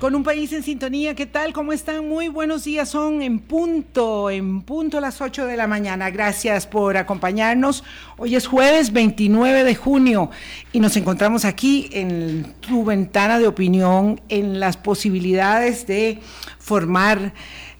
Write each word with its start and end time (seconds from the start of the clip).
Con 0.00 0.14
un 0.14 0.22
país 0.22 0.52
en 0.52 0.62
sintonía, 0.62 1.14
¿qué 1.14 1.26
tal? 1.26 1.52
¿Cómo 1.52 1.72
están? 1.72 2.08
Muy 2.08 2.28
buenos 2.28 2.64
días, 2.64 2.88
son 2.88 3.20
en 3.20 3.40
punto, 3.40 4.30
en 4.30 4.62
punto 4.62 5.00
las 5.00 5.20
8 5.20 5.46
de 5.46 5.56
la 5.56 5.66
mañana. 5.66 6.10
Gracias 6.10 6.66
por 6.66 6.96
acompañarnos. 6.96 7.82
Hoy 8.16 8.36
es 8.36 8.46
jueves 8.46 8.92
29 8.92 9.64
de 9.64 9.74
junio 9.74 10.30
y 10.72 10.80
nos 10.80 10.96
encontramos 10.96 11.44
aquí 11.44 11.90
en 11.92 12.54
tu 12.60 12.84
ventana 12.84 13.40
de 13.40 13.48
opinión, 13.48 14.20
en 14.28 14.60
las 14.60 14.76
posibilidades 14.76 15.86
de 15.86 16.20
formar 16.58 17.32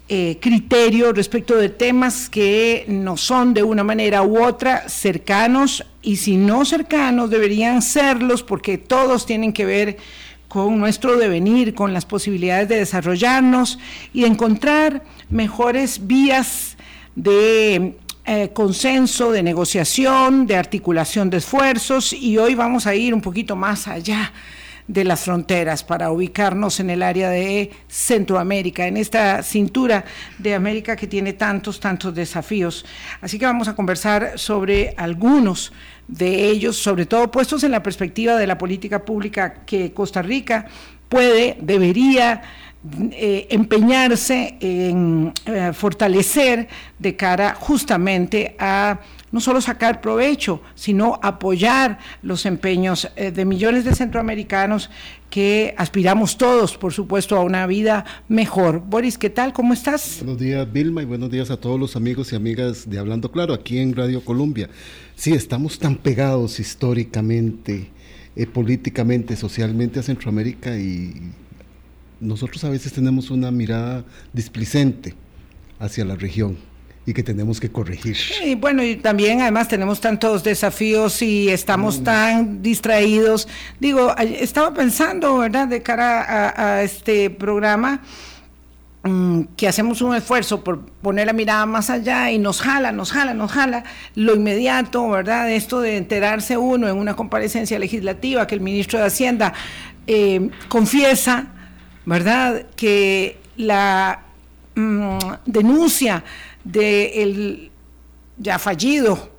eh, 0.08 0.38
criterio 0.40 1.12
respecto 1.12 1.54
de 1.54 1.68
temas 1.68 2.30
que 2.30 2.86
no 2.88 3.18
son 3.18 3.52
de 3.52 3.62
una 3.62 3.84
manera 3.84 4.22
u 4.22 4.42
otra 4.42 4.88
cercanos 4.88 5.84
y 6.00 6.16
si 6.16 6.38
no 6.38 6.64
cercanos 6.64 7.28
deberían 7.28 7.82
serlos 7.82 8.42
porque 8.42 8.78
todos 8.78 9.26
tienen 9.26 9.52
que 9.52 9.66
ver 9.66 9.98
con 10.48 10.78
nuestro 10.78 11.16
devenir, 11.16 11.74
con 11.74 11.92
las 11.92 12.06
posibilidades 12.06 12.68
de 12.68 12.76
desarrollarnos 12.76 13.78
y 14.12 14.24
encontrar 14.24 15.04
mejores 15.28 16.06
vías 16.06 16.76
de 17.14 17.96
eh, 18.24 18.50
consenso, 18.52 19.30
de 19.30 19.42
negociación, 19.42 20.46
de 20.46 20.56
articulación 20.56 21.30
de 21.30 21.38
esfuerzos 21.38 22.12
y 22.12 22.38
hoy 22.38 22.54
vamos 22.54 22.86
a 22.86 22.94
ir 22.94 23.14
un 23.14 23.20
poquito 23.20 23.56
más 23.56 23.88
allá 23.88 24.32
de 24.86 25.04
las 25.04 25.20
fronteras 25.20 25.84
para 25.84 26.10
ubicarnos 26.10 26.80
en 26.80 26.88
el 26.88 27.02
área 27.02 27.28
de 27.28 27.70
Centroamérica, 27.88 28.86
en 28.86 28.96
esta 28.96 29.42
cintura 29.42 30.04
de 30.38 30.54
América 30.54 30.96
que 30.96 31.06
tiene 31.06 31.34
tantos, 31.34 31.78
tantos 31.78 32.14
desafíos. 32.14 32.86
Así 33.20 33.38
que 33.38 33.44
vamos 33.44 33.68
a 33.68 33.76
conversar 33.76 34.38
sobre 34.38 34.94
algunos 34.96 35.72
de 36.08 36.48
ellos, 36.48 36.76
sobre 36.76 37.06
todo 37.06 37.30
puestos 37.30 37.62
en 37.62 37.70
la 37.70 37.82
perspectiva 37.82 38.36
de 38.36 38.46
la 38.46 38.58
política 38.58 39.04
pública 39.04 39.62
que 39.66 39.92
Costa 39.92 40.22
Rica 40.22 40.66
puede, 41.08 41.56
debería 41.60 42.42
eh, 43.12 43.48
empeñarse 43.50 44.56
en 44.60 45.32
eh, 45.46 45.72
fortalecer 45.74 46.68
de 46.98 47.16
cara 47.16 47.54
justamente 47.54 48.56
a 48.58 49.00
no 49.32 49.40
solo 49.40 49.60
sacar 49.60 50.00
provecho, 50.00 50.62
sino 50.74 51.18
apoyar 51.22 51.98
los 52.22 52.46
empeños 52.46 53.10
eh, 53.16 53.30
de 53.30 53.44
millones 53.44 53.84
de 53.84 53.94
centroamericanos 53.94 54.90
que 55.28 55.74
aspiramos 55.76 56.38
todos, 56.38 56.78
por 56.78 56.92
supuesto, 56.92 57.36
a 57.36 57.40
una 57.40 57.66
vida 57.66 58.04
mejor. 58.28 58.80
Boris, 58.80 59.18
¿qué 59.18 59.28
tal? 59.28 59.52
¿Cómo 59.52 59.74
estás? 59.74 60.18
Buenos 60.20 60.40
días, 60.40 60.72
Vilma, 60.72 61.02
y 61.02 61.04
buenos 61.04 61.30
días 61.30 61.50
a 61.50 61.58
todos 61.58 61.78
los 61.78 61.96
amigos 61.96 62.32
y 62.32 62.36
amigas 62.36 62.88
de 62.88 62.98
Hablando 62.98 63.30
Claro, 63.30 63.52
aquí 63.52 63.78
en 63.78 63.94
Radio 63.94 64.24
Colombia. 64.24 64.70
Sí, 65.18 65.32
estamos 65.32 65.80
tan 65.80 65.96
pegados 65.96 66.60
históricamente, 66.60 67.90
eh, 68.36 68.46
políticamente, 68.46 69.34
socialmente 69.34 69.98
a 69.98 70.04
Centroamérica 70.04 70.78
y 70.78 71.12
nosotros 72.20 72.62
a 72.62 72.70
veces 72.70 72.92
tenemos 72.92 73.28
una 73.32 73.50
mirada 73.50 74.04
displicente 74.32 75.14
hacia 75.80 76.04
la 76.04 76.14
región 76.14 76.56
y 77.04 77.14
que 77.14 77.24
tenemos 77.24 77.58
que 77.58 77.68
corregir. 77.68 78.16
Y 78.44 78.54
bueno, 78.54 78.80
y 78.84 78.94
también 78.94 79.40
además 79.40 79.66
tenemos 79.66 80.00
tantos 80.00 80.44
desafíos 80.44 81.20
y 81.20 81.48
estamos 81.48 81.98
mm. 81.98 82.04
tan 82.04 82.62
distraídos. 82.62 83.48
Digo, 83.80 84.14
estaba 84.18 84.72
pensando, 84.72 85.38
¿verdad?, 85.38 85.66
de 85.66 85.82
cara 85.82 86.76
a, 86.76 86.82
este 86.84 87.28
programa 87.28 88.02
que 89.56 89.68
hacemos 89.68 90.02
un 90.02 90.14
esfuerzo 90.14 90.62
por 90.64 90.80
poner 90.80 91.26
la 91.26 91.32
mirada 91.32 91.66
más 91.66 91.90
allá 91.90 92.30
y 92.30 92.38
nos 92.38 92.60
jala, 92.60 92.92
nos 92.92 93.12
jala, 93.12 93.34
nos 93.34 93.52
jala 93.52 93.84
lo 94.14 94.34
inmediato, 94.34 95.08
¿verdad? 95.08 95.50
Esto 95.50 95.80
de 95.80 95.96
enterarse 95.96 96.56
uno 96.56 96.88
en 96.88 96.96
una 96.96 97.14
comparecencia 97.14 97.78
legislativa 97.78 98.46
que 98.46 98.54
el 98.54 98.60
ministro 98.60 98.98
de 98.98 99.06
Hacienda 99.06 99.52
eh, 100.06 100.50
confiesa, 100.68 101.48
¿verdad?, 102.06 102.66
que 102.76 103.38
la 103.56 104.22
mm, 104.74 105.18
denuncia 105.46 106.24
del 106.64 107.70
ya 108.38 108.58
fallido, 108.58 109.30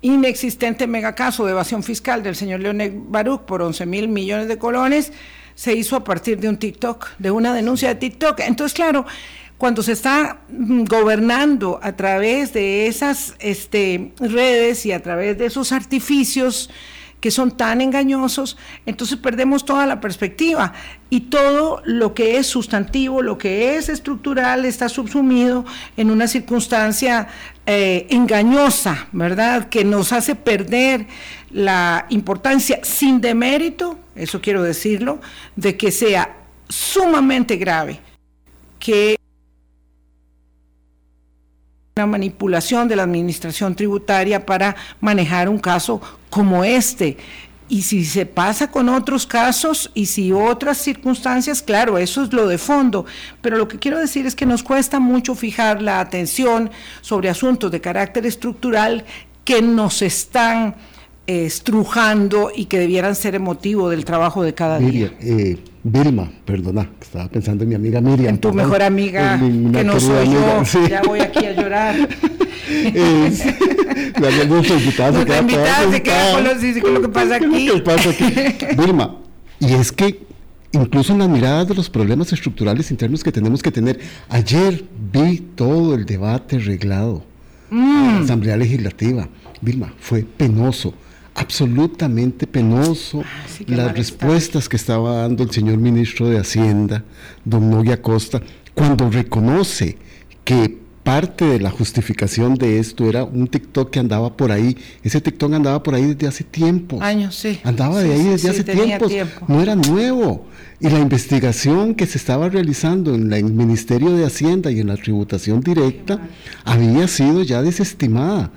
inexistente 0.00 0.86
megacaso 0.86 1.44
de 1.44 1.52
evasión 1.52 1.82
fiscal 1.82 2.22
del 2.22 2.36
señor 2.36 2.60
Leonel 2.60 2.92
Baruch 2.94 3.42
por 3.42 3.62
11 3.62 3.86
mil 3.86 4.08
millones 4.08 4.48
de 4.48 4.58
colones, 4.58 5.12
se 5.54 5.74
hizo 5.74 5.96
a 5.96 6.04
partir 6.04 6.38
de 6.38 6.48
un 6.48 6.56
TikTok, 6.56 7.10
de 7.18 7.30
una 7.30 7.54
denuncia 7.54 7.88
de 7.88 7.94
TikTok. 7.96 8.40
Entonces, 8.40 8.74
claro, 8.74 9.06
cuando 9.58 9.82
se 9.82 9.92
está 9.92 10.40
mm, 10.48 10.84
gobernando 10.84 11.78
a 11.82 11.92
través 11.92 12.52
de 12.52 12.88
esas 12.88 13.34
este, 13.38 14.12
redes 14.18 14.84
y 14.86 14.92
a 14.92 15.02
través 15.02 15.38
de 15.38 15.46
esos 15.46 15.72
artificios, 15.72 16.68
que 17.22 17.30
son 17.30 17.56
tan 17.56 17.80
engañosos, 17.80 18.56
entonces 18.84 19.16
perdemos 19.16 19.64
toda 19.64 19.86
la 19.86 20.00
perspectiva 20.00 20.72
y 21.08 21.20
todo 21.20 21.80
lo 21.84 22.14
que 22.14 22.38
es 22.38 22.48
sustantivo, 22.48 23.22
lo 23.22 23.38
que 23.38 23.76
es 23.76 23.88
estructural, 23.88 24.64
está 24.64 24.88
subsumido 24.88 25.64
en 25.96 26.10
una 26.10 26.26
circunstancia 26.26 27.28
eh, 27.64 28.08
engañosa, 28.10 29.06
¿verdad? 29.12 29.68
Que 29.68 29.84
nos 29.84 30.12
hace 30.12 30.34
perder 30.34 31.06
la 31.52 32.06
importancia 32.10 32.80
sin 32.82 33.20
demérito, 33.20 33.98
eso 34.14 34.40
quiero 34.40 34.62
decirlo, 34.62 35.20
de 35.56 35.76
que 35.76 35.90
sea 35.92 36.36
sumamente 36.68 37.56
grave 37.56 38.00
que 38.78 39.16
una 41.96 42.06
manipulación 42.06 42.88
de 42.88 42.96
la 42.96 43.02
administración 43.02 43.74
tributaria 43.74 44.46
para 44.46 44.74
manejar 45.00 45.48
un 45.48 45.58
caso 45.58 46.00
como 46.30 46.64
este. 46.64 47.18
Y 47.68 47.82
si 47.82 48.04
se 48.04 48.26
pasa 48.26 48.70
con 48.70 48.88
otros 48.88 49.26
casos 49.26 49.90
y 49.94 50.06
si 50.06 50.32
otras 50.32 50.78
circunstancias, 50.78 51.62
claro, 51.62 51.96
eso 51.98 52.22
es 52.22 52.32
lo 52.32 52.46
de 52.46 52.58
fondo. 52.58 53.06
Pero 53.40 53.56
lo 53.56 53.68
que 53.68 53.78
quiero 53.78 53.98
decir 53.98 54.26
es 54.26 54.34
que 54.34 54.46
nos 54.46 54.62
cuesta 54.62 55.00
mucho 55.00 55.34
fijar 55.34 55.80
la 55.80 56.00
atención 56.00 56.70
sobre 57.02 57.28
asuntos 57.28 57.70
de 57.70 57.80
carácter 57.80 58.26
estructural 58.26 59.04
que 59.44 59.62
nos 59.62 60.02
están 60.02 60.74
estrujando 61.26 62.50
y 62.54 62.64
que 62.66 62.78
debieran 62.78 63.14
ser 63.14 63.34
el 63.34 63.40
motivo 63.40 63.88
del 63.88 64.04
trabajo 64.04 64.42
de 64.42 64.54
cada 64.54 64.78
día. 64.78 65.12
Eh, 65.20 65.58
Vilma, 65.84 66.30
perdona, 66.44 66.88
estaba 67.00 67.28
pensando 67.28 67.64
en 67.64 67.70
mi 67.70 67.74
amiga 67.74 68.00
Miriam. 68.00 68.34
En 68.34 68.40
tu 68.40 68.52
mejor 68.52 68.82
amiga, 68.82 69.38
que 69.38 69.84
no 69.84 69.98
soy 69.98 70.30
yo, 70.30 70.62
ya 70.88 71.02
voy 71.02 71.20
aquí 71.20 71.46
a 71.46 71.52
llorar. 71.52 71.96
Es, 72.72 73.44
la 74.20 74.30
invitada 74.30 75.18
se 75.18 75.26
queda, 75.26 75.40
invitada 75.40 75.90
se 75.90 76.02
queda 76.02 76.32
con, 76.32 76.44
los, 76.44 76.82
con, 76.82 76.94
lo 76.94 77.02
que 77.02 77.08
pasa 77.08 77.36
aquí. 77.36 77.66
¿Qué 77.66 77.80
pasa 77.80 78.10
aquí? 78.10 78.24
Vilma, 78.78 79.16
y 79.58 79.74
es 79.74 79.92
que 79.92 80.20
incluso 80.70 81.12
en 81.12 81.18
las 81.18 81.28
miradas 81.28 81.68
de 81.68 81.74
los 81.74 81.90
problemas 81.90 82.32
estructurales 82.32 82.90
internos 82.90 83.22
que 83.22 83.32
tenemos 83.32 83.62
que 83.62 83.70
tener, 83.70 84.00
ayer 84.28 84.84
vi 85.12 85.38
todo 85.54 85.94
el 85.94 86.06
debate 86.06 86.58
reglado 86.60 87.24
mm. 87.70 88.04
en 88.08 88.14
la 88.14 88.20
Asamblea 88.20 88.56
Legislativa. 88.56 89.28
Vilma, 89.60 89.92
fue 89.98 90.22
penoso 90.22 90.94
absolutamente 91.34 92.46
penoso 92.46 93.22
ah, 93.24 93.46
las 93.66 93.96
respuestas 93.96 94.68
que 94.68 94.76
estaba 94.76 95.18
dando 95.18 95.42
el 95.42 95.50
señor 95.50 95.78
ministro 95.78 96.28
de 96.28 96.38
Hacienda, 96.38 97.04
don 97.44 97.70
Noguia 97.70 98.02
Costa, 98.02 98.42
cuando 98.74 99.10
reconoce 99.10 99.96
que 100.44 100.82
parte 101.02 101.44
de 101.44 101.58
la 101.58 101.70
justificación 101.70 102.54
de 102.54 102.78
esto 102.78 103.08
era 103.08 103.24
un 103.24 103.48
TikTok 103.48 103.90
que 103.90 103.98
andaba 103.98 104.36
por 104.36 104.52
ahí. 104.52 104.76
Ese 105.02 105.20
TikTok 105.20 105.52
andaba 105.52 105.82
por 105.82 105.94
ahí 105.94 106.14
desde 106.14 106.28
hace 106.28 106.44
tiempo. 106.44 106.98
Años, 107.00 107.34
sí. 107.34 107.60
Andaba 107.64 108.00
de 108.00 108.12
ahí 108.12 108.24
desde 108.24 108.50
hace 108.50 108.64
tiempo. 108.64 109.08
No 109.48 109.60
era 109.60 109.74
nuevo. 109.74 110.46
Y 110.80 110.88
la 110.88 110.98
investigación 110.98 111.94
que 111.94 112.06
se 112.06 112.18
estaba 112.18 112.48
realizando 112.48 113.14
en 113.14 113.32
el 113.32 113.44
Ministerio 113.44 114.12
de 114.12 114.24
Hacienda 114.24 114.70
y 114.70 114.80
en 114.80 114.88
la 114.88 114.96
tributación 114.96 115.60
directa 115.60 116.20
había 116.64 117.08
sido 117.08 117.42
ya 117.42 117.62
desestimada. 117.62 118.50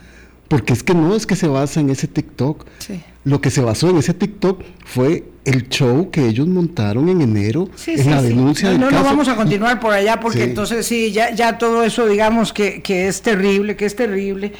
Porque 0.47 0.73
es 0.73 0.83
que 0.83 0.93
no 0.93 1.15
es 1.15 1.25
que 1.25 1.35
se 1.35 1.47
basa 1.47 1.79
en 1.79 1.89
ese 1.89 2.07
TikTok. 2.07 2.65
Lo 3.23 3.41
que 3.41 3.49
se 3.49 3.61
basó 3.61 3.89
en 3.89 3.97
ese 3.97 4.13
TikTok 4.13 4.63
fue 4.85 5.23
el 5.45 5.67
show 5.69 6.11
que 6.11 6.27
ellos 6.27 6.47
montaron 6.47 7.09
en 7.09 7.21
enero 7.21 7.69
en 7.85 8.09
la 8.09 8.19
denuncia 8.19 8.75
no, 8.79 8.89
no, 8.89 9.03
vamos 9.03 9.27
a 9.27 9.35
continuar 9.35 9.79
por 9.79 9.93
allá 9.93 10.19
porque 10.19 10.43
entonces 10.43 10.87
sí, 10.87 11.11
ya, 11.11 11.35
ya 11.35 11.59
todo 11.59 11.83
eso 11.83 12.07
digamos 12.07 12.51
que, 12.51 12.81
que 12.81 13.07
es 13.07 13.21
terrible, 13.21 13.75
que 13.75 13.85
es 13.85 13.95
terrible. 13.95 14.53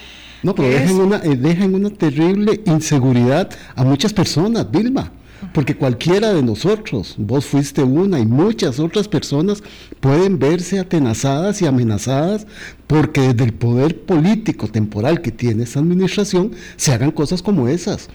No, 0.43 0.53
pero 0.53 0.69
dejan 0.69 0.95
una, 0.95 1.17
eh, 1.23 1.35
dejan 1.35 1.73
una 1.73 1.89
terrible 1.89 2.61
inseguridad 2.65 3.49
a 3.75 3.83
muchas 3.83 4.13
personas, 4.13 4.69
Vilma 4.69 5.11
porque 5.53 5.75
cualquiera 5.75 6.33
de 6.33 6.43
nosotros, 6.43 7.15
vos 7.17 7.45
fuiste 7.45 7.83
una 7.83 8.19
y 8.19 8.25
muchas 8.25 8.79
otras 8.79 9.07
personas 9.07 9.63
pueden 9.99 10.39
verse 10.39 10.79
atenazadas 10.79 11.61
y 11.61 11.65
amenazadas 11.65 12.47
porque 12.87 13.21
desde 13.21 13.43
el 13.45 13.53
poder 13.53 14.01
político 14.01 14.67
temporal 14.67 15.21
que 15.21 15.31
tiene 15.31 15.63
esa 15.63 15.79
administración 15.79 16.51
se 16.77 16.93
hagan 16.93 17.11
cosas 17.11 17.41
como 17.41 17.67
esas. 17.67 18.09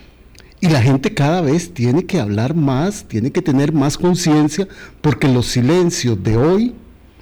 Y 0.61 0.69
la 0.69 0.83
gente 0.83 1.15
cada 1.15 1.41
vez 1.41 1.73
tiene 1.73 2.05
que 2.05 2.21
hablar 2.21 2.55
más, 2.55 3.05
tiene 3.05 3.31
que 3.31 3.41
tener 3.41 3.73
más 3.73 3.97
conciencia, 3.97 4.69
porque 5.01 5.27
los 5.27 5.47
silencios 5.47 6.23
de 6.23 6.37
hoy 6.37 6.75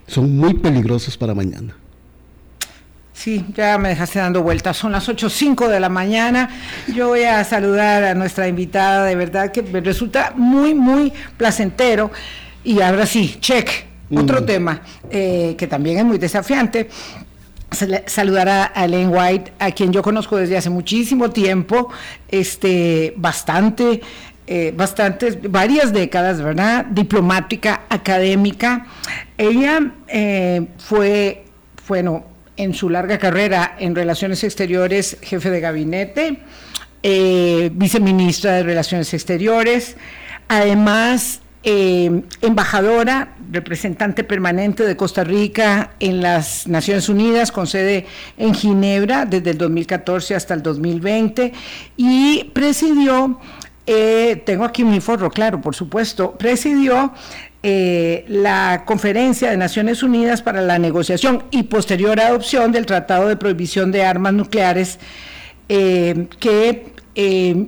son 0.09 0.37
muy 0.37 0.55
peligrosos 0.55 1.17
para 1.17 1.35
mañana. 1.35 1.77
Sí, 3.19 3.45
ya 3.53 3.79
me 3.79 3.89
dejaste 3.89 4.21
dando 4.21 4.45
vueltas. 4.45 4.77
Son 4.77 4.93
las 4.93 5.09
8.05 5.09 5.67
de 5.67 5.81
la 5.81 5.89
mañana. 5.89 6.51
Yo 6.95 7.09
voy 7.09 7.25
a 7.25 7.43
saludar 7.43 8.05
a 8.05 8.15
nuestra 8.15 8.47
invitada, 8.47 9.05
de 9.07 9.17
verdad 9.17 9.51
que 9.51 9.61
me 9.61 9.81
resulta 9.81 10.35
muy, 10.37 10.73
muy 10.73 11.13
placentero. 11.37 12.13
Y 12.63 12.81
ahora 12.81 13.07
sí, 13.07 13.39
check. 13.41 13.69
Otro 14.15 14.43
mm. 14.43 14.47
tema 14.47 14.83
eh, 15.11 15.57
que 15.59 15.67
también 15.67 15.99
es 15.99 16.05
muy 16.05 16.19
desafiante. 16.19 16.91
Saludar 18.07 18.49
a 18.49 18.85
Ellen 18.85 19.09
White, 19.13 19.53
a 19.59 19.73
quien 19.73 19.93
yo 19.93 20.01
conozco 20.01 20.37
desde 20.37 20.57
hace 20.57 20.71
muchísimo 20.71 21.31
tiempo, 21.31 21.89
este, 22.29 23.15
bastante, 23.17 24.01
eh, 24.47 24.73
bastantes, 24.77 25.39
varias 25.51 25.93
décadas, 25.93 26.41
¿verdad? 26.41 26.85
Diplomática, 26.85 27.83
académica. 27.89 28.87
Ella 29.37 29.91
eh, 30.07 30.69
fue, 30.79 31.47
bueno, 31.89 32.38
en 32.59 32.75
su 32.75 32.91
larga 32.91 33.19
carrera 33.19 33.77
en 33.79 33.95
Relaciones 33.95 34.45
Exteriores, 34.45 35.17
jefe 35.23 35.51
de 35.51 35.61
gabinete, 35.61 36.41
eh, 37.03 37.71
viceministra 37.73 38.53
de 38.53 38.65
Relaciones 38.65 39.15
Exteriores, 39.15 39.97
además 40.49 41.41
eh, 41.63 42.23
embajadora, 42.43 43.37
representante 43.51 44.25
permanente 44.25 44.85
de 44.85 44.97
Costa 44.97 45.23
Rica 45.23 45.93
en 46.01 46.21
las 46.21 46.67
Naciones 46.67 47.09
Unidas, 47.09 47.53
con 47.53 47.67
sede 47.67 48.07
en 48.37 48.55
Ginebra 48.55 49.25
desde 49.25 49.51
el 49.51 49.59
2014 49.59 50.35
hasta 50.35 50.55
el 50.55 50.63
2020, 50.63 51.53
y 51.97 52.51
presidió, 52.53 53.39
eh, 53.87 54.43
tengo 54.45 54.65
aquí 54.65 54.83
mi 54.83 55.01
forro, 55.01 55.31
claro, 55.31 55.61
por 55.61 55.75
supuesto, 55.77 56.33
presidió 56.33 57.13
eh, 57.65 58.25
la 58.29 58.85
Conferencia 58.87 59.51
de 59.51 59.57
Naciones 59.57 60.05
Unidas 60.05 60.43
para 60.43 60.63
la 60.63 60.79
negociación 60.79 61.43
y 61.51 61.65
posterior 61.65 62.21
adopción 62.21 62.71
del 62.71 62.87
Tratado 62.87 63.27
de 63.27 63.37
Prohibición 63.37 63.91
de 63.91 64.05
Armas 64.05 64.33
Nucleares, 64.33 65.01
eh, 65.69 66.29
que 66.39 66.93
eh, 67.17 67.67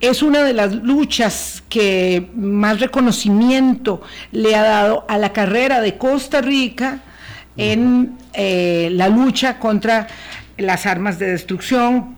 es 0.00 0.22
una 0.24 0.42
de 0.42 0.54
las 0.54 0.74
luchas 0.74 1.62
que 1.68 2.30
más 2.34 2.80
reconocimiento 2.80 4.02
le 4.32 4.56
ha 4.56 4.62
dado 4.64 5.04
a 5.08 5.16
la 5.18 5.32
carrera 5.32 5.80
de 5.80 5.96
Costa 5.98 6.40
Rica 6.40 7.02
en 7.56 8.18
la 8.34 9.08
lucha 9.08 9.58
contra 9.58 10.08
las 10.56 10.86
armas 10.86 11.18
de 11.18 11.30
destrucción, 11.30 12.17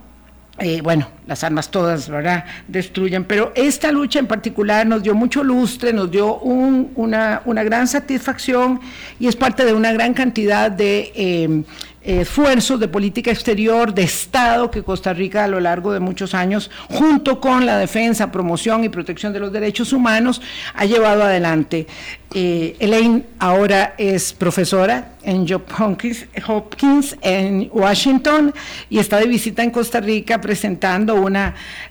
eh, 0.63 0.81
bueno, 0.81 1.07
las 1.25 1.43
armas 1.43 1.71
todas, 1.71 2.07
¿verdad?, 2.07 2.45
destruyen, 2.67 3.23
pero 3.23 3.51
esta 3.55 3.91
lucha 3.91 4.19
en 4.19 4.27
particular 4.27 4.85
nos 4.85 5.01
dio 5.01 5.15
mucho 5.15 5.43
lustre, 5.43 5.91
nos 5.91 6.11
dio 6.11 6.37
una, 6.37 7.41
una, 7.45 7.63
gran 7.63 7.87
satisfacción 7.87 8.79
y 9.19 9.27
es 9.27 9.35
parte 9.35 9.65
de 9.65 9.73
una 9.73 9.91
gran 9.91 10.13
cantidad 10.13 10.69
de 10.69 11.11
eh, 11.15 11.63
esfuerzos 12.03 12.79
de 12.79 12.87
política 12.87 13.31
exterior, 13.31 13.93
de 13.93 14.03
Estado 14.03 14.71
que 14.71 14.83
Costa 14.83 15.13
Rica 15.13 15.43
a 15.43 15.47
lo 15.47 15.59
largo 15.59 15.93
de 15.93 15.99
muchos 15.99 16.33
años, 16.33 16.71
junto 16.89 17.39
con 17.39 17.65
la 17.65 17.77
defensa, 17.77 18.31
promoción 18.31 18.83
y 18.83 18.89
protección 18.89 19.33
de 19.33 19.39
los 19.39 19.51
derechos 19.51 19.93
humanos, 19.93 20.41
ha 20.73 20.85
llevado 20.85 21.23
adelante. 21.23 21.87
Eh, 22.33 22.77
Elaine 22.79 23.25
ahora 23.39 23.93
es 23.97 24.31
profesora 24.31 25.15
en 25.23 25.45
Johns 25.47 25.63
Hopkins, 25.77 26.25
Hopkins, 26.47 27.17
en 27.21 27.69
Washington 27.73 28.53
y 28.89 28.99
está 28.99 29.17
de 29.17 29.27
visita 29.27 29.63
en 29.63 29.69
Costa 29.69 29.99
Rica 29.99 30.39
presentando 30.39 31.15
un 31.15 31.37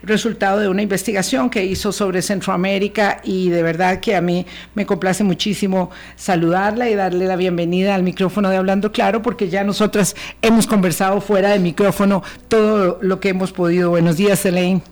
resultado 0.03 0.61
de 0.61 0.69
una 0.69 0.83
investigación 0.83 1.51
que 1.51 1.65
hizo 1.65 1.93
sobre 1.93 2.23
Centroamérica 2.23 3.21
y 3.23 3.51
de 3.51 3.63
verdad 3.63 4.01
que 4.01 4.17
a 4.17 4.21
mí 4.21 4.47
me 4.75 4.87
complace 4.87 5.25
muchísimo 5.25 5.91
saludarla 6.17 6.89
y 6.89 6.95
darle 6.95 7.27
la 7.27 7.37
bienvenida 7.37 7.95
al 7.95 8.03
micrófono 8.03 8.49
de 8.49 8.57
Hablando 8.57 8.93
Claro 8.93 9.23
porque 9.23 9.49
ya 9.49 9.63
nosotras 10.01 10.17
hemos 10.41 10.67
conversado 10.67 11.21
fuera 11.21 11.51
de 11.51 11.59
micrófono 11.59 12.23
todo 12.49 12.99
lo 13.03 13.21
que 13.21 13.31
hemos 13.31 13.53
podido. 13.53 13.91
Buenos 13.91 14.17
días, 14.17 14.45
Elaine. 14.47 14.83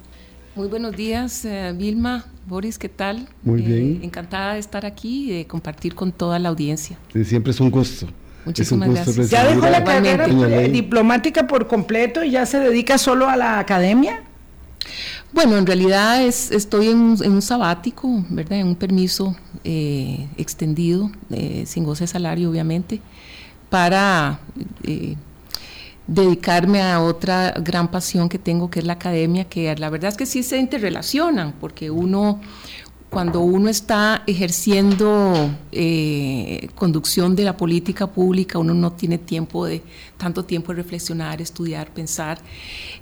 Muy 0.54 0.68
buenos 0.68 0.94
días, 0.96 1.44
eh, 1.44 1.72
Vilma. 1.76 2.26
Boris, 2.46 2.78
¿qué 2.78 2.88
tal? 2.88 3.28
Muy 3.42 3.62
bien. 3.62 4.00
Eh, 4.02 4.04
encantada 4.04 4.54
de 4.54 4.60
estar 4.60 4.84
aquí 4.84 5.30
y 5.30 5.38
de 5.38 5.46
compartir 5.46 5.94
con 5.94 6.12
toda 6.12 6.38
la 6.38 6.48
audiencia. 6.48 6.98
siempre 7.24 7.52
es 7.52 7.60
un 7.60 7.70
gusto. 7.70 8.06
Muchísimas 8.44 8.90
gracias. 8.90 9.30
¿Ya 9.30 9.46
dejó 9.46 9.68
la 9.68 9.84
carrera 9.84 10.26
diplomática 10.68 11.46
por 11.46 11.66
completo 11.66 12.24
y 12.24 12.30
ya 12.30 12.46
se 12.46 12.58
dedica 12.58 12.98
solo 12.98 13.28
a 13.28 13.36
la 13.36 13.58
academia? 13.58 14.22
Bueno, 15.32 15.58
en 15.58 15.66
realidad 15.66 16.24
es, 16.24 16.50
estoy 16.50 16.88
en, 16.88 16.98
un 16.98 17.42
sabático, 17.42 18.24
¿verdad? 18.30 18.60
En 18.60 18.68
un 18.68 18.76
permiso 18.76 19.36
eh, 19.64 20.26
extendido, 20.38 21.10
eh, 21.30 21.64
sin 21.66 21.84
goce 21.84 22.04
de 22.04 22.08
salario, 22.08 22.50
obviamente, 22.50 23.00
para 23.70 24.40
dedicarme 26.06 26.80
a 26.80 27.02
otra 27.02 27.52
gran 27.60 27.88
pasión 27.90 28.28
que 28.28 28.38
tengo, 28.38 28.70
que 28.70 28.80
es 28.80 28.86
la 28.86 28.94
academia, 28.94 29.44
que 29.44 29.74
la 29.76 29.90
verdad 29.90 30.08
es 30.08 30.16
que 30.16 30.26
sí 30.26 30.42
se 30.42 30.56
interrelacionan, 30.56 31.52
porque 31.60 31.90
uno, 31.90 32.40
cuando 33.10 33.40
uno 33.40 33.68
está 33.68 34.22
ejerciendo 34.26 35.50
eh, 35.70 36.70
conducción 36.74 37.36
de 37.36 37.44
la 37.44 37.58
política 37.58 38.06
pública, 38.06 38.58
uno 38.58 38.72
no 38.72 38.92
tiene 38.92 39.18
tiempo 39.18 39.66
de 39.66 39.82
tanto 40.16 40.46
tiempo 40.46 40.72
de 40.72 40.82
reflexionar, 40.82 41.42
estudiar, 41.42 41.90
pensar, 41.90 42.38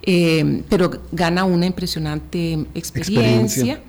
eh, 0.02 0.64
pero 0.68 0.90
gana 1.12 1.44
una 1.44 1.66
impresionante 1.66 2.66
experiencia, 2.74 3.80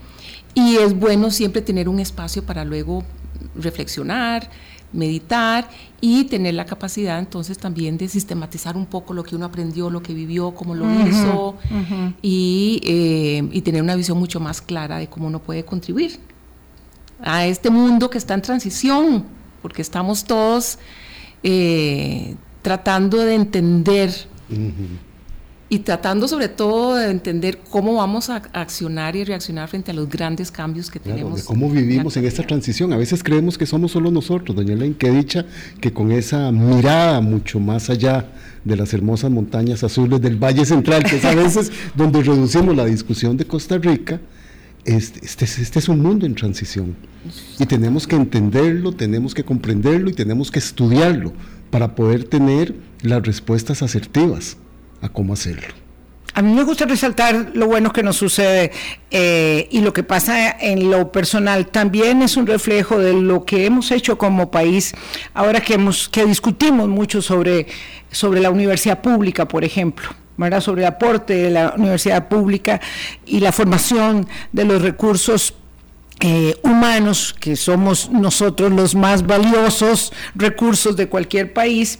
y 0.53 0.75
es 0.75 0.94
bueno 0.94 1.31
siempre 1.31 1.63
tener 1.63 1.89
un 1.89 2.00
espacio 2.00 2.44
para 2.44 2.63
luego 2.63 3.03
reflexionar, 3.56 4.50
meditar 4.94 5.69
y 6.00 6.24
tener 6.25 6.54
la 6.54 6.66
capacidad 6.66 7.19
entonces 7.19 7.57
también 7.57 7.98
de 7.98 8.07
sistematizar 8.07 8.78
un 8.78 8.86
poco 8.86 9.13
lo 9.13 9.24
que 9.24 9.36
uno 9.36 9.45
aprendió, 9.45 9.89
lo 9.89 10.01
que 10.01 10.13
vivió, 10.13 10.51
cómo 10.51 10.75
lo 10.75 10.86
hizo 11.07 11.57
y, 12.22 12.81
eh, 12.84 13.48
y, 13.51 13.62
tener 13.62 13.81
una 13.81 13.95
visión 13.95 14.18
mucho 14.18 14.39
más 14.39 14.62
clara 14.62 14.98
de 14.98 15.07
cómo 15.07 15.28
uno 15.28 15.39
puede 15.39 15.66
contribuir 15.66 16.19
a 17.22 17.45
este 17.45 17.69
mundo 17.69 18.10
que 18.10 18.18
está 18.18 18.34
en 18.34 18.42
transición, 18.42 19.25
porque 19.62 19.81
estamos 19.81 20.24
todos 20.24 20.78
eh, 21.44 22.36
tratando 22.62 23.18
de 23.18 23.36
entender 23.36 24.13
y 25.69 25.80
tratando 25.80 26.28
sobre 26.28 26.48
todo 26.48 26.96
de 26.96 27.12
entender 27.12 27.60
cómo 27.69 27.96
vamos 27.96 28.30
a 28.30 28.38
accionar 28.54 29.18
y 29.18 29.25
reaccionar 29.25 29.68
frente 29.68 29.92
a 29.92 29.94
los 29.94 30.10
grandes 30.10 30.50
cambios 30.50 30.90
que 30.90 31.00
tenemos. 31.00 31.44
cómo 31.44 31.69
vivimos 31.69 32.16
en 32.16 32.25
esta 32.25 32.44
transición. 32.44 32.94
A 32.94 32.98
veces 32.98 33.22
creemos 33.22 33.58
que 33.58 33.66
somos 33.66 33.92
solo 33.92 34.10
nosotros, 34.10 34.56
doña 34.56 34.74
Elaine, 34.74 34.96
que 34.96 35.12
dicha 35.12 35.46
que 35.81 35.92
con 35.92 36.12
esa 36.12 36.52
mirada 36.54 37.19
mucho 37.19 37.60
más 37.60 37.90
allá 37.90 38.31
de 38.64 38.78
las 38.78 38.94
hermosas 38.94 39.30
montañas 39.30 39.84
azules 39.84 40.22
del 40.22 40.38
Valle 40.38 40.66
Central, 40.66 41.04
que 41.04 41.18
es 41.18 41.25
a 41.25 41.36
veces 41.36 41.72
donde 41.96 42.24
reducimos 42.24 42.75
la 42.75 42.86
discusión 42.86 43.36
de 43.36 43.46
Costa 43.46 43.78
Rica, 43.78 44.22
este, 44.86 45.20
este, 45.25 45.44
este 45.44 45.80
es 45.80 45.89
un 45.89 46.01
mundo 46.01 46.25
en 46.25 46.34
transición. 46.34 46.96
Y 47.60 47.65
tenemos 47.65 48.08
que 48.08 48.15
entenderlo, 48.15 48.94
tenemos 48.94 49.34
que 49.34 49.44
comprenderlo 49.44 50.10
y 50.10 50.13
tenemos 50.13 50.50
que 50.50 50.60
estudiarlo 50.60 51.34
para 51.72 51.94
poder 51.94 52.24
tener 52.24 52.74
las 53.01 53.22
respuestas 53.22 53.82
asertivas 53.82 54.56
a 55.01 55.10
cómo 55.10 55.34
hacerlo. 55.34 55.68
A 56.34 56.44
mí 56.44 56.54
me 56.54 56.63
gusta 56.63 56.86
resaltar 56.86 57.51
lo 57.56 57.66
bueno 57.66 57.92
que 57.92 58.04
nos 58.04 58.18
sucede 58.18 58.72
eh, 59.10 59.68
y 59.72 59.82
lo 59.82 59.92
que 59.92 60.04
pasa 60.04 60.51
en 60.51 60.92
lo 60.92 61.12
personal 61.12 61.66
también 61.66 62.22
es 62.22 62.38
un 62.38 62.46
reflejo 62.46 63.00
de 63.00 63.13
lo 63.13 63.44
que 63.44 63.66
hemos 63.66 63.89
hecho 63.89 64.20
como 64.20 64.51
país 64.51 64.94
ahora 65.34 65.62
que 65.62 65.74
hemos 65.74 66.08
que 66.08 66.25
discutimos 66.25 66.88
mucho 66.89 67.24
sobre 67.24 67.66
sobre 68.12 68.39
la 68.39 68.51
universidad 68.51 69.01
pública, 69.01 69.48
por 69.48 69.63
ejemplo. 69.63 70.10
sobre 70.60 70.82
el 70.82 70.88
aporte 70.88 71.34
de 71.34 71.50
la 71.50 71.74
universidad 71.75 72.27
pública 72.27 72.80
y 73.25 73.39
la 73.39 73.51
formación 73.51 74.27
de 74.51 74.66
los 74.66 74.84
recursos 74.84 75.56
eh, 76.20 76.56
humanos, 76.63 77.36
que 77.39 77.56
somos 77.56 78.10
nosotros 78.10 78.72
los 78.72 78.96
más 78.96 79.25
valiosos 79.25 80.12
recursos 80.36 80.96
de 80.96 81.08
cualquier 81.08 81.54
país, 81.54 82.00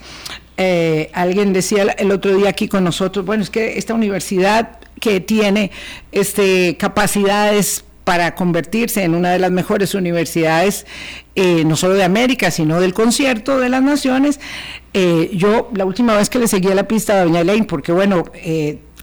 eh, 0.58 1.10
alguien 1.14 1.54
decía 1.54 1.84
el 1.84 2.12
otro 2.12 2.36
día 2.36 2.50
aquí 2.50 2.68
con 2.68 2.84
nosotros, 2.84 3.26
bueno, 3.26 3.44
es 3.44 3.50
que 3.50 3.78
esta 3.78 3.94
universidad 3.94 4.80
que 5.00 5.20
tiene 5.20 5.72
este, 6.12 6.78
capacidades 6.78 7.84
para 8.04 8.36
convertirse 8.36 9.04
en 9.04 9.14
una 9.14 9.32
de 9.32 9.40
las 9.40 9.52
mejores 9.52 9.94
universidades, 9.94 10.88
eh, 11.36 11.64
no 11.66 11.76
solo 11.76 11.94
de 11.94 12.04
América, 12.04 12.52
sino 12.52 12.80
del 12.80 12.94
concierto 12.94 13.60
de 13.60 13.70
las 13.70 13.84
naciones. 13.84 14.40
Eh, 14.94 15.30
yo 15.34 15.70
la 15.76 15.86
última 15.86 16.16
vez 16.16 16.30
que 16.30 16.40
le 16.40 16.48
seguía 16.48 16.74
la 16.74 16.88
pista 16.88 17.20
a 17.20 17.24
Doña 17.26 17.42
Elaine, 17.42 17.66
porque 17.66 17.92
bueno, 17.92 18.24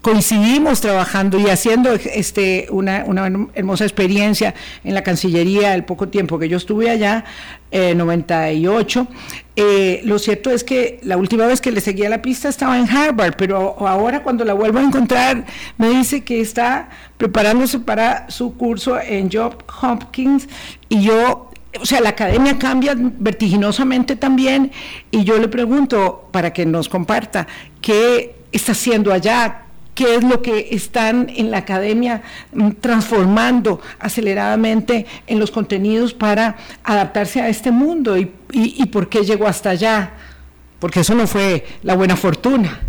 coincidimos 0.05 0.83
trabajando 0.83 1.41
y 1.41 1.49
haciendo 1.49 1.91
este, 1.93 2.67
una, 2.69 3.07
hermosa 3.55 3.85
experiencia 3.85 4.55
en 4.85 4.93
la 4.93 5.03
Cancillería 5.03 5.75
el 5.75 5.87
poco 5.87 6.09
tiempo 6.09 6.39
que 6.39 6.47
yo 6.47 6.59
estuve 6.59 6.91
allá, 6.91 7.25
eh, 7.71 7.95
98. 7.95 9.07
Eh, 9.57 10.03
lo 10.05 10.19
cierto 10.19 10.51
es 10.51 10.63
que 10.63 11.01
la 11.05 11.17
última 11.17 11.47
vez 11.47 11.63
que 11.63 11.73
le 11.73 11.81
seguía 11.81 12.11
la 12.11 12.21
pista 12.21 12.51
estaba 12.51 12.79
en 12.79 12.87
Harvard, 12.87 13.37
pero 13.39 13.77
ahora 13.89 14.23
cuando 14.23 14.45
la 14.45 14.53
vuelvo 14.53 14.79
a 14.79 14.83
encontrar 14.83 15.47
me 15.79 15.89
dice 15.89 16.23
que 16.23 16.43
está 16.43 16.91
preparándose 17.17 17.79
para 17.79 18.29
su 18.29 18.59
curso 18.59 19.01
en 19.01 19.31
Job 19.33 19.65
Hopkins 19.81 20.49
y 20.91 21.03
yo 21.03 21.51
o 21.81 21.87
sea, 21.87 22.03
la 22.03 22.11
academia 22.11 22.59
cambia 22.59 22.95
vertiginosamente 22.95 24.17
también 24.17 24.71
y 25.11 25.25
yo 25.25 25.39
le 25.39 25.49
pregunto 25.49 26.29
para 26.31 26.53
que 26.53 26.67
nos 26.67 26.91
comparta 26.91 27.49
qué 27.81 28.37
está 28.53 28.73
haciendo 28.73 29.13
allá, 29.13 29.64
qué 29.95 30.17
es 30.17 30.25
lo 30.25 30.43
que 30.43 30.69
están 30.73 31.31
en 31.35 31.51
la 31.51 31.59
academia 31.59 32.23
mm, 32.53 32.71
transformando 32.81 33.81
aceleradamente 33.99 35.07
en 35.27 35.39
los 35.39 35.51
contenidos 35.51 36.15
para 36.15 36.57
adaptarse 36.83 37.41
a 37.41 37.49
este 37.49 37.71
mundo 37.71 38.17
y, 38.17 38.31
y 38.53 38.87
por 38.87 39.09
qué 39.09 39.25
llegó 39.25 39.47
hasta 39.47 39.71
allá, 39.71 40.13
porque 40.79 41.01
eso 41.01 41.15
no 41.15 41.27
fue 41.27 41.65
la 41.83 41.95
buena 41.95 42.17
fortuna. 42.17 42.81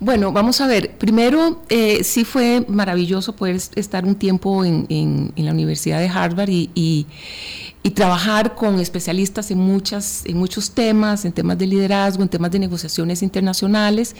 Bueno, 0.00 0.30
vamos 0.30 0.60
a 0.60 0.68
ver. 0.68 0.96
Primero, 0.96 1.60
eh, 1.68 2.04
sí 2.04 2.24
fue 2.24 2.64
maravilloso 2.68 3.34
poder 3.34 3.56
estar 3.74 4.04
un 4.04 4.14
tiempo 4.14 4.64
en, 4.64 5.32
la 5.36 5.50
Universidad 5.50 5.98
de 5.98 6.08
Harvard 6.08 6.50
y, 6.50 7.06
trabajar 7.94 8.54
con 8.54 8.78
especialistas 8.80 9.50
en, 9.50 9.58
muchas, 9.58 10.22
en 10.26 10.36
muchos 10.36 10.72
temas, 10.72 11.24
en 11.24 11.32
temas 11.32 11.56
de 11.56 11.66
liderazgo, 11.66 12.22
en 12.22 12.28
temas 12.28 12.50
de 12.50 12.58
negociaciones 12.58 13.22
internacionales 13.22 14.14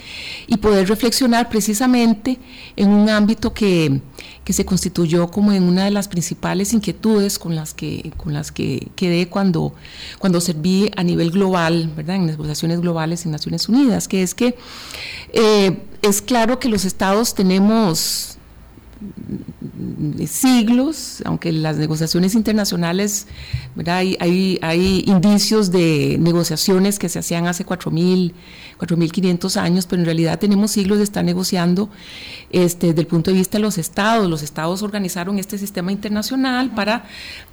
y 0.47 0.57
poder 0.57 0.89
reflexionar 0.89 1.51
precisamente 1.51 2.39
en 2.77 2.89
un 2.89 3.11
ámbito 3.11 3.53
que, 3.53 4.01
que 4.49 4.55
se 4.55 4.65
constituyó 4.65 5.31
como 5.31 5.53
en 5.53 5.63
una 5.63 5.85
de 5.85 5.91
las 5.91 6.09
principales 6.09 6.73
inquietudes 6.73 7.39
con 7.39 7.55
las 7.55 7.75
que, 7.75 8.15
con 8.17 8.33
las 8.33 8.51
que 8.51 8.89
quedé 8.97 9.29
cuando, 9.29 9.75
cuando 10.19 10.41
serví 10.41 10.91
a 10.97 11.03
nivel 11.03 11.31
global, 11.31 11.93
¿verdad? 11.95 12.17
en 12.17 12.25
negociaciones 12.25 12.81
globales 12.81 13.27
en 13.27 13.33
Naciones 13.33 13.69
Unidas, 13.69 14.09
que 14.09 14.23
es 14.23 14.35
que 14.35 14.57
eh, 15.35 15.83
es 16.01 16.23
claro 16.23 16.59
que 16.59 16.71
los 16.71 16.87
estados 16.87 17.35
tenemos 17.35 18.39
siglos, 20.27 21.23
aunque 21.27 21.53
las 21.53 21.77
negociaciones 21.77 22.35
internacionales, 22.35 23.27
Hay, 23.87 24.17
hay, 24.19 24.59
hay, 24.63 25.05
indicios 25.07 25.71
de 25.71 26.17
negociaciones 26.19 26.99
que 26.99 27.11
se 27.11 27.19
hacían 27.19 27.47
hace 27.47 27.67
4.000, 27.67 28.33
4.500 28.79 29.57
años, 29.57 29.87
pero 29.87 30.01
en 30.01 30.07
realidad 30.07 30.39
tenemos 30.39 30.71
siglos 30.71 30.99
de 30.99 31.05
estar 31.05 31.25
negociando 31.25 31.91
este, 32.51 32.89
desde 32.89 33.01
el 33.01 33.07
punto 33.07 33.31
de 33.31 33.37
vista 33.37 33.59
de 33.59 33.63
los 33.63 33.79
estados. 33.79 34.29
Los 34.29 34.43
estados 34.43 34.83
organizaron 34.83 35.39
este 35.39 35.59
sistema 35.59 35.93
internacional 35.93 36.71
para, 36.71 37.05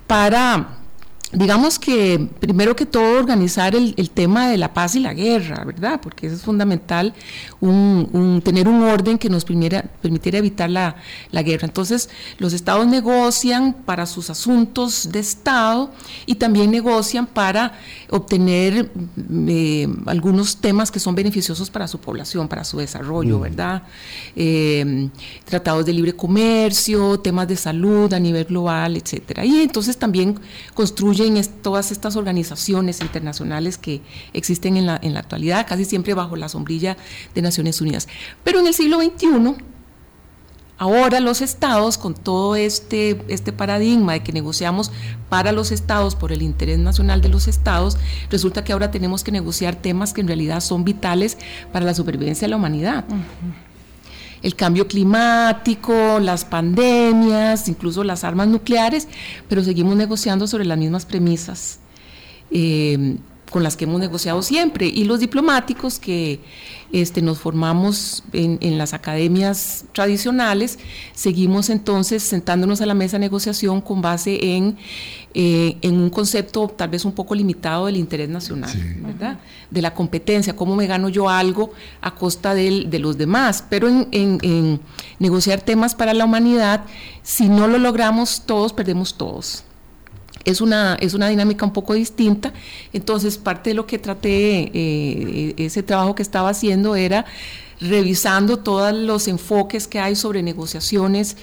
para 0.07 0.84
digamos 1.31 1.79
que 1.79 2.27
primero 2.39 2.75
que 2.75 2.85
todo 2.85 3.17
organizar 3.17 3.75
el, 3.75 4.09
tema 4.11 4.47
de 4.47 4.57
la 4.57 4.73
paz 4.73 4.95
y 4.95 4.99
la 4.99 5.13
guerra, 5.13 5.63
¿verdad? 5.65 5.99
Porque 6.01 6.27
eso 6.27 6.35
es 6.35 6.41
fundamental, 6.43 7.13
un, 7.59 8.41
tener 8.43 8.67
un 8.67 8.83
orden 8.83 9.17
que 9.17 9.29
nos 9.29 9.43
permitiera, 9.43 9.83
permitiera 10.01 10.37
evitar 10.37 10.69
la, 10.69 10.95
guerra. 11.31 11.65
Entonces, 11.65 12.09
los 12.37 12.53
estados 12.53 12.87
negocian 12.87 13.73
para 13.73 14.05
sus 14.05 14.29
asuntos 14.29 15.11
de 15.11 15.19
Estado 15.19 15.91
y 16.25 16.35
también 16.35 16.71
negocian 16.71 17.25
para 17.27 17.73
obtener 18.09 18.91
eh, 19.47 19.87
algunos 20.05 20.57
temas 20.57 20.91
que 20.91 20.99
son 20.99 21.15
beneficiosos 21.15 21.69
para 21.69 21.87
su 21.87 21.99
población, 21.99 22.47
para 22.47 22.63
su 22.63 22.77
desarrollo, 22.77 23.39
mm. 23.39 23.41
¿verdad? 23.41 23.83
Eh, 24.35 25.09
tratados 25.43 25.85
de 25.85 25.93
libre 25.93 26.13
comercio, 26.13 27.19
temas 27.19 27.47
de 27.47 27.55
salud 27.55 28.13
a 28.13 28.19
nivel 28.19 28.45
global, 28.45 28.95
etcétera. 28.95 29.43
Y 29.43 29.61
entonces 29.61 29.97
también 29.97 30.39
construyen 30.73 31.14
todas 31.61 31.91
estas 31.91 32.15
organizaciones 32.15 33.01
internacionales 33.01 33.77
que 33.77 34.01
existen 34.33 34.77
en 34.77 34.85
la, 34.85 34.99
en 35.01 35.13
la 35.13 35.21
actualidad, 35.21 35.65
casi 35.67 35.85
siempre 35.85 36.13
bajo 36.13 36.35
la 36.35 36.49
sombrilla 36.49 36.97
de 37.33 37.41
Naciones 37.41 37.81
Unidas. 37.81 38.07
Pero 38.43 38.59
en 38.59 38.67
el 38.67 38.73
siglo 38.73 38.99
XXI, 39.01 39.55
Ahora 40.77 41.21
los 41.21 41.41
estados, 41.41 41.97
con 41.97 42.13
todo 42.13 42.57
este, 42.57 43.23
este 43.29 43.53
paradigma 43.53 44.11
de 44.11 44.23
que 44.23 44.33
negociamos 44.33 44.91
para 45.29 45.53
los 45.53 45.71
estados 45.71 46.15
por 46.15 46.33
el 46.33 46.41
interés 46.41 46.79
nacional 46.79 47.21
de 47.21 47.29
los 47.29 47.47
estados, 47.47 47.97
resulta 48.29 48.65
que 48.65 48.73
ahora 48.73 48.91
tenemos 48.91 49.23
que 49.23 49.31
negociar 49.31 49.77
temas 49.77 50.11
que 50.11 50.19
en 50.19 50.27
realidad 50.27 50.59
son 50.59 50.83
vitales 50.83 51.37
para 51.71 51.85
la 51.85 51.93
supervivencia 51.93 52.45
de 52.45 52.49
la 52.49 52.57
humanidad 52.57 53.05
el 54.45 54.55
cambio 54.55 54.87
climático, 54.87 56.19
las 56.19 56.45
pandemias, 56.45 57.67
incluso 57.67 58.03
las 58.03 58.23
armas 58.23 58.47
nucleares, 58.47 59.07
pero 59.49 59.63
seguimos 59.63 59.95
negociando 59.95 60.45
sobre 60.45 60.65
las 60.65 60.77
mismas 60.77 61.03
premisas. 61.07 61.79
Eh, 62.51 63.17
con 63.49 63.63
las 63.63 63.77
que 63.77 63.85
hemos 63.85 63.99
negociado 63.99 64.41
siempre, 64.41 64.87
y 64.87 65.03
los 65.03 65.19
diplomáticos 65.19 65.99
que 65.99 66.39
este, 66.91 67.21
nos 67.21 67.39
formamos 67.39 68.23
en, 68.33 68.77
las 68.77 68.93
academias 68.93 69.85
tradicionales, 69.91 70.79
seguimos 71.13 71.69
entonces 71.69 72.23
sentándonos 72.23 72.81
a 72.81 72.85
la 72.85 72.93
mesa 72.93 73.17
de 73.17 73.21
negociación 73.21 73.81
con 73.81 74.01
base 74.01 74.55
en, 74.55 74.77
eh, 75.33 75.77
en 75.81 75.99
un 75.99 76.09
concepto 76.09 76.67
tal 76.67 76.89
vez 76.89 77.05
un 77.05 77.11
poco 77.11 77.35
limitado 77.35 77.85
del 77.85 77.97
interés 77.97 78.29
nacional, 78.29 78.71
¿verdad? 79.01 79.39
de 79.69 79.81
la 79.81 79.93
competencia, 79.93 80.55
cómo 80.55 80.75
me 80.75 80.87
gano 80.87 81.09
yo 81.09 81.29
algo 81.29 81.71
a 82.01 82.15
costa 82.15 82.55
de 82.55 82.99
los 82.99 83.17
demás, 83.17 83.63
pero 83.69 83.87
en, 83.87 84.07
en 84.11 84.79
negociar 85.19 85.61
temas 85.61 85.95
para 85.95 86.13
la 86.13 86.25
humanidad, 86.25 86.85
si 87.23 87.49
no 87.49 87.67
lo 87.67 87.77
logramos 87.77 88.43
todos, 88.45 88.73
perdemos 88.73 89.15
todos 89.15 89.63
es 90.45 90.61
una, 90.61 90.95
es 91.01 91.13
una 91.13 91.27
dinámica 91.27 91.65
un 91.65 91.73
poco 91.73 91.93
distinta. 91.93 92.53
Entonces, 92.93 93.37
parte 93.37 93.71
de 93.71 93.73
lo 93.73 93.85
que 93.85 93.99
traté, 93.99 94.71
eh, 94.73 95.53
ese 95.57 95.83
trabajo 95.83 96.15
que 96.15 96.21
estaba 96.21 96.49
haciendo 96.49 96.95
era 96.95 97.25
revisando 97.81 98.59
todos 98.59 98.93
los 98.93 99.27
enfoques 99.27 99.87
que 99.87 99.99
hay 99.99 100.15
sobre 100.15 100.41
negociaciones, 100.41 101.35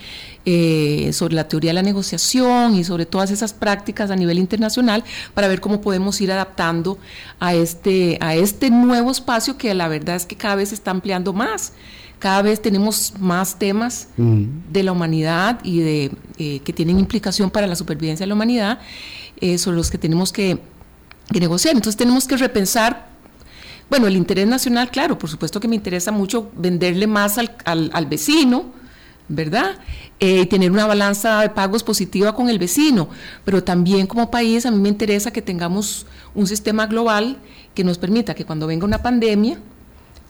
eh, 0.47 1.11
sobre 1.13 1.35
la 1.35 1.47
teoría 1.47 1.71
de 1.71 1.75
la 1.75 1.83
negociación 1.83 2.75
y 2.75 2.85
sobre 2.85 3.07
todas 3.07 3.31
esas 3.31 3.53
prácticas 3.53 4.11
a 4.11 4.17
nivel 4.17 4.39
internacional 4.39 5.05
para 5.35 5.49
ver 5.49 5.61
cómo 5.61 5.81
podemos 5.81 6.21
ir 6.21 6.33
adaptando 6.33 6.99
a 7.39 7.55
este, 7.55 8.17
a 8.21 8.35
este 8.35 8.71
nuevo 8.71 9.11
espacio 9.11 9.59
que 9.59 9.75
la 9.75 9.89
verdad 9.89 10.17
es 10.17 10.27
que 10.27 10.37
cada 10.37 10.55
vez 10.55 10.71
se 10.71 10.75
está 10.75 10.91
ampliando 10.91 11.33
más 11.33 11.73
cada 12.23 12.41
vez 12.43 12.63
tenemos 12.63 13.15
más 13.19 13.59
temas 13.59 14.07
de 14.17 14.83
la 14.85 14.93
humanidad 14.93 15.59
y 15.65 15.81
de 15.81 16.13
eh, 16.39 16.61
que 16.61 16.73
tienen 16.73 17.01
implicación 17.01 17.51
para 17.51 17.67
la 17.67 17.75
supervivencia 17.75 18.23
de 18.23 18.29
la 18.29 18.35
humanidad 18.35 18.79
eh, 19.41 19.59
sobre 19.59 19.79
los 19.79 19.91
que 19.91 19.99
tenemos 19.99 20.33
que, 20.33 20.61
negociar. 21.33 21.75
Entonces 21.75 21.97
tenemos 21.97 22.29
que 22.29 22.37
repensar, 22.37 23.09
bueno, 23.91 24.07
el 24.07 24.17
interés 24.17 24.47
nacional, 24.47 24.89
claro, 24.89 25.19
por 25.19 25.31
supuesto 25.31 25.59
que 25.59 25.67
me 25.67 25.75
interesa 25.75 26.13
mucho 26.13 26.49
venderle 26.57 27.09
más 27.09 27.39
al, 27.39 28.07
vecino, 28.07 28.67
¿verdad? 29.27 29.73
Eh, 30.21 30.43
y 30.43 30.47
tener 30.47 30.71
una 30.71 30.87
balanza 30.87 31.41
de 31.41 31.49
pagos 31.49 31.83
positiva 31.83 32.37
con 32.37 32.49
el 32.49 32.61
vecino, 32.61 33.09
pero 33.45 33.65
también 33.65 34.07
como 34.07 34.31
país 34.31 34.65
a 34.65 34.71
mí 34.71 34.79
me 34.79 34.91
interesa 34.91 35.33
que 35.33 35.43
tengamos 35.43 36.07
un 36.37 36.47
sistema 36.47 36.87
global 36.87 37.39
que 37.75 37.83
nos 37.83 37.99
permita 37.99 38.33
que 38.33 38.45
cuando 38.45 38.69
venga 38.69 38.87
una 38.87 39.03
pandemia, 39.03 39.59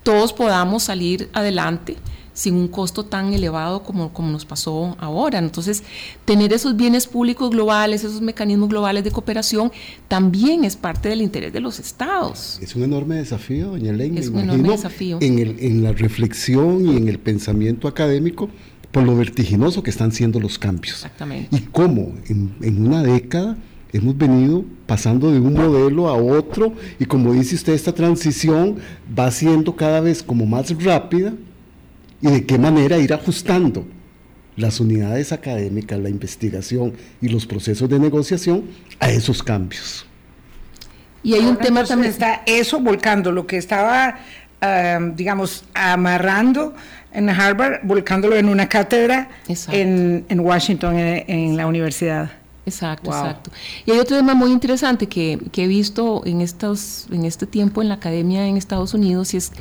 todos 0.03 0.33
podamos 0.33 0.85
salir 0.85 1.29
adelante 1.33 1.97
sin 2.35 2.55
un 2.55 2.69
costo 2.69 3.05
tan 3.05 3.33
elevado 3.35 3.83
como, 3.83 4.13
como 4.13 4.31
nos 4.31 4.45
pasó 4.45 4.97
ahora. 4.99 5.39
Entonces, 5.39 5.83
tener 6.25 6.53
esos 6.53 6.77
bienes 6.77 7.07
públicos 7.07 7.51
globales, 7.51 8.05
esos 8.05 8.21
mecanismos 8.21 8.69
globales 8.69 9.05
de 9.05 9.11
cooperación, 9.11 9.71
también 10.09 10.65
es 10.65 10.77
parte 10.77 11.09
del 11.09 11.23
interés 11.23 11.53
de 11.53 11.61
los 11.61 11.79
estados. 11.79 12.59
Es 12.63 12.75
un 12.75 12.85
enorme 12.85 13.17
desafío, 13.17 13.69
doña 13.69 13.93
Ley. 13.93 14.17
Es 14.17 14.29
un 14.29 14.41
enorme 14.41 14.71
desafío. 14.71 15.19
En, 15.21 15.39
el, 15.39 15.59
en 15.61 15.83
la 15.83 15.93
reflexión 15.93 16.87
y 16.87 16.97
en 16.97 17.09
el 17.09 17.19
pensamiento 17.19 17.87
académico, 17.87 18.49
por 18.91 19.03
lo 19.05 19.17
vertiginoso 19.17 19.83
que 19.83 19.91
están 19.91 20.13
siendo 20.13 20.41
los 20.41 20.59
cambios. 20.59 20.97
Exactamente. 20.97 21.55
Y 21.57 21.61
cómo 21.61 22.15
en, 22.29 22.55
en 22.61 22.87
una 22.87 23.03
década 23.03 23.57
hemos 23.93 24.17
venido 24.17 24.65
pasando 24.87 25.31
de 25.31 25.39
un 25.39 25.53
modelo 25.53 26.09
a 26.09 26.15
otro 26.15 26.73
y 26.99 27.05
como 27.05 27.33
dice 27.33 27.55
usted, 27.55 27.75
esta 27.75 27.93
transición 27.93 28.79
va 29.19 29.31
siendo 29.31 29.77
cada 29.77 30.01
vez 30.01 30.23
como 30.23 30.47
más 30.47 30.71
rápida 30.83 31.35
y 32.21 32.29
de 32.29 32.47
qué 32.47 32.59
manera 32.59 32.99
ir 32.99 33.13
ajustando 33.13 33.85
las 34.57 34.81
unidades 34.81 35.33
académicas, 35.33 35.99
la 35.99 36.09
investigación 36.09 36.95
y 37.21 37.29
los 37.29 37.47
procesos 37.47 37.89
de 37.89 37.99
negociación 37.99 38.65
a 38.99 39.11
esos 39.11 39.43
cambios. 39.43 40.07
Y 41.23 41.35
hay 41.35 41.45
un 41.45 41.57
tema 41.57 41.85
también 41.85 42.11
está 42.11 42.43
eso 42.47 42.81
volcando 42.81 43.31
lo 43.31 43.47
que 43.47 43.57
estaba, 43.57 44.19
digamos, 45.15 45.65
amarrando 45.75 46.75
en 47.13 47.29
Harvard, 47.29 47.81
volcándolo 47.85 48.37
en 48.37 48.49
una 48.49 48.69
cátedra 48.69 49.29
en, 49.69 50.25
en, 50.29 50.41
Washington, 50.41 50.97
en 50.99 51.57
la 51.57 51.67
universidad. 51.67 52.42
Exacto, 52.65 53.11
exacto. 53.11 53.51
Y 53.87 53.91
hay 53.91 53.99
otro 53.99 54.17
tema 54.17 54.35
muy 54.35 54.53
interesante 54.53 55.09
que, 55.09 55.39
he 55.57 55.67
visto 55.67 56.23
en, 56.25 56.41
estos, 56.41 57.07
en 57.11 57.25
este 57.25 57.47
tiempo 57.47 57.83
en 57.83 57.89
la 57.89 57.95
academia 57.95 58.47
en 58.47 58.57
Estados 58.57 58.95
Unidos 58.95 59.35
y 59.35 59.39
es, 59.39 59.53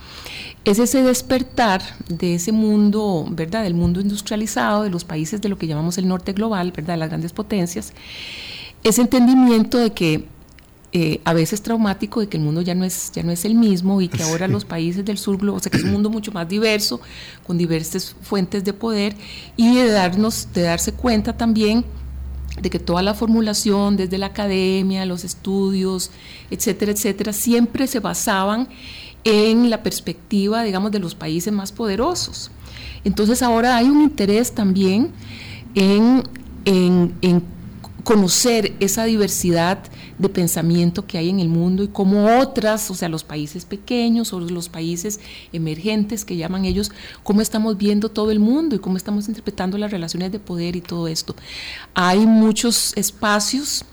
es 0.65 0.77
ese 0.77 1.01
despertar 1.01 1.81
de 2.09 2.35
ese 2.35 2.51
mundo, 2.51 3.25
¿verdad? 3.31 3.63
Del 3.63 3.73
mundo 3.73 4.01
industrializado, 4.01 4.83
de 4.83 4.91
los 4.91 5.03
países 5.03 5.41
de 5.41 5.49
lo 5.49 5.57
que 5.57 5.65
llamamos 5.65 5.97
el 5.97 6.07
norte 6.07 6.33
global, 6.33 6.71
¿verdad? 6.71 6.97
Las 6.97 7.09
grandes 7.09 7.33
potencias. 7.33 7.93
Ese 8.83 9.01
entendimiento 9.01 9.79
de 9.79 9.93
que 9.93 10.27
eh, 10.93 11.21
a 11.23 11.33
veces 11.33 11.63
traumático 11.63 12.19
de 12.19 12.27
que 12.27 12.37
el 12.37 12.43
mundo 12.43 12.61
ya 12.61 12.75
no 12.75 12.83
es 12.83 13.13
ya 13.13 13.23
no 13.23 13.31
es 13.31 13.45
el 13.45 13.55
mismo 13.55 14.01
y 14.01 14.09
que 14.09 14.23
ahora 14.23 14.49
los 14.49 14.65
países 14.65 15.05
del 15.05 15.17
sur 15.17 15.39
o 15.49 15.57
sea 15.57 15.71
que 15.71 15.77
es 15.77 15.85
un 15.85 15.91
mundo 15.91 16.09
mucho 16.09 16.33
más 16.33 16.49
diverso 16.49 16.99
con 17.47 17.57
diversas 17.57 18.13
fuentes 18.21 18.65
de 18.65 18.73
poder 18.73 19.15
y 19.55 19.73
de 19.73 19.89
darnos 19.89 20.49
de 20.53 20.63
darse 20.63 20.91
cuenta 20.91 21.31
también 21.37 21.85
de 22.59 22.69
que 22.69 22.79
toda 22.79 23.01
la 23.01 23.13
formulación, 23.13 23.97
desde 23.97 24.17
la 24.17 24.27
academia, 24.27 25.05
los 25.05 25.23
estudios, 25.23 26.11
etcétera, 26.49 26.91
etcétera, 26.91 27.33
siempre 27.33 27.87
se 27.87 27.99
basaban 27.99 28.67
en 29.23 29.69
la 29.69 29.83
perspectiva, 29.83 30.63
digamos, 30.63 30.91
de 30.91 30.99
los 30.99 31.15
países 31.15 31.53
más 31.53 31.71
poderosos. 31.71 32.51
Entonces 33.03 33.41
ahora 33.41 33.77
hay 33.77 33.87
un 33.87 34.01
interés 34.01 34.53
también 34.53 35.11
en, 35.75 36.23
en, 36.65 37.13
en 37.21 37.43
conocer 38.03 38.73
esa 38.79 39.05
diversidad 39.05 39.79
de 40.17 40.29
pensamiento 40.29 41.05
que 41.05 41.17
hay 41.17 41.29
en 41.29 41.39
el 41.39 41.49
mundo 41.49 41.83
y 41.83 41.87
cómo 41.87 42.39
otras, 42.39 42.89
o 42.91 42.95
sea, 42.95 43.09
los 43.09 43.23
países 43.23 43.65
pequeños 43.65 44.33
o 44.33 44.39
los 44.39 44.69
países 44.69 45.19
emergentes 45.53 46.25
que 46.25 46.37
llaman 46.37 46.65
ellos, 46.65 46.91
cómo 47.23 47.41
estamos 47.41 47.77
viendo 47.77 48.09
todo 48.09 48.31
el 48.31 48.39
mundo 48.39 48.75
y 48.75 48.79
cómo 48.79 48.97
estamos 48.97 49.27
interpretando 49.27 49.77
las 49.77 49.91
relaciones 49.91 50.31
de 50.31 50.39
poder 50.39 50.75
y 50.75 50.81
todo 50.81 51.07
esto. 51.07 51.35
Hay 51.93 52.25
muchos 52.25 52.93
espacios 52.95 53.85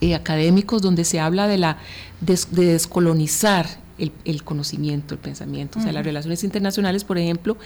eh, 0.00 0.14
académicos 0.14 0.82
donde 0.82 1.04
se 1.04 1.20
habla 1.20 1.48
de 1.48 1.58
la 1.58 1.78
de 2.20 2.36
descolonizar 2.72 3.87
el, 3.98 4.44
conocimiento, 4.44 5.14
el 5.14 5.20
pensamiento. 5.20 5.78
O 5.78 5.82
sea, 5.82 5.92
las 5.92 6.04
relaciones 6.04 6.44
internacionales, 6.44 7.04
por 7.04 7.18
ejemplo, 7.18 7.56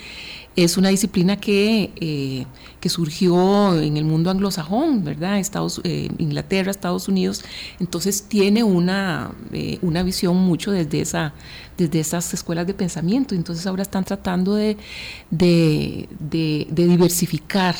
es 0.56 0.76
una 0.76 0.88
disciplina 0.88 1.36
que, 1.36 1.92
eh, 1.96 2.46
que 2.80 2.88
surgió 2.88 3.80
en 3.80 3.96
el 3.96 4.04
mundo 4.04 4.30
anglosajón, 4.30 5.04
¿verdad? 5.04 5.38
Estados, 5.38 5.80
eh, 5.84 6.08
Inglaterra, 6.18 6.70
Estados 6.70 7.08
Unidos. 7.08 7.44
Entonces 7.80 8.24
tiene 8.28 8.64
una, 8.64 9.32
eh, 9.52 9.78
una 9.82 10.02
visión 10.02 10.36
mucho 10.36 10.72
desde, 10.72 11.00
esa, 11.00 11.34
desde 11.76 12.00
esas 12.00 12.32
escuelas 12.34 12.66
de 12.66 12.74
pensamiento. 12.74 13.34
Entonces 13.34 13.66
ahora 13.66 13.82
están 13.82 14.04
tratando 14.04 14.54
de, 14.54 14.76
de, 15.30 16.08
de, 16.18 16.66
de 16.70 16.86
diversificar 16.86 17.74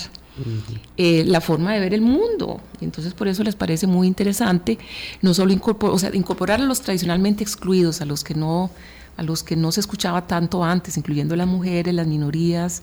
eh, 0.96 1.24
la 1.26 1.40
forma 1.40 1.74
de 1.74 1.80
ver 1.80 1.94
el 1.94 2.00
mundo. 2.00 2.60
entonces 2.80 3.12
por 3.14 3.28
eso 3.28 3.42
les 3.44 3.54
parece 3.54 3.86
muy 3.86 4.06
interesante 4.06 4.78
no 5.20 5.34
solo 5.34 5.52
incorporar, 5.52 5.94
o 5.94 5.98
sea, 5.98 6.14
incorporar 6.14 6.60
a 6.60 6.64
los 6.64 6.80
tradicionalmente 6.80 7.42
excluidos, 7.42 8.00
a 8.00 8.06
los 8.06 8.24
que 8.24 8.34
no 8.34 8.70
a 9.16 9.22
los 9.22 9.42
que 9.42 9.56
no 9.56 9.72
se 9.72 9.80
escuchaba 9.80 10.26
tanto 10.26 10.64
antes, 10.64 10.96
incluyendo 10.96 11.36
las 11.36 11.46
mujeres, 11.46 11.94
las 11.94 12.06
minorías, 12.06 12.82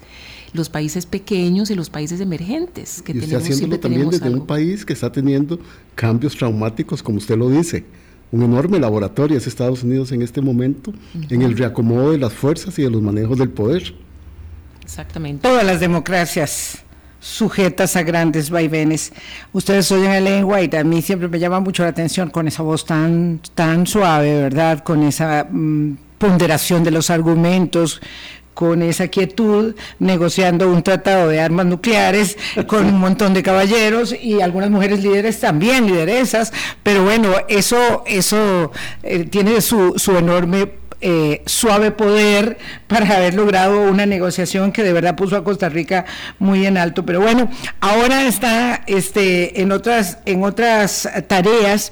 los 0.53 0.69
países 0.69 1.05
pequeños 1.05 1.71
y 1.71 1.75
los 1.75 1.89
países 1.89 2.21
emergentes. 2.21 3.01
Que 3.01 3.13
y 3.13 3.19
usted 3.19 3.37
haciéndolo 3.37 3.79
también 3.79 4.09
desde 4.09 4.29
un 4.29 4.45
país 4.45 4.85
que 4.85 4.93
está 4.93 5.11
teniendo 5.11 5.59
cambios 5.95 6.35
traumáticos, 6.35 7.01
como 7.01 7.17
usted 7.17 7.35
lo 7.35 7.49
dice. 7.49 7.83
Un 8.31 8.43
enorme 8.43 8.79
laboratorio 8.79 9.37
es 9.37 9.47
Estados 9.47 9.81
Unidos 9.81 10.11
en 10.11 10.21
este 10.21 10.39
momento, 10.39 10.93
en 11.29 11.41
el 11.41 11.57
reacomodo 11.57 12.11
de 12.11 12.19
las 12.19 12.31
fuerzas 12.31 12.77
y 12.77 12.83
de 12.83 12.91
los 12.91 13.01
manejos 13.01 13.39
del 13.39 13.49
poder. 13.49 13.95
Exactamente. 14.83 15.41
Todas 15.47 15.65
las 15.65 15.79
democracias 15.79 16.83
sujetas 17.19 17.95
a 17.95 18.03
grandes 18.03 18.49
vaivenes. 18.49 19.11
Ustedes 19.53 19.91
oyen 19.91 20.11
el 20.11 20.23
lengua 20.23 20.61
y 20.61 20.69
a 20.75 20.83
mí 20.83 21.01
siempre 21.01 21.27
me 21.27 21.39
llama 21.39 21.59
mucho 21.59 21.83
la 21.83 21.89
atención 21.89 22.29
con 22.29 22.47
esa 22.47 22.63
voz 22.63 22.85
tan, 22.85 23.41
tan 23.55 23.85
suave, 23.87 24.41
¿verdad? 24.41 24.83
Con 24.83 25.03
esa 25.03 25.47
mm, 25.49 25.97
ponderación 26.17 26.83
de 26.83 26.91
los 26.91 27.09
argumentos, 27.09 28.01
con 28.59 28.81
esa 28.81 29.07
quietud, 29.07 29.73
negociando 29.99 30.69
un 30.69 30.83
tratado 30.83 31.29
de 31.29 31.39
armas 31.39 31.65
nucleares 31.65 32.37
con 32.67 32.87
un 32.87 32.99
montón 32.99 33.33
de 33.33 33.41
caballeros 33.41 34.13
y 34.13 34.41
algunas 34.41 34.69
mujeres 34.69 35.01
líderes 35.01 35.39
también, 35.39 35.87
lideresas, 35.87 36.51
pero 36.83 37.05
bueno, 37.05 37.31
eso, 37.47 38.03
eso 38.05 38.73
eh, 39.03 39.23
tiene 39.23 39.61
su, 39.61 39.93
su 39.95 40.17
enorme 40.17 40.73
eh, 41.01 41.41
suave 41.45 41.91
poder 41.91 42.57
para 42.87 43.17
haber 43.17 43.33
logrado 43.33 43.81
una 43.81 44.05
negociación 44.05 44.71
que 44.71 44.83
de 44.83 44.93
verdad 44.93 45.15
puso 45.15 45.37
a 45.37 45.43
Costa 45.43 45.69
Rica 45.69 46.05
muy 46.39 46.65
en 46.65 46.77
alto. 46.77 47.05
Pero 47.05 47.21
bueno, 47.21 47.49
ahora 47.79 48.27
está 48.27 48.83
este, 48.87 49.61
en, 49.61 49.71
otras, 49.71 50.19
en 50.25 50.43
otras 50.43 51.09
tareas 51.27 51.91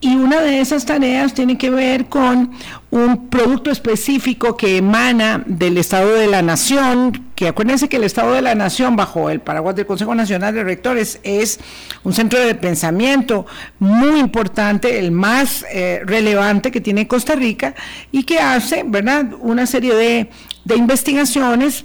y 0.00 0.14
una 0.14 0.40
de 0.40 0.60
esas 0.60 0.86
tareas 0.86 1.34
tiene 1.34 1.58
que 1.58 1.70
ver 1.70 2.06
con 2.06 2.52
un 2.90 3.28
producto 3.28 3.70
específico 3.72 4.56
que 4.56 4.76
emana 4.76 5.42
del 5.44 5.76
Estado 5.76 6.14
de 6.14 6.28
la 6.28 6.40
Nación, 6.40 7.30
que 7.34 7.48
acuérdense 7.48 7.88
que 7.88 7.96
el 7.96 8.04
Estado 8.04 8.32
de 8.32 8.42
la 8.42 8.54
Nación, 8.54 8.94
bajo 8.94 9.28
el 9.28 9.40
paraguas 9.40 9.74
del 9.74 9.86
Consejo 9.86 10.14
Nacional 10.14 10.54
de 10.54 10.62
Rectores, 10.62 11.18
es 11.24 11.58
un 12.04 12.12
centro 12.12 12.38
de 12.38 12.54
pensamiento 12.54 13.46
muy 13.80 14.20
importante, 14.20 15.00
el 15.00 15.10
más 15.10 15.64
eh, 15.72 16.00
relevante 16.04 16.70
que 16.70 16.80
tiene 16.80 17.08
Costa 17.08 17.34
Rica 17.34 17.74
y 18.12 18.22
que 18.22 18.38
hace, 18.38 18.84
¿verdad?, 18.86 19.32
una 19.40 19.66
serie 19.66 19.94
de, 19.94 20.30
de 20.64 20.76
investigaciones 20.76 21.84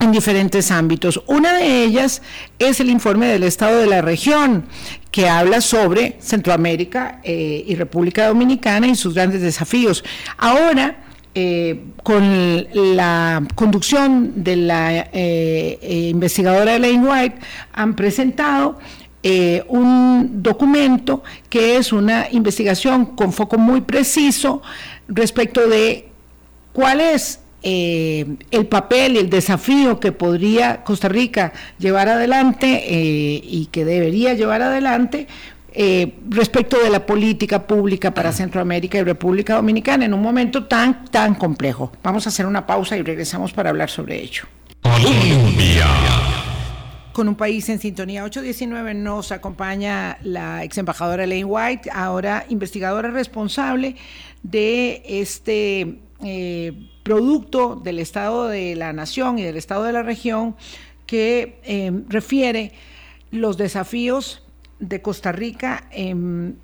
en 0.00 0.12
diferentes 0.12 0.70
ámbitos. 0.70 1.22
Una 1.26 1.54
de 1.54 1.84
ellas 1.84 2.22
es 2.58 2.80
el 2.80 2.90
informe 2.90 3.26
del 3.26 3.44
Estado 3.44 3.78
de 3.78 3.86
la 3.86 4.02
región, 4.02 4.64
que 5.10 5.28
habla 5.28 5.60
sobre 5.60 6.16
Centroamérica 6.20 7.20
eh, 7.22 7.64
y 7.66 7.74
República 7.76 8.28
Dominicana 8.28 8.88
y 8.88 8.96
sus 8.96 9.14
grandes 9.14 9.42
desafíos. 9.42 10.02
Ahora, 10.38 11.04
eh, 11.34 11.84
con 12.02 12.66
la 12.96 13.42
conducción 13.54 14.42
de 14.42 14.56
la 14.56 15.08
eh, 15.12 16.08
investigadora 16.10 16.74
Elaine 16.74 17.06
White, 17.06 17.38
han 17.72 17.94
presentado 17.94 18.78
un 19.68 20.42
documento 20.42 21.22
que 21.48 21.76
es 21.76 21.92
una 21.92 22.26
investigación 22.32 23.06
con 23.06 23.32
foco 23.32 23.56
muy 23.56 23.80
preciso 23.82 24.62
respecto 25.06 25.68
de 25.68 26.08
cuál 26.72 27.00
es 27.00 27.41
eh, 27.62 28.26
el 28.50 28.66
papel, 28.66 29.16
el 29.16 29.30
desafío 29.30 30.00
que 30.00 30.10
podría 30.10 30.82
Costa 30.82 31.08
Rica 31.08 31.52
llevar 31.78 32.08
adelante 32.08 32.66
eh, 32.66 33.40
y 33.44 33.66
que 33.66 33.84
debería 33.84 34.34
llevar 34.34 34.62
adelante 34.62 35.28
eh, 35.72 36.14
respecto 36.28 36.82
de 36.82 36.90
la 36.90 37.06
política 37.06 37.66
pública 37.66 38.12
para 38.12 38.32
Centroamérica 38.32 38.98
y 38.98 39.04
República 39.04 39.54
Dominicana 39.54 40.04
en 40.04 40.12
un 40.12 40.20
momento 40.20 40.64
tan, 40.64 41.04
tan 41.06 41.36
complejo. 41.36 41.92
Vamos 42.02 42.26
a 42.26 42.30
hacer 42.30 42.46
una 42.46 42.66
pausa 42.66 42.96
y 42.96 43.02
regresamos 43.02 43.52
para 43.52 43.70
hablar 43.70 43.88
sobre 43.88 44.20
ello. 44.20 44.42
Con 47.12 47.28
un 47.28 47.36
país 47.36 47.68
en 47.68 47.78
sintonía 47.78 48.24
819 48.24 48.94
nos 48.94 49.30
acompaña 49.30 50.18
la 50.22 50.64
ex 50.64 50.78
embajadora 50.78 51.24
Elaine 51.24 51.44
White, 51.44 51.90
ahora 51.92 52.44
investigadora 52.48 53.10
responsable 53.10 53.94
de 54.42 55.02
este 55.06 55.98
producto 57.02 57.76
del 57.76 57.98
Estado 57.98 58.48
de 58.48 58.76
la 58.76 58.92
Nación 58.92 59.38
y 59.38 59.42
del 59.42 59.56
Estado 59.56 59.84
de 59.84 59.92
la 59.92 60.02
región 60.02 60.56
que 61.06 61.58
eh, 61.64 61.92
refiere 62.08 62.72
los 63.30 63.56
desafíos 63.56 64.42
de 64.78 65.02
Costa 65.02 65.32
Rica 65.32 65.84
en 65.90 66.56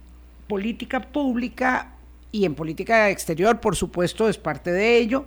política 0.48 1.00
pública 1.00 1.92
y 2.32 2.44
en 2.44 2.54
política 2.54 3.10
exterior, 3.10 3.60
por 3.60 3.76
supuesto, 3.76 4.28
es 4.28 4.38
parte 4.38 4.70
de 4.70 4.98
ello, 4.98 5.26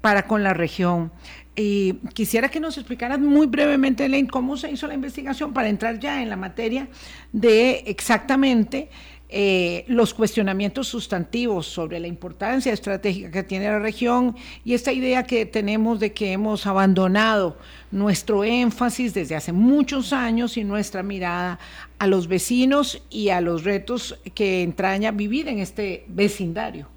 para 0.00 0.26
con 0.26 0.42
la 0.42 0.54
región. 0.54 1.12
Y 1.54 1.94
quisiera 2.14 2.48
que 2.48 2.60
nos 2.60 2.78
explicaras 2.78 3.18
muy 3.18 3.46
brevemente, 3.46 4.04
Elaine, 4.04 4.28
cómo 4.28 4.56
se 4.56 4.70
hizo 4.70 4.86
la 4.86 4.94
investigación 4.94 5.52
para 5.52 5.68
entrar 5.68 5.98
ya 5.98 6.22
en 6.22 6.28
la 6.28 6.36
materia 6.36 6.88
de 7.32 7.84
exactamente 7.86 8.88
eh, 9.32 9.84
los 9.86 10.12
cuestionamientos 10.12 10.88
sustantivos 10.88 11.66
sobre 11.66 12.00
la 12.00 12.08
importancia 12.08 12.72
estratégica 12.72 13.30
que 13.30 13.42
tiene 13.44 13.66
la 13.66 13.78
región 13.78 14.34
y 14.64 14.74
esta 14.74 14.92
idea 14.92 15.22
que 15.22 15.46
tenemos 15.46 16.00
de 16.00 16.12
que 16.12 16.32
hemos 16.32 16.66
abandonado 16.66 17.56
nuestro 17.92 18.42
énfasis 18.42 19.14
desde 19.14 19.36
hace 19.36 19.52
muchos 19.52 20.12
años 20.12 20.56
y 20.56 20.64
nuestra 20.64 21.04
mirada 21.04 21.60
a 22.00 22.08
los 22.08 22.26
vecinos 22.26 23.02
y 23.08 23.28
a 23.28 23.40
los 23.40 23.62
retos 23.62 24.18
que 24.34 24.64
entraña 24.64 25.12
vivir 25.12 25.46
en 25.46 25.60
este 25.60 26.04
vecindario. 26.08 26.88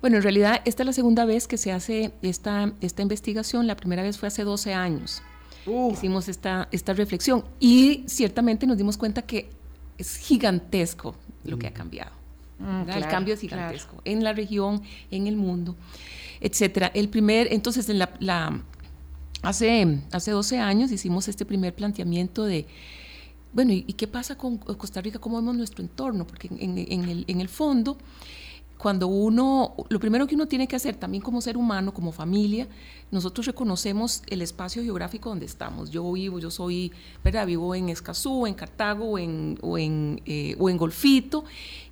Bueno, 0.00 0.16
en 0.16 0.22
realidad 0.24 0.60
esta 0.64 0.82
es 0.82 0.86
la 0.88 0.92
segunda 0.92 1.24
vez 1.24 1.46
que 1.46 1.56
se 1.56 1.70
hace 1.70 2.10
esta, 2.22 2.72
esta 2.80 3.02
investigación, 3.02 3.68
la 3.68 3.76
primera 3.76 4.02
vez 4.02 4.18
fue 4.18 4.26
hace 4.26 4.42
12 4.42 4.74
años. 4.74 5.22
Hicimos 5.92 6.28
esta, 6.28 6.68
esta 6.72 6.94
reflexión 6.94 7.44
y 7.60 8.02
ciertamente 8.06 8.66
nos 8.66 8.76
dimos 8.76 8.96
cuenta 8.96 9.22
que 9.22 9.50
es 9.98 10.16
gigantesco 10.16 11.14
lo 11.48 11.58
que 11.58 11.66
ha 11.66 11.72
cambiado. 11.72 12.12
Mm, 12.58 12.90
el 12.90 13.06
cambio 13.06 13.34
es 13.34 13.40
gigantesco 13.40 14.00
en 14.04 14.24
la 14.24 14.32
región, 14.32 14.82
en 15.10 15.26
el 15.26 15.36
mundo, 15.36 15.76
etcétera. 16.40 16.90
El 16.94 17.08
primer, 17.08 17.52
entonces, 17.52 17.88
en 17.88 17.98
la, 17.98 18.60
hace, 19.42 20.00
hace 20.12 20.30
12 20.30 20.58
años 20.58 20.90
hicimos 20.90 21.28
este 21.28 21.44
primer 21.44 21.74
planteamiento 21.74 22.44
de, 22.44 22.66
bueno, 23.52 23.72
¿y, 23.72 23.82
qué 23.84 24.06
pasa 24.06 24.36
con 24.36 24.58
Costa 24.58 25.00
Rica? 25.00 25.18
¿Cómo 25.18 25.36
vemos 25.36 25.56
nuestro 25.56 25.82
entorno? 25.82 26.26
Porque 26.26 26.48
en, 26.58 26.78
el, 27.08 27.24
en 27.26 27.40
el 27.40 27.48
fondo 27.48 27.96
cuando 28.78 29.08
uno, 29.08 29.74
lo 29.88 29.98
primero 29.98 30.26
que 30.28 30.36
uno 30.36 30.46
tiene 30.46 30.68
que 30.68 30.76
hacer 30.76 30.94
también 30.94 31.20
como 31.20 31.40
ser 31.40 31.56
humano, 31.56 31.92
como 31.92 32.12
familia, 32.12 32.68
nosotros 33.10 33.44
reconocemos 33.46 34.22
el 34.28 34.40
espacio 34.40 34.82
geográfico 34.84 35.28
donde 35.28 35.46
estamos. 35.46 35.90
Yo 35.90 36.10
vivo, 36.12 36.38
yo 36.38 36.50
soy, 36.50 36.92
¿verdad? 37.24 37.46
Vivo 37.46 37.74
en 37.74 37.88
Escazú, 37.88 38.46
en 38.46 38.54
Cartago 38.54 39.04
o 39.10 39.18
en, 39.18 39.58
o 39.62 39.78
en, 39.78 40.22
eh, 40.26 40.54
o 40.60 40.70
en 40.70 40.76
Golfito, 40.76 41.44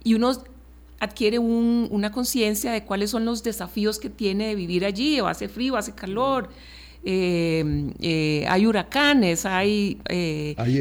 y 0.05 0.14
uno 0.14 0.33
adquiere 1.01 1.40
una 1.40 2.12
conciencia 2.12 2.70
de 2.70 2.85
cuáles 2.85 3.11
son 3.11 3.25
los 3.25 3.42
desafíos 3.42 3.99
que 3.99 4.09
tiene 4.09 4.49
de 4.49 4.55
vivir 4.55 4.85
allí, 4.85 5.20
o 5.20 5.27
hace 5.27 5.49
frío, 5.49 5.77
hace 5.77 5.92
calor, 5.92 6.49
eh, 7.05 7.92
eh, 8.01 8.46
hay 8.49 8.64
huracanes, 8.64 9.44
hay, 9.44 9.99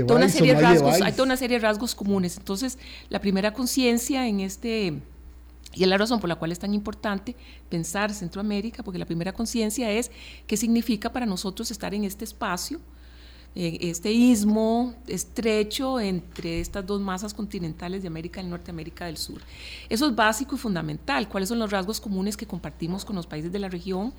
toda 0.06 0.20
una 0.20 0.30
serie 0.30 0.54
de 0.54 0.62
rasgos, 0.62 1.02
hay 1.02 1.12
toda 1.13 1.24
una 1.24 1.38
serie 1.38 1.58
de 1.58 1.63
rasgos 1.63 1.96
comunes. 1.96 2.38
Entonces, 2.38 2.78
la 3.10 3.20
primera 3.20 3.54
conciencia 3.54 4.28
en 4.28 4.41
este 4.41 5.02
y 5.75 5.83
es 5.83 5.89
la 5.89 5.97
razón 5.97 6.19
por 6.19 6.29
la 6.29 6.35
cual 6.35 6.51
es 6.51 6.59
tan 6.59 6.73
importante 6.73 7.35
pensar 7.69 8.13
Centroamérica, 8.13 8.81
porque 8.83 8.97
la 8.97 9.05
primera 9.05 9.33
conciencia 9.33 9.91
es 9.91 10.09
qué 10.47 10.57
significa 10.57 11.11
para 11.11 11.25
nosotros 11.25 11.69
estar 11.71 11.93
en 11.93 12.05
este 12.05 12.23
espacio, 12.23 12.79
este 13.55 14.11
istmo 14.11 14.93
estrecho 15.07 15.99
entre 16.01 16.59
estas 16.59 16.85
dos 16.85 16.99
masas 16.99 17.33
continentales 17.33 18.01
de 18.01 18.09
América 18.09 18.41
del 18.41 18.49
Norte 18.49 18.69
y 18.69 18.71
América 18.71 19.05
del 19.05 19.15
Sur. 19.15 19.41
Eso 19.88 20.07
es 20.07 20.15
básico 20.15 20.55
y 20.55 20.57
fundamental. 20.57 21.29
¿Cuáles 21.29 21.47
son 21.47 21.59
los 21.59 21.71
rasgos 21.71 22.01
comunes 22.01 22.35
que 22.35 22.45
compartimos 22.45 23.05
con 23.05 23.15
los 23.15 23.27
países 23.27 23.53
de 23.53 23.59
la 23.59 23.69
región? 23.69 24.13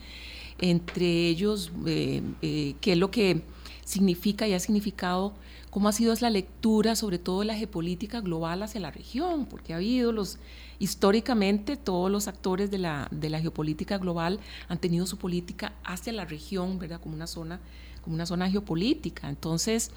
Entre 0.58 1.28
ellos, 1.28 1.70
eh, 1.84 2.22
eh, 2.40 2.76
qué 2.80 2.92
es 2.92 2.98
lo 2.98 3.10
que 3.10 3.42
significa 3.86 4.46
y 4.48 4.52
ha 4.52 4.58
significado, 4.60 5.32
cómo 5.70 5.88
ha 5.88 5.92
sido 5.92 6.12
la 6.20 6.28
lectura, 6.28 6.96
sobre 6.96 7.18
todo 7.18 7.44
la 7.44 7.54
geopolítica 7.54 8.20
global 8.20 8.62
hacia 8.62 8.80
la 8.80 8.90
región, 8.90 9.46
porque 9.46 9.72
ha 9.72 9.76
habido 9.76 10.10
los, 10.10 10.38
históricamente 10.80 11.76
todos 11.76 12.10
los 12.10 12.26
actores 12.28 12.70
de 12.70 12.78
la, 12.78 13.08
de 13.12 13.30
la 13.30 13.40
geopolítica 13.40 13.96
global 13.98 14.40
han 14.68 14.78
tenido 14.78 15.06
su 15.06 15.18
política 15.18 15.72
hacia 15.84 16.12
la 16.12 16.24
región, 16.24 16.78
¿verdad? 16.78 17.00
Como 17.00 17.14
una 17.14 17.26
zona 17.26 17.60
como 18.02 18.14
una 18.14 18.26
zona 18.26 18.48
geopolítica. 18.48 19.28
Entonces, 19.28 19.90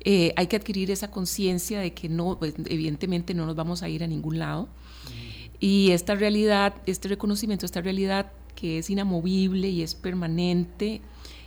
eh, 0.00 0.34
hay 0.36 0.48
que 0.48 0.56
adquirir 0.56 0.90
esa 0.90 1.10
conciencia 1.10 1.80
de 1.80 1.94
que 1.94 2.10
no, 2.10 2.38
pues, 2.38 2.52
evidentemente 2.66 3.32
no 3.32 3.46
nos 3.46 3.56
vamos 3.56 3.82
a 3.82 3.88
ir 3.88 4.04
a 4.04 4.06
ningún 4.06 4.38
lado. 4.38 4.68
Y 5.60 5.92
esta 5.92 6.14
realidad, 6.14 6.74
este 6.84 7.08
reconocimiento, 7.08 7.64
esta 7.64 7.80
realidad 7.80 8.30
que 8.54 8.80
es 8.80 8.90
inamovible 8.90 9.70
y 9.70 9.80
es 9.80 9.94
permanente, 9.94 11.00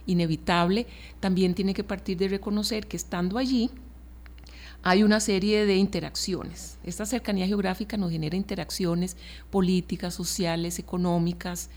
inevitable, 0.08 0.88
también 1.20 1.54
tiene 1.54 1.74
que 1.76 1.84
partir 1.84 2.18
de 2.18 2.28
reconocer 2.28 2.88
que 2.88 2.98
estando 2.98 3.38
allí, 3.38 3.70
hay 4.84 5.04
una 5.04 5.20
serie 5.20 5.66
de 5.66 5.76
interacciones. 5.76 6.78
Esta 6.84 7.06
cercanía 7.06 7.46
geográfica 7.46 7.98
nos 7.98 8.12
genera 8.12 8.36
interacciones 8.36 9.18
políticas, 9.50 10.14
sociales, 10.14 10.80
económicas, 10.80 11.70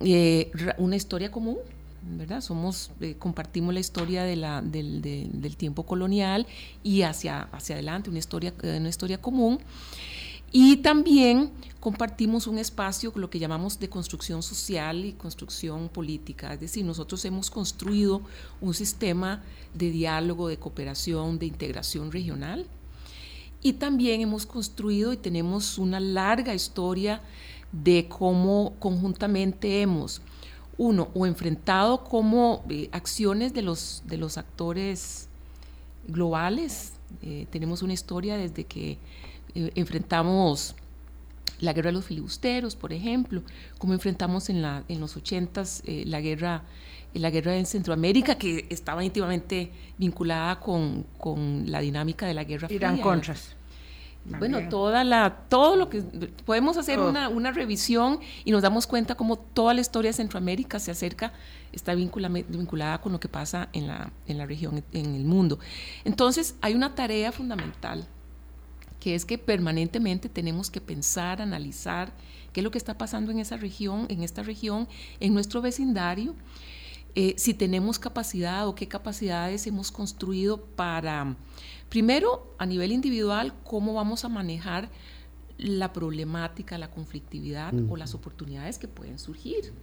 eh, 0.00 0.50
una 0.78 0.96
historia 0.96 1.30
común, 1.30 1.58
¿verdad? 2.02 2.40
Somos, 2.40 2.90
eh, 3.00 3.16
compartimos 3.18 3.74
la 3.74 3.80
historia 3.80 4.24
del, 4.24 4.42
del, 4.72 5.56
tiempo 5.56 5.84
colonial 5.84 6.46
y 6.82 7.02
hacia, 7.02 7.42
hacia 7.42 7.76
adelante, 7.76 8.10
una 8.10 8.18
historia, 8.18 8.52
una 8.62 8.88
historia 8.88 9.18
común. 9.18 9.58
Y 10.52 10.76
también 10.78 11.50
compartimos 11.80 12.46
un 12.46 12.58
espacio, 12.58 13.12
lo 13.16 13.30
que 13.30 13.38
llamamos 13.38 13.80
de 13.80 13.88
construcción 13.88 14.42
social 14.42 15.04
y 15.04 15.14
construcción 15.14 15.88
política. 15.88 16.52
Es 16.52 16.60
decir, 16.60 16.84
nosotros 16.84 17.24
hemos 17.24 17.50
construido 17.50 18.20
un 18.60 18.74
sistema 18.74 19.42
de 19.74 19.90
diálogo, 19.90 20.48
de 20.48 20.58
cooperación, 20.58 21.38
de 21.38 21.46
integración 21.46 22.12
regional. 22.12 22.66
Y 23.62 23.74
también 23.74 24.20
hemos 24.20 24.44
construido 24.44 25.12
y 25.12 25.16
tenemos 25.16 25.78
una 25.78 26.00
larga 26.00 26.54
historia 26.54 27.22
de 27.72 28.06
cómo 28.08 28.74
conjuntamente 28.78 29.80
hemos 29.80 30.20
uno, 30.78 31.08
o 31.14 31.26
enfrentado 31.26 32.04
como 32.04 32.64
eh, 32.68 32.88
acciones 32.92 33.54
de 33.54 33.62
los, 33.62 34.02
de 34.06 34.18
los 34.18 34.38
actores 34.38 35.28
globales. 36.06 36.92
Eh, 37.22 37.46
tenemos 37.50 37.82
una 37.82 37.92
historia 37.92 38.36
desde 38.36 38.64
que 38.64 38.98
eh, 39.54 39.72
enfrentamos 39.74 40.74
la 41.60 41.72
guerra 41.72 41.88
de 41.88 41.94
los 41.94 42.04
filibusteros, 42.04 42.74
por 42.74 42.92
ejemplo, 42.92 43.42
como 43.78 43.92
enfrentamos 43.92 44.50
en, 44.50 44.62
la, 44.62 44.84
en 44.88 44.98
los 44.98 45.16
ochentas 45.16 45.82
la 45.86 46.20
guerra 46.20 46.64
la 47.14 47.30
guerra 47.30 47.56
en 47.56 47.66
Centroamérica, 47.66 48.36
que 48.36 48.66
estaba 48.70 49.04
íntimamente 49.04 49.70
vinculada 49.98 50.58
con, 50.60 51.04
con 51.18 51.70
la 51.70 51.80
dinámica 51.80 52.26
de 52.26 52.34
la 52.34 52.44
guerra 52.44 52.68
Irán 52.70 52.98
Contras. 52.98 53.56
Bueno, 54.24 54.68
toda 54.68 55.02
la, 55.02 55.30
todo 55.48 55.74
lo 55.74 55.88
que 55.88 56.00
podemos 56.46 56.76
hacer 56.76 57.00
una, 57.00 57.28
una, 57.28 57.50
revisión 57.50 58.20
y 58.44 58.52
nos 58.52 58.62
damos 58.62 58.86
cuenta 58.86 59.16
cómo 59.16 59.36
toda 59.36 59.74
la 59.74 59.80
historia 59.80 60.10
de 60.10 60.12
Centroamérica 60.12 60.78
se 60.78 60.92
acerca, 60.92 61.32
está 61.72 61.92
vinculada 61.94 63.00
con 63.00 63.10
lo 63.10 63.18
que 63.18 63.28
pasa 63.28 63.68
en 63.72 63.88
la, 63.88 64.12
en 64.28 64.38
la 64.38 64.46
región, 64.46 64.84
en 64.92 65.16
el 65.16 65.24
mundo. 65.24 65.58
Entonces, 66.04 66.54
hay 66.60 66.74
una 66.74 66.94
tarea 66.94 67.32
fundamental 67.32 68.06
que 69.02 69.16
es 69.16 69.24
que 69.24 69.36
permanentemente 69.36 70.28
tenemos 70.28 70.70
que 70.70 70.80
pensar, 70.80 71.42
analizar 71.42 72.12
qué 72.52 72.60
es 72.60 72.64
lo 72.64 72.70
que 72.70 72.78
está 72.78 72.96
pasando 72.96 73.32
en 73.32 73.40
esa 73.40 73.56
región, 73.56 74.06
en 74.10 74.22
esta 74.22 74.44
región, 74.44 74.86
en 75.18 75.34
nuestro 75.34 75.60
vecindario, 75.60 76.36
eh, 77.16 77.34
si 77.36 77.52
tenemos 77.52 77.98
capacidad 77.98 78.68
o 78.68 78.76
qué 78.76 78.86
capacidades 78.86 79.66
hemos 79.66 79.90
construido 79.90 80.64
para 80.76 81.34
Primero, 81.88 82.54
a 82.58 82.64
nivel 82.64 82.92
individual, 82.92 83.52
cómo 83.64 83.92
vamos 83.92 84.24
a 84.24 84.28
manejar 84.28 84.88
la 85.58 85.92
problemática, 85.92 86.78
la 86.78 86.90
conflictividad 86.90 87.74
o 87.90 87.96
las 87.96 88.14
oportunidades 88.14 88.78
que 88.78 88.86
pueden 88.86 89.18
surgir. 89.18 89.74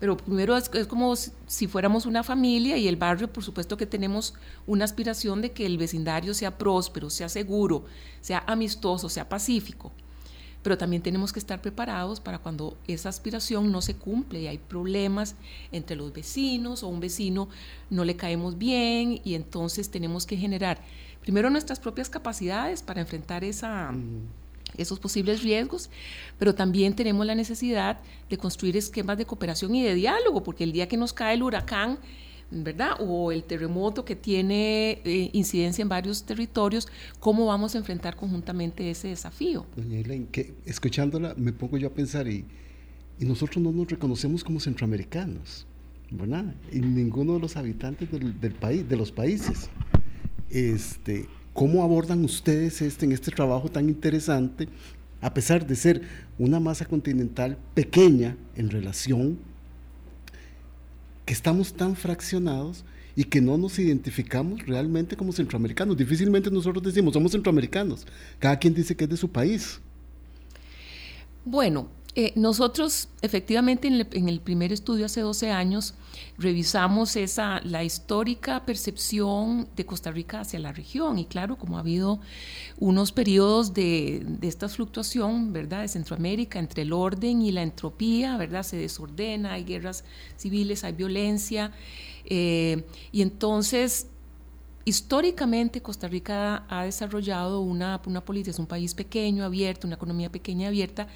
Pero 0.00 0.16
primero 0.16 0.56
es, 0.56 0.68
como 0.86 1.14
si, 1.16 1.66
fuéramos 1.66 2.06
una 2.06 2.22
familia 2.22 2.76
y 2.76 2.86
el 2.86 2.96
barrio, 2.96 3.32
por 3.32 3.42
supuesto 3.42 3.76
que 3.76 3.86
tenemos 3.86 4.34
una 4.66 4.84
aspiración 4.84 5.42
de 5.42 5.50
que 5.50 5.66
el 5.66 5.76
vecindario 5.76 6.34
sea 6.34 6.56
próspero, 6.56 7.10
sea 7.10 7.28
seguro, 7.28 7.84
sea 8.20 8.44
amistoso, 8.46 9.08
sea 9.08 9.28
pacífico. 9.28 9.92
Pero 10.62 10.78
también 10.78 11.02
tenemos 11.02 11.32
que 11.32 11.38
estar 11.38 11.60
preparados 11.60 12.20
para 12.20 12.38
cuando 12.38 12.76
esa 12.86 13.08
aspiración 13.08 13.72
no 13.72 13.80
se 13.80 13.94
cumple 13.94 14.42
y 14.42 14.46
hay 14.46 14.58
problemas 14.58 15.34
entre 15.72 15.96
los 15.96 16.12
vecinos 16.12 16.82
o 16.82 16.88
un 16.88 17.00
vecino 17.00 17.48
no 17.90 18.04
le 18.04 18.16
caemos 18.16 18.58
bien 18.58 19.20
y 19.24 19.34
entonces 19.34 19.88
tenemos 19.88 20.26
que 20.26 20.36
generar 20.36 20.80
primero 21.22 21.48
nuestras 21.48 21.78
propias 21.78 22.10
capacidades 22.10 22.82
para 22.82 23.00
enfrentar 23.00 23.44
esa, 23.44 23.92
esos 24.78 24.98
posibles 24.98 25.42
riesgos, 25.42 25.90
pero 26.38 26.54
también 26.54 26.94
tenemos 26.94 27.26
la 27.26 27.34
necesidad 27.34 28.00
de 28.30 28.38
construir 28.38 28.76
esquemas 28.76 29.18
de 29.18 29.26
cooperación 29.26 29.74
y 29.74 29.82
de 29.82 29.94
diálogo, 29.94 30.42
porque 30.42 30.64
el 30.64 30.72
día 30.72 30.88
que 30.88 30.96
nos 30.96 31.12
cae 31.12 31.34
el 31.34 31.42
huracán, 31.42 31.98
¿verdad? 32.50 32.92
O 33.00 33.30
el 33.30 33.44
terremoto 33.44 34.04
que 34.04 34.16
tiene 34.16 35.02
eh, 35.04 35.30
incidencia 35.32 35.82
en 35.82 35.88
varios 35.88 36.24
territorios, 36.24 36.88
¿cómo 37.20 37.46
vamos 37.46 37.74
a 37.74 37.78
enfrentar 37.78 38.16
conjuntamente 38.16 38.90
ese 38.90 39.08
desafío? 39.08 39.66
Doña 39.76 39.98
Elaine, 39.98 40.28
que 40.30 40.54
escuchándola 40.64 41.34
me 41.36 41.52
pongo 41.52 41.76
yo 41.76 41.88
a 41.88 41.92
pensar 41.92 42.26
y, 42.28 42.44
nosotros 43.18 43.60
no 43.60 43.72
nos 43.72 43.88
reconocemos 43.88 44.44
como 44.44 44.60
centroamericanos, 44.60 45.66
¿verdad? 46.08 46.54
Y 46.70 46.78
ninguno 46.78 47.34
de 47.34 47.40
los 47.40 47.56
habitantes 47.56 48.12
del, 48.12 48.40
del 48.40 48.52
país, 48.52 48.88
de 48.88 48.96
los 48.96 49.10
países. 49.10 49.68
Este, 50.50 51.26
¿Cómo 51.58 51.82
abordan 51.82 52.24
ustedes 52.24 52.80
este, 52.82 53.04
en 53.04 53.10
este 53.10 53.32
trabajo 53.32 53.68
tan 53.68 53.88
interesante, 53.88 54.68
a 55.20 55.34
pesar 55.34 55.66
de 55.66 55.74
ser 55.74 56.02
una 56.38 56.60
masa 56.60 56.84
continental 56.84 57.58
pequeña 57.74 58.36
en 58.54 58.70
relación, 58.70 59.40
que 61.26 61.32
estamos 61.32 61.74
tan 61.74 61.96
fraccionados 61.96 62.84
y 63.16 63.24
que 63.24 63.40
no 63.40 63.58
nos 63.58 63.76
identificamos 63.80 64.64
realmente 64.68 65.16
como 65.16 65.32
centroamericanos? 65.32 65.96
Difícilmente 65.96 66.48
nosotros 66.48 66.80
decimos, 66.80 67.14
somos 67.14 67.32
centroamericanos. 67.32 68.06
Cada 68.38 68.56
quien 68.56 68.72
dice 68.72 68.94
que 68.94 69.02
es 69.02 69.10
de 69.10 69.16
su 69.16 69.28
país. 69.28 69.80
Bueno, 71.44 71.88
eh, 72.20 72.32
nosotros, 72.34 73.10
efectivamente, 73.22 73.86
en 73.86 74.28
el, 74.28 74.40
primer 74.40 74.72
estudio 74.72 75.06
hace 75.06 75.20
12 75.20 75.52
años, 75.52 75.94
revisamos 76.36 77.14
esa, 77.14 77.60
la 77.62 77.84
histórica 77.84 78.66
percepción 78.66 79.68
de 79.76 79.86
Costa 79.86 80.10
Rica 80.10 80.40
hacia 80.40 80.58
la 80.58 80.72
región. 80.72 81.20
Y 81.20 81.26
claro, 81.26 81.56
como 81.56 81.76
ha 81.76 81.80
habido 81.80 82.18
unos 82.76 83.12
periodos 83.12 83.72
de, 83.72 84.26
esta 84.42 84.68
fluctuación, 84.68 85.52
¿verdad?, 85.52 85.82
de 85.82 85.86
Centroamérica, 85.86 86.58
entre 86.58 86.82
el 86.82 86.92
orden 86.92 87.40
y 87.40 87.52
la 87.52 87.62
entropía, 87.62 88.36
¿verdad?, 88.36 88.64
se 88.64 88.76
desordena, 88.76 89.52
hay 89.52 89.62
guerras 89.62 90.02
civiles, 90.36 90.82
hay 90.82 90.94
violencia. 90.94 91.70
Eh, 92.24 92.84
y 93.12 93.22
entonces 93.22 94.08
Históricamente 94.84 95.82
Costa 95.82 96.08
Rica 96.08 96.64
ha 96.68 96.84
desarrollado 96.84 97.60
una, 97.60 98.00
una 98.06 98.24
política, 98.24 98.52
es 98.52 98.58
un 98.58 98.66
país 98.66 98.94
pequeño, 98.94 99.44
abierto, 99.44 99.86
una 99.86 99.96
economía 99.96 100.30
pequeña, 100.30 100.68
abierta. 100.68 101.08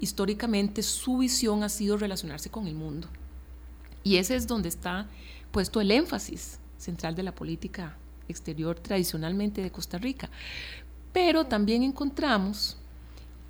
Históricamente 0.00 0.82
su 0.82 1.18
visión 1.18 1.62
ha 1.62 1.68
sido 1.68 1.96
relacionarse 1.96 2.50
con 2.50 2.66
el 2.66 2.74
mundo. 2.74 3.08
Y 4.02 4.16
ese 4.16 4.34
es 4.34 4.46
donde 4.46 4.68
está 4.68 5.08
puesto 5.52 5.80
el 5.80 5.90
énfasis 5.90 6.58
central 6.76 7.14
de 7.14 7.22
la 7.22 7.34
política 7.34 7.96
exterior 8.28 8.78
tradicionalmente 8.80 9.62
de 9.62 9.70
Costa 9.70 9.98
Rica. 9.98 10.28
Pero 11.12 11.46
también 11.46 11.82
encontramos 11.82 12.78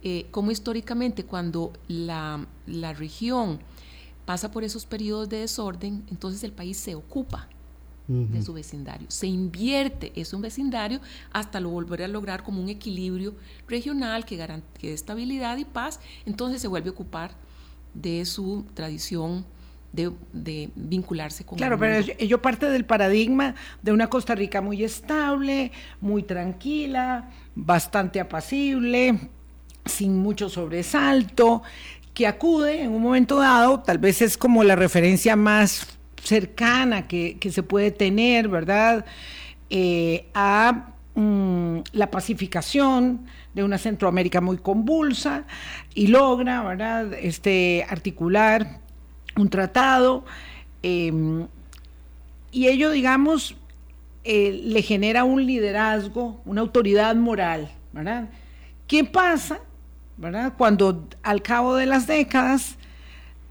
eh, 0.02 0.26
cómo 0.30 0.50
históricamente 0.50 1.24
cuando 1.24 1.72
la, 1.88 2.46
la 2.66 2.92
región 2.92 3.60
pasa 4.24 4.50
por 4.50 4.64
esos 4.64 4.86
periodos 4.86 5.28
de 5.28 5.38
desorden, 5.38 6.04
entonces 6.10 6.42
el 6.44 6.52
país 6.52 6.76
se 6.76 6.94
ocupa 6.94 7.48
de 8.10 8.42
su 8.42 8.52
vecindario. 8.52 9.08
Se 9.08 9.28
invierte 9.28 10.12
es 10.16 10.32
un 10.32 10.42
vecindario 10.42 11.00
hasta 11.32 11.60
lo 11.60 11.70
volver 11.70 12.02
a 12.02 12.08
lograr 12.08 12.42
como 12.42 12.60
un 12.60 12.68
equilibrio 12.68 13.34
regional 13.68 14.24
que 14.24 14.36
garantice 14.36 14.92
estabilidad 14.92 15.58
y 15.58 15.64
paz, 15.64 16.00
entonces 16.26 16.60
se 16.60 16.66
vuelve 16.66 16.88
a 16.88 16.92
ocupar 16.92 17.30
de 17.94 18.24
su 18.24 18.64
tradición 18.74 19.44
de, 19.92 20.70
vincularse 20.74 21.44
con 21.44 21.58
Claro, 21.58 21.78
pero 21.78 22.04
ello 22.18 22.42
parte 22.42 22.66
del 22.66 22.84
paradigma 22.84 23.54
de 23.82 23.92
una 23.92 24.08
Costa 24.08 24.34
Rica 24.34 24.60
muy 24.60 24.82
estable, 24.82 25.72
muy 26.00 26.22
tranquila, 26.22 27.30
bastante 27.54 28.20
apacible, 28.20 29.18
sin 29.84 30.16
mucho 30.16 30.48
sobresalto, 30.48 31.62
que 32.14 32.26
acude 32.26 32.82
en 32.82 32.92
un 32.92 33.02
momento 33.02 33.36
dado, 33.36 33.80
tal 33.80 33.98
vez 33.98 34.20
es 34.20 34.36
como 34.36 34.64
la 34.64 34.76
referencia 34.76 35.36
más 35.36 35.99
cercana 36.22 37.06
que, 37.08 37.38
se 37.50 37.62
puede 37.62 37.90
tener, 37.90 38.48
¿verdad? 38.48 39.04
Eh, 39.70 40.26
a 40.34 40.94
mm, 41.14 41.78
la 41.92 42.10
pacificación 42.10 43.26
de 43.54 43.64
una 43.64 43.78
Centroamérica 43.78 44.40
muy 44.40 44.58
convulsa 44.58 45.44
y 45.94 46.08
logra, 46.08 46.62
¿verdad?, 46.62 47.12
este, 47.14 47.84
articular 47.88 48.80
un 49.36 49.48
tratado 49.48 50.24
em, 50.82 51.46
y 52.52 52.66
ello, 52.66 52.90
digamos, 52.90 53.56
eh, 54.24 54.60
le 54.64 54.82
genera 54.82 55.24
un 55.24 55.46
liderazgo, 55.46 56.40
una 56.44 56.60
autoridad 56.60 57.14
moral, 57.16 57.70
¿verdad? 57.92 58.28
¿Qué 58.86 59.04
pasa, 59.04 59.60
verdad? 60.16 60.54
Cuando 60.58 61.08
al 61.22 61.42
cabo 61.42 61.76
de 61.76 61.86
las 61.86 62.06
décadas 62.06 62.76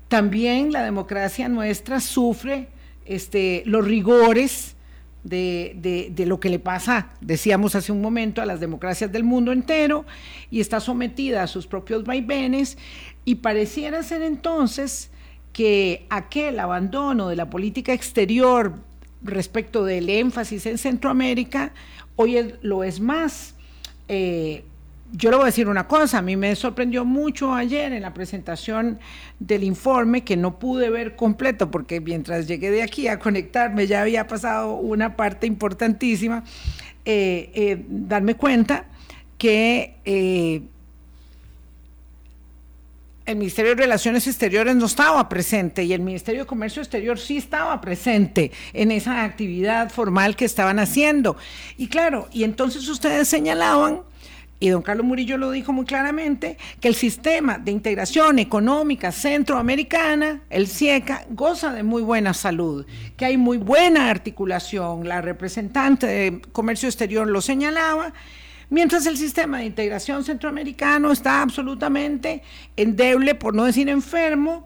también 0.10 0.74
la 0.74 0.84
democracia 0.84 1.48
nuestra 1.48 2.00
sufre 2.02 2.68
este, 3.06 3.64
los 3.66 3.86
rigores 3.86 4.76
de, 5.24 6.14
lo 6.26 6.40
que 6.40 6.50
le 6.50 6.60
pasa, 6.60 7.12
decíamos 7.22 7.76
hace 7.76 7.92
un 7.92 8.02
momento, 8.02 8.42
a 8.42 8.46
las 8.46 8.60
democracias 8.60 9.12
del 9.12 9.24
mundo 9.24 9.52
entero 9.52 10.06
y 10.50 10.62
está 10.62 10.80
sometida 10.80 11.44
a 11.44 11.48
sus 11.48 11.68
propios 11.68 12.04
vaivenes 12.04 12.78
y 13.26 13.36
pareciera 13.36 14.02
ser 14.04 14.22
entonces 14.24 15.12
que 15.54 16.06
aquel 16.10 16.60
abandono 16.60 17.30
de 17.30 17.36
la 17.36 17.50
política 17.50 17.94
exterior 17.94 18.74
respecto 19.22 19.84
del 19.84 20.10
énfasis 20.10 20.66
en 20.66 20.78
Centroamérica 20.78 21.74
hoy 22.16 22.54
lo 22.62 22.84
es 22.84 23.00
más. 23.00 23.56
Eh, 24.08 24.64
yo 25.12 25.30
le 25.32 25.38
voy 25.38 25.44
a 25.44 25.46
decir 25.48 25.68
una 25.68 25.88
cosa, 25.88 26.20
a 26.20 26.22
mí 26.22 26.36
me 26.36 26.56
sorprendió 26.56 27.06
mucho 27.06 27.54
ayer 27.54 27.94
en 27.94 28.02
la 28.02 28.14
presentación 28.14 29.00
del 29.40 29.64
informe 29.64 30.24
que 30.24 30.38
no 30.38 30.60
pude 30.60 30.90
ver 30.90 31.16
completo 31.16 31.72
porque 31.72 32.00
mientras 32.00 32.48
llegué 32.48 32.72
de 32.72 32.84
aquí 32.84 33.08
a 33.08 33.20
conectarme 33.20 33.88
ya 33.88 34.02
había 34.02 34.28
pasado 34.28 34.76
una 34.76 35.16
parte 35.16 35.48
importantísima, 35.48 36.44
eh, 37.06 37.52
eh, 37.54 37.86
darme 37.88 38.36
cuenta 38.36 38.86
que 39.38 39.96
el 43.30 43.36
Ministerio 43.36 43.76
de 43.76 43.84
Relaciones 43.84 44.26
Exteriores 44.26 44.76
no 44.76 44.88
estaba 44.88 45.30
presente 45.30 45.84
y 45.84 45.94
el 45.94 46.02
Ministerio 46.02 46.42
de 46.42 46.48
Comercio 46.48 46.82
Exterior 46.82 47.20
sí 47.20 47.38
estaba 47.38 47.80
presente 47.80 48.52
en 48.74 48.92
esa 48.92 49.24
actividad 49.24 49.92
formal 49.92 50.36
que 50.36 50.46
estaban 50.46 50.80
haciendo. 50.80 51.38
Y 51.78 51.90
claro, 51.90 52.28
y 52.32 52.44
entonces 52.44 52.88
ustedes 52.88 53.28
señalaban, 53.28 54.02
y 54.60 54.70
don 54.70 54.82
Carlos 54.82 55.06
Murillo 55.06 55.38
lo 55.38 55.52
dijo 55.52 55.72
muy 55.72 55.86
claramente, 55.86 56.58
que 56.82 56.90
el 56.90 56.96
sistema 56.96 57.58
de 57.58 57.72
integración 57.72 58.40
económica 58.40 59.12
centroamericana, 59.12 60.42
el 60.50 60.68
CIECA, 60.68 61.26
goza 61.30 61.72
de 61.72 61.84
muy 61.84 62.02
buena 62.02 62.34
salud, 62.34 62.86
que 63.16 63.26
hay 63.26 63.38
muy 63.38 63.58
buena 63.58 64.10
articulación. 64.10 65.08
La 65.08 65.22
representante 65.22 66.08
de 66.08 66.42
Comercio 66.52 66.90
Exterior 66.90 67.28
lo 67.28 67.42
señalaba 67.42 68.14
mientras 68.70 69.06
el 69.06 69.18
sistema 69.18 69.60
de 69.60 69.66
integración 69.66 70.24
centroamericano 70.24 71.12
está 71.12 71.42
absolutamente 71.42 72.44
endeble, 72.76 73.36
por 73.36 73.56
no 73.56 73.64
decir 73.64 73.88
enfermo. 73.88 74.66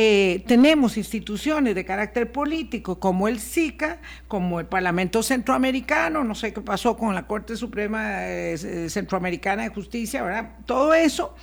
Eh, 0.00 0.44
tenemos 0.46 0.96
instituciones 0.96 1.74
de 1.74 1.84
carácter 1.84 2.30
político 2.30 3.00
como 3.00 3.26
el 3.26 3.40
SICA, 3.40 3.98
como 4.28 4.60
el 4.60 4.66
Parlamento 4.66 5.24
Centroamericano, 5.24 6.22
no 6.22 6.36
sé 6.36 6.52
qué 6.52 6.60
pasó 6.60 6.96
con 6.96 7.16
la 7.16 7.26
Corte 7.26 7.56
Suprema 7.56 8.24
eh, 8.28 8.88
Centroamericana 8.90 9.64
de 9.64 9.70
Justicia, 9.70 10.22
¿verdad? 10.22 10.50
Todo 10.66 10.94
eso 10.94 11.34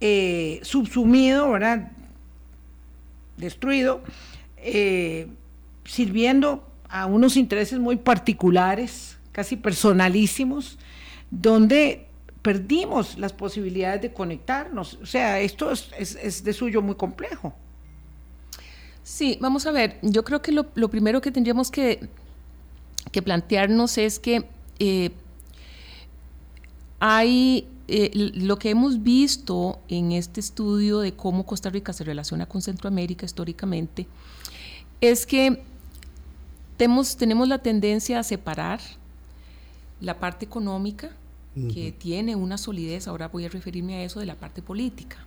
eh, 0.00 0.58
subsumido, 0.62 1.50
¿verdad? 1.50 1.92
Destruido, 3.36 4.00
sirviendo 5.84 6.66
a 6.88 7.04
unos 7.04 7.36
intereses 7.36 7.78
muy 7.78 7.96
particulares, 7.96 9.18
casi 9.32 9.56
personalísimos, 9.56 10.78
donde 11.30 12.06
perdimos 12.40 13.18
las 13.18 13.34
posibilidades 13.34 14.00
de 14.00 14.14
conectarnos. 14.14 14.94
O 15.02 15.04
sea, 15.04 15.40
esto 15.40 15.70
es, 15.70 16.42
de 16.42 16.52
suyo 16.54 16.80
muy 16.80 16.94
complejo. 16.94 17.54
Sí, 19.04 19.36
vamos 19.40 19.66
a 19.66 19.72
ver, 19.72 19.98
yo 20.02 20.24
creo 20.24 20.42
que 20.42 20.52
lo, 20.52 20.88
primero 20.88 21.20
que 21.20 21.32
tendríamos 21.32 21.70
que, 21.70 22.08
plantearnos 23.24 23.98
es 23.98 24.18
que 24.18 24.46
eh, 24.78 25.10
hay 26.98 27.68
eh, 27.88 28.10
lo 28.14 28.58
que 28.58 28.70
hemos 28.70 29.02
visto 29.02 29.80
en 29.88 30.12
este 30.12 30.40
estudio 30.40 31.00
de 31.00 31.12
cómo 31.12 31.44
Costa 31.44 31.68
Rica 31.68 31.92
se 31.92 32.04
relaciona 32.04 32.46
con 32.46 32.62
Centroamérica 32.62 33.26
históricamente, 33.26 34.06
es 35.00 35.26
que 35.26 35.62
tenemos, 36.76 37.16
tenemos 37.16 37.48
la 37.48 37.58
tendencia 37.58 38.20
a 38.20 38.22
separar 38.22 38.80
la 40.00 40.18
parte 40.18 40.44
económica 40.44 41.10
que 41.74 41.92
tiene 41.92 42.34
una 42.34 42.56
solidez, 42.56 43.06
ahora 43.06 43.28
voy 43.28 43.44
a 43.44 43.48
referirme 43.50 43.96
a 43.96 44.02
eso 44.04 44.20
de 44.20 44.26
la 44.26 44.36
parte 44.36 44.62
política. 44.62 45.18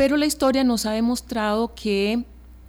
Pero 0.00 0.16
la 0.16 0.24
historia 0.24 0.64
nos 0.64 0.86
ha 0.86 0.92
demostrado 0.92 1.74
que 1.74 2.24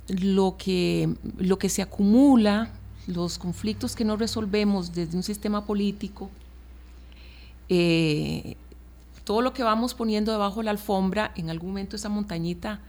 lo 0.09 0.57
que, 0.57 1.15
lo 1.37 1.57
que 1.57 1.69
se 1.69 1.81
acumula, 1.81 2.73
los 3.07 3.37
conflictos 3.37 3.95
que 3.95 4.03
no 4.03 4.17
resolvemos 4.17 4.91
desde 4.91 5.15
un 5.15 5.23
sistema 5.23 5.65
político, 5.65 6.29
eh, 7.69 8.57
todo 9.23 9.41
lo 9.41 9.53
que 9.53 9.63
vamos 9.63 9.93
poniendo 9.93 10.33
debajo 10.33 10.59
de 10.59 10.65
la 10.65 10.71
alfombra, 10.71 11.31
en 11.37 11.49
algún 11.49 11.69
momento 11.69 11.95
esa 11.95 12.09
montañita 12.09 12.81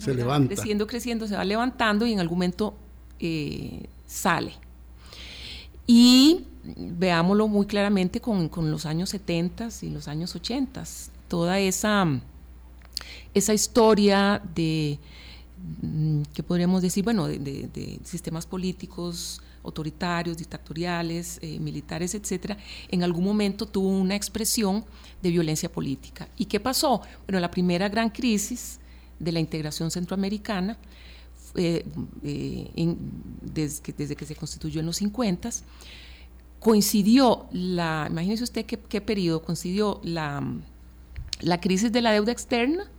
se 0.00 0.12
levanta. 0.12 0.52
Creciendo, 0.52 0.88
creciendo, 0.88 1.28
se 1.28 1.36
va 1.36 1.44
levantando 1.44 2.04
y 2.04 2.14
en 2.14 2.18
algún 2.18 2.38
momento 2.38 2.74
eh, 3.20 3.86
sale. 4.08 4.54
Y 5.86 6.46
veámoslo 6.64 7.46
muy 7.46 7.66
claramente 7.66 8.20
con, 8.20 8.50
los 8.72 8.86
años 8.86 9.10
70 9.10 9.68
y 9.82 9.90
los 9.90 10.08
años 10.08 10.34
80, 10.34 10.82
toda 11.28 11.60
esa, 11.60 12.08
esa 13.34 13.52
historia 13.52 14.40
de, 14.54 14.98
mm, 15.82 16.22
¿qué 16.32 16.42
podríamos 16.42 16.82
decir? 16.82 17.04
Bueno, 17.04 17.26
de, 17.26 18.00
sistemas 18.04 18.46
políticos 18.46 19.42
autoritarios, 19.64 20.36
dictatoriales, 20.36 21.38
eh, 21.40 21.58
militares, 21.58 22.14
etcétera, 22.14 22.56
en 22.90 23.02
algún 23.02 23.24
momento 23.24 23.66
tuvo 23.66 23.88
una 23.88 24.14
expresión 24.14 24.84
de 25.22 25.30
violencia 25.30 25.72
política. 25.72 26.28
¿Y 26.36 26.44
qué 26.44 26.60
pasó? 26.60 27.00
Bueno, 27.26 27.40
la 27.40 27.50
primera 27.50 27.88
gran 27.88 28.10
crisis 28.10 28.78
de 29.18 29.32
la 29.32 29.40
integración 29.40 29.90
centroamericana 29.90 30.76
eh, 31.54 31.84
eh, 32.22 32.96
desde, 33.42 33.80
que, 33.80 33.92
que, 34.16 34.26
se 34.26 34.34
constituyó 34.34 34.80
en 34.80 34.86
los 34.86 34.96
50 34.96 35.50
coincidió 36.58 37.46
la, 37.52 38.08
imagínese 38.10 38.42
usted 38.42 38.64
qué, 38.64 38.78
qué 38.78 39.00
periodo, 39.00 39.42
coincidió 39.42 40.00
la, 40.02 40.42
la, 41.40 41.60
crisis 41.60 41.92
de 41.92 42.00
la 42.00 42.10
deuda 42.10 42.32
externa 42.32 42.90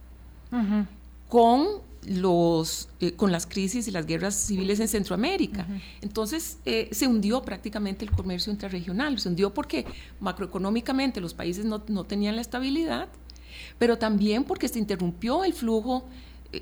con 1.29 1.67
los 2.07 2.87
eh, 2.99 3.13
con 3.13 3.31
las 3.31 3.47
crisis 3.47 3.87
y 3.87 3.91
las 3.91 4.05
guerras 4.05 4.35
civiles 4.35 4.79
en 4.79 4.87
Centroamérica. 4.87 5.65
Entonces 6.01 6.57
eh, 6.65 6.89
se 6.91 7.07
hundió 7.07 7.41
prácticamente 7.41 8.05
el 8.05 8.11
comercio 8.11 8.51
intrarregional, 8.51 9.19
se 9.19 9.29
hundió 9.29 9.53
porque 9.53 9.85
macroeconómicamente 10.19 11.19
los 11.19 11.33
países 11.33 11.65
no, 11.65 11.83
no 11.87 12.03
tenían 12.03 12.35
la 12.35 12.41
estabilidad, 12.41 13.07
pero 13.79 13.97
también 13.97 14.43
porque 14.43 14.67
se 14.67 14.79
interrumpió 14.79 15.43
el 15.43 15.53
flujo 15.53 16.05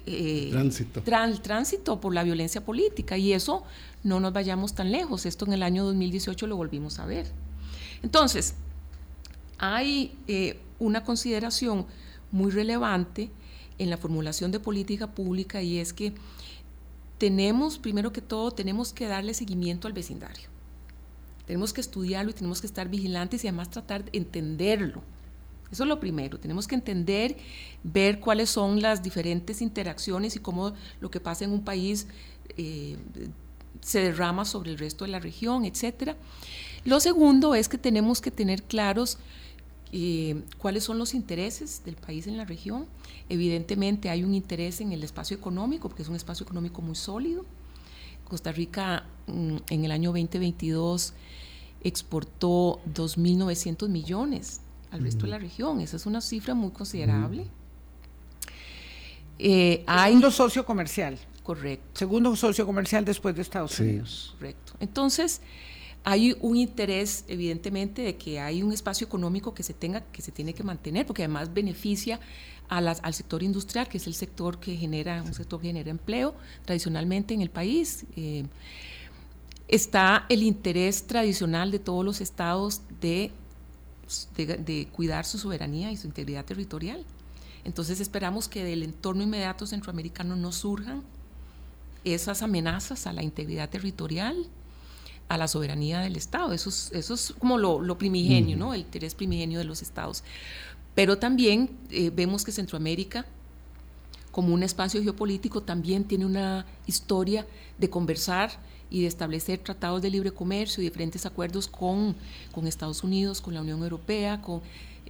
eh, 0.06 0.50
tránsito. 0.52 1.02
tránsito 1.42 2.00
por 2.00 2.14
la 2.14 2.24
violencia 2.24 2.64
política 2.64 3.18
y 3.18 3.34
eso 3.34 3.64
no 4.04 4.20
nos 4.20 4.34
vayamos 4.34 4.74
tan 4.74 4.92
lejos, 4.92 5.26
esto 5.26 5.46
en 5.46 5.54
el 5.54 5.64
año 5.64 5.84
2018 5.86 6.48
lo 6.48 6.56
volvimos 6.58 7.00
a 7.00 7.06
ver. 7.06 7.28
Entonces, 8.02 8.56
hay 9.58 10.16
eh, 10.28 10.60
una 10.80 11.04
consideración 11.04 11.86
muy 12.32 12.52
relevante 12.52 13.30
en 13.78 13.90
la 13.90 13.98
formulación 13.98 14.52
de 14.52 14.60
política 14.60 15.12
pública 15.12 15.62
y 15.62 15.80
es 15.80 15.94
que 15.94 16.14
tenemos, 17.18 17.78
primero 17.78 18.12
que 18.12 18.22
todo, 18.22 18.52
tenemos 18.52 18.94
que 18.94 19.08
darle 19.08 19.34
seguimiento 19.34 19.88
al 19.88 19.94
vecindario. 19.94 20.50
Tenemos 21.46 21.74
que 21.74 21.82
estudiarlo 21.82 22.32
y 22.32 22.34
tenemos 22.34 22.62
que 22.62 22.68
estar 22.68 22.90
vigilantes 22.90 23.44
y 23.44 23.48
además 23.48 23.70
tratar 23.70 24.06
de 24.06 24.18
entenderlo 24.18 25.04
eso 25.74 25.84
es 25.84 25.90
lo 25.90 26.00
primero. 26.00 26.38
Tenemos 26.38 26.68
que 26.68 26.76
entender, 26.76 27.36
ver 27.82 28.20
cuáles 28.20 28.52
son 28.52 28.80
las 28.80 29.02
diferentes 29.02 29.60
interacciones 29.60 30.36
y 30.36 30.40
cómo 30.40 30.74
lo 31.02 31.10
que 31.10 31.20
pasa 31.20 31.46
en 31.46 31.52
un 31.52 31.66
país 31.66 32.06
eh, 32.58 32.96
se 33.82 34.00
derrama 34.02 34.46
sobre 34.46 34.70
el 34.70 34.78
resto 34.78 35.04
de 35.04 35.10
la 35.10 35.20
región, 35.20 35.66
etcétera. 35.66 36.16
Lo 36.86 37.00
segundo 37.00 37.56
es 37.56 37.70
que 37.70 37.80
tenemos 37.80 38.22
que 38.22 38.30
tener 38.30 38.62
claros 38.62 39.18
cuáles 40.60 40.84
son 40.84 41.00
los 41.00 41.16
intereses 41.16 41.82
del 41.84 41.96
país 41.96 42.28
en 42.28 42.38
la 42.38 42.46
región. 42.46 42.86
Evidentemente 43.34 44.12
hay 44.12 44.24
un 44.24 44.36
interés 44.36 44.80
en 44.80 44.92
el 44.92 45.04
espacio 45.04 45.36
económico, 45.36 45.90
porque 45.90 46.04
es 46.04 46.08
un 46.08 46.16
espacio 46.16 46.44
económico 46.44 46.84
muy 46.84 46.94
sólido. 46.94 47.44
Costa 48.26 48.52
Rica 48.52 49.08
mm, 49.26 49.58
en 49.72 49.86
el 49.86 49.92
año 49.92 50.12
2022 50.12 51.16
exportó 51.82 52.80
2.900 52.94 53.90
millones 53.90 54.62
al 54.92 55.02
resto 55.02 55.24
de 55.26 55.32
la 55.32 55.40
región. 55.40 55.82
Esa 55.82 55.96
es 55.96 56.06
una 56.06 56.22
cifra 56.22 56.54
muy 56.54 56.70
considerable. 56.70 57.48
Eh, 59.40 59.84
hay, 59.88 60.12
Segundo 60.12 60.30
socio 60.30 60.64
comercial. 60.64 61.18
Correcto. 61.42 61.86
Segundo 61.94 62.36
socio 62.36 62.68
comercial 62.68 63.04
después 63.04 63.36
de 63.36 63.42
Estados 63.42 63.80
Unidos. 63.80 64.36
Correcto. 64.38 64.74
Entonces, 64.80 65.42
hay 66.04 66.36
un 66.42 66.58
interés, 66.58 67.24
evidentemente, 67.28 68.02
de 68.02 68.18
que 68.18 68.40
hay 68.40 68.62
un 68.62 68.74
espacio 68.74 69.08
económico 69.08 69.54
que 69.54 69.64
se 69.64 69.74
tenga, 69.74 70.02
que 70.02 70.22
se 70.22 70.32
tiene 70.32 70.54
que 70.54 70.64
mantener, 70.64 71.06
porque 71.06 71.24
además 71.24 71.54
beneficia 71.54 72.20
a 72.68 72.82
las, 72.82 73.00
al 73.04 73.14
sector 73.14 73.42
industrial, 73.42 73.88
que 73.88 73.98
es 73.98 74.08
el 74.08 74.14
sector 74.14 74.60
que 74.60 74.76
genera, 74.76 75.24
un 75.24 75.34
sector 75.34 75.62
que 75.62 75.68
genera 75.68 75.90
empleo 75.90 76.36
tradicionalmente 76.66 77.34
en 77.34 77.42
el 77.42 77.50
país. 77.50 78.06
Eh, 78.18 78.46
está 79.70 80.26
el 80.28 80.44
interés 80.44 81.08
tradicional 81.08 81.72
de 81.72 81.80
todos 81.80 82.04
los 82.04 82.20
estados 82.20 82.82
de, 83.00 83.32
de, 84.36 84.88
cuidar 84.92 85.26
su 85.26 85.38
soberanía 85.38 85.92
y 85.92 85.98
su 85.98 86.08
integridad 86.08 86.44
territorial. 86.44 87.06
Entonces 87.64 88.02
esperamos 88.02 88.50
que 88.50 88.66
del 88.66 88.84
entorno 88.84 89.24
inmediato 89.24 89.66
centroamericano 89.66 90.36
no 90.36 90.52
surjan 90.52 91.02
esas 92.04 92.42
amenazas 92.42 93.08
a 93.08 93.14
la 93.14 93.24
integridad 93.24 93.70
territorial 93.70 94.50
a 95.34 95.38
la 95.38 95.48
soberanía 95.48 96.00
del 96.02 96.16
Estado. 96.16 96.54
Eso 96.54 96.70
es, 96.70 96.92
eso 96.94 97.14
es 97.14 97.34
como 97.40 97.58
lo, 97.58 97.98
primigenio, 97.98 98.56
¿no? 98.56 98.74
El 98.74 98.82
interés 98.82 99.16
primigenio 99.16 99.60
de 99.60 99.66
los 99.66 99.82
Estados. 99.82 100.24
Pero 100.96 101.18
también 101.18 101.72
eh, 101.90 102.12
vemos 102.14 102.44
que 102.44 102.52
Centroamérica, 102.52 103.26
como 104.32 104.54
un 104.54 104.64
espacio 104.64 105.02
geopolítico, 105.02 105.62
también 105.62 106.04
tiene 106.04 106.26
una 106.26 106.66
historia 106.86 107.48
de 107.78 107.90
conversar 107.90 108.52
y 108.90 109.02
de 109.02 109.08
establecer 109.08 109.60
tratados 109.60 110.02
de 110.04 110.12
libre 110.12 110.32
comercio 110.32 110.82
y 110.82 110.86
diferentes 110.86 111.26
acuerdos 111.26 111.68
con, 111.68 112.16
con 112.52 112.68
Estados 112.68 113.04
Unidos, 113.04 113.42
con 113.42 113.56
la 113.56 113.62
Unión 113.62 113.82
Europea, 113.82 114.40
con 114.40 114.62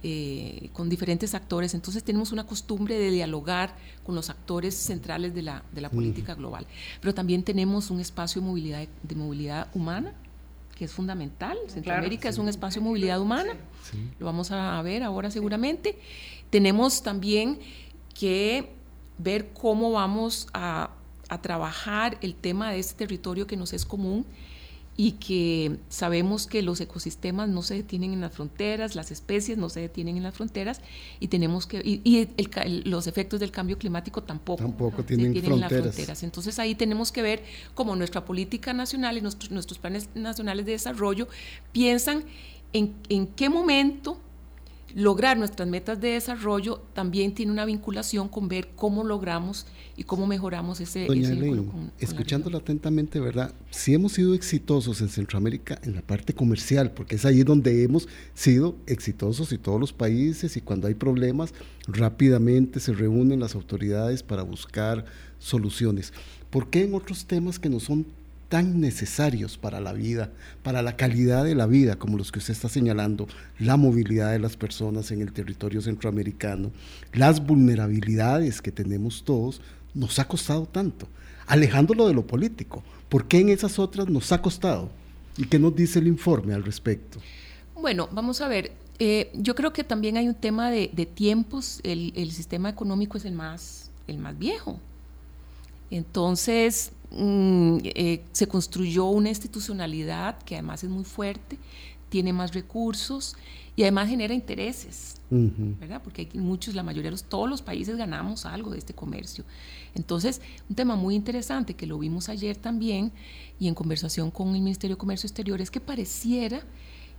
eh, 0.06 0.68
con 0.74 0.90
diferentes 0.90 1.34
actores. 1.34 1.72
Entonces 1.72 2.04
tenemos 2.04 2.30
una 2.30 2.44
costumbre 2.44 2.98
de 2.98 3.10
dialogar 3.10 3.74
con 4.04 4.14
los 4.14 4.28
actores 4.28 4.74
centrales 4.74 5.34
de 5.34 5.40
la, 5.40 5.64
de 5.72 5.80
la 5.80 5.88
política 5.88 6.34
global. 6.34 6.66
Pero 7.00 7.14
también 7.14 7.42
tenemos 7.42 7.88
un 7.88 8.00
espacio 8.00 8.42
de 8.42 8.48
movilidad, 8.48 8.86
de 9.02 9.14
movilidad 9.14 9.68
humana 9.72 10.12
que 10.76 10.84
es 10.84 10.92
fundamental. 10.92 11.56
Centroamérica 11.68 12.28
es 12.28 12.36
un 12.36 12.50
espacio 12.50 12.82
de 12.82 12.88
movilidad 12.88 13.18
humana, 13.18 13.54
lo 14.18 14.26
vamos 14.26 14.50
a 14.50 14.82
ver 14.82 15.02
ahora 15.02 15.30
seguramente. 15.30 15.98
Tenemos 16.50 17.02
también 17.02 17.60
que 18.12 18.74
ver 19.16 19.54
cómo 19.54 19.90
vamos 19.90 20.48
a, 20.52 20.90
a 21.30 21.40
trabajar 21.40 22.18
el 22.20 22.34
tema 22.34 22.72
de 22.72 22.78
este 22.78 22.94
territorio 22.94 23.46
que 23.46 23.56
nos 23.56 23.72
es 23.72 23.86
común 23.86 24.26
y 24.96 25.12
que 25.12 25.78
sabemos 25.88 26.46
que 26.46 26.62
los 26.62 26.80
ecosistemas 26.80 27.48
no 27.48 27.62
se 27.62 27.74
detienen 27.74 28.12
en 28.12 28.20
las 28.20 28.32
fronteras, 28.32 28.94
las 28.94 29.10
especies 29.10 29.58
no 29.58 29.68
se 29.68 29.80
detienen 29.80 30.16
en 30.16 30.22
las 30.22 30.34
fronteras 30.34 30.80
y 31.18 31.28
tenemos 31.28 31.66
que 31.66 31.80
y, 31.84 32.28
los 32.84 33.06
efectos 33.06 33.40
del 33.40 33.50
cambio 33.50 33.76
climático 33.78 34.22
tampoco, 34.22 34.62
tampoco 34.62 35.02
tienen 35.02 35.34
se 35.34 35.42
fronteras. 35.42 35.72
En 35.72 35.84
las 35.84 35.94
fronteras. 35.94 36.22
Entonces 36.22 36.58
ahí 36.58 36.74
tenemos 36.74 37.10
que 37.10 37.22
ver 37.22 37.42
cómo 37.74 37.96
nuestra 37.96 38.24
política 38.24 38.72
nacional 38.72 39.18
y 39.18 39.20
nuestros, 39.20 39.50
nuestros 39.50 39.78
planes 39.78 40.08
nacionales 40.14 40.66
de 40.66 40.72
desarrollo 40.72 41.28
piensan 41.72 42.24
en, 42.72 42.94
en 43.08 43.26
qué 43.26 43.48
momento 43.48 44.20
lograr 44.94 45.36
nuestras 45.36 45.68
metas 45.68 46.00
de 46.00 46.10
desarrollo 46.10 46.80
también 46.92 47.34
tiene 47.34 47.50
una 47.50 47.64
vinculación 47.64 48.28
con 48.28 48.48
ver 48.48 48.68
cómo 48.76 49.02
logramos 49.02 49.66
y 49.96 50.04
cómo 50.04 50.26
mejoramos 50.26 50.80
ese, 50.80 51.06
Doña 51.06 51.30
escuchándola 51.98 52.58
atentamente, 52.58 53.18
¿verdad? 53.18 53.52
Si 53.70 53.92
hemos 53.92 54.12
sido 54.12 54.34
exitosos 54.34 55.00
en 55.00 55.08
Centroamérica 55.08 55.78
en 55.82 55.94
la 55.94 56.02
parte 56.02 56.32
comercial, 56.32 56.92
porque 56.92 57.16
es 57.16 57.24
ahí 57.24 57.42
donde 57.42 57.82
hemos 57.82 58.08
sido 58.34 58.76
exitosos 58.86 59.52
y 59.52 59.58
todos 59.58 59.80
los 59.80 59.92
países 59.92 60.56
y 60.56 60.60
cuando 60.60 60.86
hay 60.86 60.94
problemas 60.94 61.54
rápidamente 61.86 62.80
se 62.80 62.92
reúnen 62.92 63.40
las 63.40 63.54
autoridades 63.54 64.22
para 64.22 64.42
buscar 64.42 65.04
soluciones. 65.38 66.12
¿Por 66.50 66.70
qué 66.70 66.84
en 66.84 66.94
otros 66.94 67.26
temas 67.26 67.58
que 67.58 67.68
no 67.68 67.80
son 67.80 68.06
tan 68.48 68.80
necesarios 68.80 69.58
para 69.58 69.80
la 69.80 69.92
vida, 69.92 70.30
para 70.62 70.82
la 70.82 70.96
calidad 70.96 71.44
de 71.44 71.54
la 71.54 71.66
vida, 71.66 71.96
como 71.96 72.16
los 72.16 72.30
que 72.30 72.38
usted 72.38 72.52
está 72.52 72.68
señalando, 72.68 73.26
la 73.58 73.76
movilidad 73.76 74.32
de 74.32 74.38
las 74.38 74.56
personas 74.56 75.10
en 75.10 75.22
el 75.22 75.32
territorio 75.32 75.80
centroamericano, 75.80 76.70
las 77.12 77.44
vulnerabilidades 77.44 78.62
que 78.62 78.72
tenemos 78.72 79.24
todos, 79.24 79.60
nos 79.94 80.18
ha 80.18 80.26
costado 80.26 80.66
tanto, 80.66 81.08
alejándolo 81.46 82.06
de 82.06 82.14
lo 82.14 82.26
político. 82.26 82.82
¿Por 83.08 83.26
qué 83.26 83.40
en 83.40 83.48
esas 83.48 83.78
otras 83.78 84.08
nos 84.08 84.32
ha 84.32 84.42
costado? 84.42 84.90
¿Y 85.36 85.46
qué 85.46 85.58
nos 85.58 85.74
dice 85.74 85.98
el 85.98 86.06
informe 86.06 86.54
al 86.54 86.64
respecto? 86.64 87.20
Bueno, 87.74 88.08
vamos 88.12 88.40
a 88.40 88.48
ver. 88.48 88.72
Eh, 88.98 89.30
yo 89.34 89.54
creo 89.54 89.72
que 89.72 89.82
también 89.82 90.16
hay 90.16 90.28
un 90.28 90.34
tema 90.34 90.70
de, 90.70 90.88
tiempos. 91.14 91.80
El, 91.82 92.12
el, 92.16 92.30
sistema 92.30 92.68
económico 92.68 93.18
es 93.18 93.24
el 93.24 93.32
más, 93.32 93.90
el 94.06 94.18
más 94.18 94.38
viejo. 94.38 94.78
Entonces, 95.96 96.92
Mm, 97.16 97.78
eh, 97.84 98.24
se 98.32 98.48
construyó 98.48 99.04
una 99.04 99.28
institucionalidad 99.28 100.42
que 100.42 100.56
además 100.56 100.82
es 100.82 100.90
muy 100.90 101.04
fuerte, 101.04 101.58
tiene 102.08 102.32
más 102.32 102.52
recursos 102.52 103.36
y 103.76 103.82
además 103.82 104.08
genera 104.08 104.34
intereses, 104.34 105.20
¿verdad? 105.30 106.00
Porque 106.02 106.28
hay 106.32 106.40
muchos, 106.40 106.74
la 106.74 106.82
mayoría 106.82 107.08
de 107.08 107.12
los, 107.12 107.24
todos 107.24 107.48
los 107.48 107.62
países 107.62 107.96
ganamos 107.96 108.46
algo 108.46 108.70
de 108.70 108.78
este 108.78 108.94
comercio. 108.94 109.44
Entonces, 109.94 110.40
un 110.68 110.74
tema 110.74 110.96
muy 110.96 111.14
interesante 111.14 111.74
que 111.74 111.86
lo 111.86 111.98
vimos 111.98 112.28
ayer 112.28 112.56
también 112.56 113.12
y 113.60 113.68
en 113.68 113.74
conversación 113.74 114.32
con 114.32 114.48
el 114.48 114.62
Ministerio 114.62 114.96
de 114.96 114.98
Comercio 114.98 115.28
Exterior 115.28 115.60
es 115.60 115.70
que 115.70 115.80
pareciera 115.80 116.62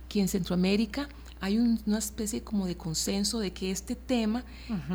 que 0.08 0.20
en 0.20 0.28
Centroamérica 0.28 1.08
hay 1.40 1.58
una 1.58 1.98
especie 1.98 2.42
como 2.42 2.66
de 2.66 2.76
consenso 2.76 3.38
de 3.38 3.52
que 3.52 3.70
este 3.70 3.94
tema 3.94 4.44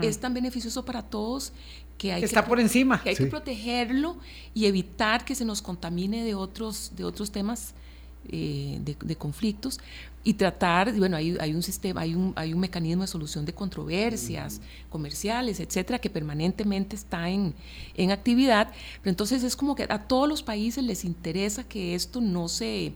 es 0.02 0.20
tan 0.20 0.34
beneficioso 0.34 0.84
para 0.86 1.04
todos 1.04 1.54
que 2.02 2.12
hay 2.12 2.24
está 2.24 2.42
que, 2.42 2.50
por 2.50 2.60
encima. 2.60 3.00
hay 3.06 3.16
que 3.16 3.28
protegerlo 3.28 4.18
y 4.56 4.66
evitar 4.66 5.24
que 5.24 5.36
se 5.36 5.46
nos 5.46 5.62
contamine 5.62 6.24
de 6.24 6.34
otros, 6.34 6.94
de 6.96 7.04
otros 7.04 7.32
temas 7.32 7.76
eh, 8.28 8.80
de, 8.82 9.16
conflictos 9.16 9.80
y 10.24 10.34
tratar, 10.34 10.92
bueno, 10.94 11.16
hay, 11.16 11.38
hay, 11.40 11.54
un 11.54 11.62
sistema, 11.62 12.02
hay 12.02 12.16
un, 12.16 12.34
hay 12.36 12.54
un 12.54 12.60
mecanismo 12.60 13.04
de 13.04 13.08
solución 13.08 13.46
de 13.46 13.54
controversias 13.54 14.62
comerciales, 14.90 15.60
etcétera, 15.60 16.00
que 16.00 16.10
permanentemente 16.10 16.96
está 16.96 17.30
en, 17.30 17.54
en 17.96 18.10
actividad. 18.10 18.72
Pero 19.04 19.12
entonces 19.12 19.44
es 19.44 19.56
como 19.56 19.76
que 19.76 19.86
a 19.88 20.00
todos 20.00 20.28
los 20.28 20.42
países 20.42 20.84
les 20.84 21.06
interesa 21.06 21.64
que 21.64 21.94
esto 21.94 22.20
no 22.20 22.48
se, 22.48 22.94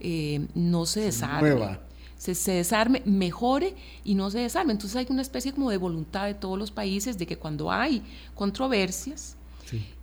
eh, 0.00 0.46
no 0.56 0.84
se 0.84 1.02
desarme 1.02 1.78
se, 2.22 2.52
desarme, 2.52 3.02
mejore 3.04 3.74
y 4.04 4.14
no 4.14 4.30
se 4.30 4.38
desarme. 4.38 4.72
Entonces 4.72 4.96
hay 4.96 5.06
una 5.10 5.22
especie 5.22 5.52
como 5.52 5.70
de 5.70 5.76
voluntad 5.76 6.26
de 6.26 6.34
todos 6.34 6.58
los 6.58 6.70
países 6.70 7.18
de 7.18 7.26
que 7.26 7.36
cuando 7.36 7.70
hay 7.70 8.02
controversias, 8.34 9.36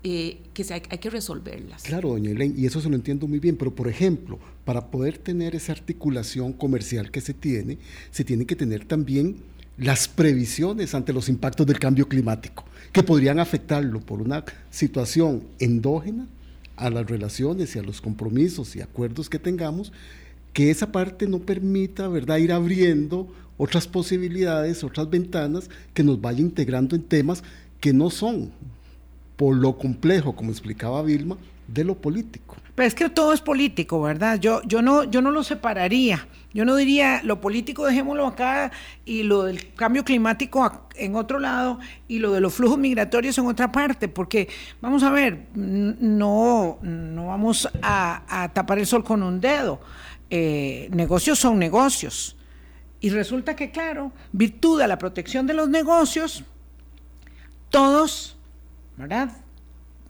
eh, 0.03 0.41
que 0.53 0.63
se 0.63 0.73
hay, 0.73 0.81
que 0.81 1.09
resolverlas. 1.09 1.83
Claro, 1.83 2.09
doña 2.09 2.31
Elaine, 2.31 2.55
y 2.57 2.65
eso 2.65 2.81
se 2.81 2.89
lo 2.89 2.95
entiendo 2.95 3.27
muy 3.27 3.39
bien, 3.39 3.55
pero 3.55 3.73
por 3.73 3.87
ejemplo, 3.87 4.39
para 4.65 4.89
poder 4.89 5.17
tener 5.17 5.55
esa 5.55 5.71
articulación 5.71 6.53
comercial 6.53 7.11
que 7.11 7.21
se 7.21 7.33
tiene, 7.33 7.77
se 8.11 8.23
tiene 8.23 8.45
que 8.45 8.55
tener 8.55 8.85
también 8.85 9.37
las 9.77 10.07
previsiones 10.07 10.95
ante 10.95 11.13
los 11.13 11.29
impactos 11.29 11.67
del 11.67 11.79
cambio 11.79 12.09
climático, 12.09 12.65
que 12.91 13.03
podrían 13.03 13.39
afectarlo 13.39 14.01
por 14.01 14.21
una 14.21 14.43
situación 14.71 15.43
endógena 15.59 16.27
a 16.75 16.89
las 16.89 17.05
relaciones 17.05 17.75
y 17.75 17.79
a 17.79 17.83
los 17.83 18.01
compromisos 18.01 18.75
y 18.75 18.81
acuerdos 18.81 19.29
que 19.29 19.37
tengamos, 19.37 19.91
que 20.59 20.69
esa 20.69 20.91
parte 20.91 21.25
no 21.25 21.39
permita, 21.39 22.09
¿verdad?, 22.09 22.35
ir 22.35 22.51
abriendo 22.51 23.29
otras 23.55 23.87
posibilidades, 23.87 24.83
otras 24.83 25.09
ventanas 25.09 25.69
que 25.93 26.03
nos 26.03 26.19
vaya 26.19 26.41
integrando 26.41 26.97
en 26.97 27.03
temas 27.03 27.45
que 27.79 27.93
no 27.93 28.09
son, 28.09 28.51
por 29.37 29.55
lo 29.55 29.77
complejo, 29.77 30.35
como 30.35 30.51
explicaba 30.51 31.01
Vilma, 31.01 31.37
de 31.65 31.85
lo 31.85 31.95
político. 31.95 32.57
Pero 32.75 32.85
es 32.85 32.93
que 32.93 33.07
todo 33.07 33.31
es 33.31 33.39
político, 33.39 34.01
¿verdad? 34.01 34.37
Yo, 34.37 34.61
yo, 34.63 34.81
no, 34.81 35.05
yo 35.05 35.21
no 35.21 35.31
lo 35.31 35.45
separaría. 35.45 36.27
Yo 36.53 36.65
no 36.65 36.75
diría 36.75 37.21
lo 37.23 37.39
político 37.39 37.85
dejémoslo 37.85 38.27
acá 38.27 38.73
y 39.05 39.23
lo 39.23 39.43
del 39.43 39.73
cambio 39.75 40.03
climático 40.03 40.89
en 40.95 41.15
otro 41.15 41.39
lado 41.39 41.79
y 42.09 42.19
lo 42.19 42.33
de 42.33 42.41
los 42.41 42.53
flujos 42.53 42.77
migratorios 42.77 43.37
en 43.37 43.45
otra 43.45 43.71
parte, 43.71 44.09
porque 44.09 44.49
vamos 44.81 45.03
a 45.03 45.09
ver, 45.09 45.47
no, 45.55 46.79
no 46.81 47.27
vamos 47.27 47.69
a, 47.81 48.43
a 48.43 48.49
tapar 48.49 48.79
el 48.79 48.85
sol 48.85 49.05
con 49.05 49.23
un 49.23 49.39
dedo. 49.39 49.79
Eh, 50.29 50.89
negocios 50.91 51.39
son 51.39 51.57
negocios. 51.57 52.35
Y 53.01 53.09
resulta 53.09 53.55
que, 53.55 53.71
claro, 53.71 54.11
virtud 54.31 54.79
de 54.79 54.87
la 54.87 54.97
protección 54.97 55.47
de 55.47 55.53
los 55.53 55.69
negocios, 55.69 56.43
todos, 57.69 58.37
¿verdad? 58.97 59.31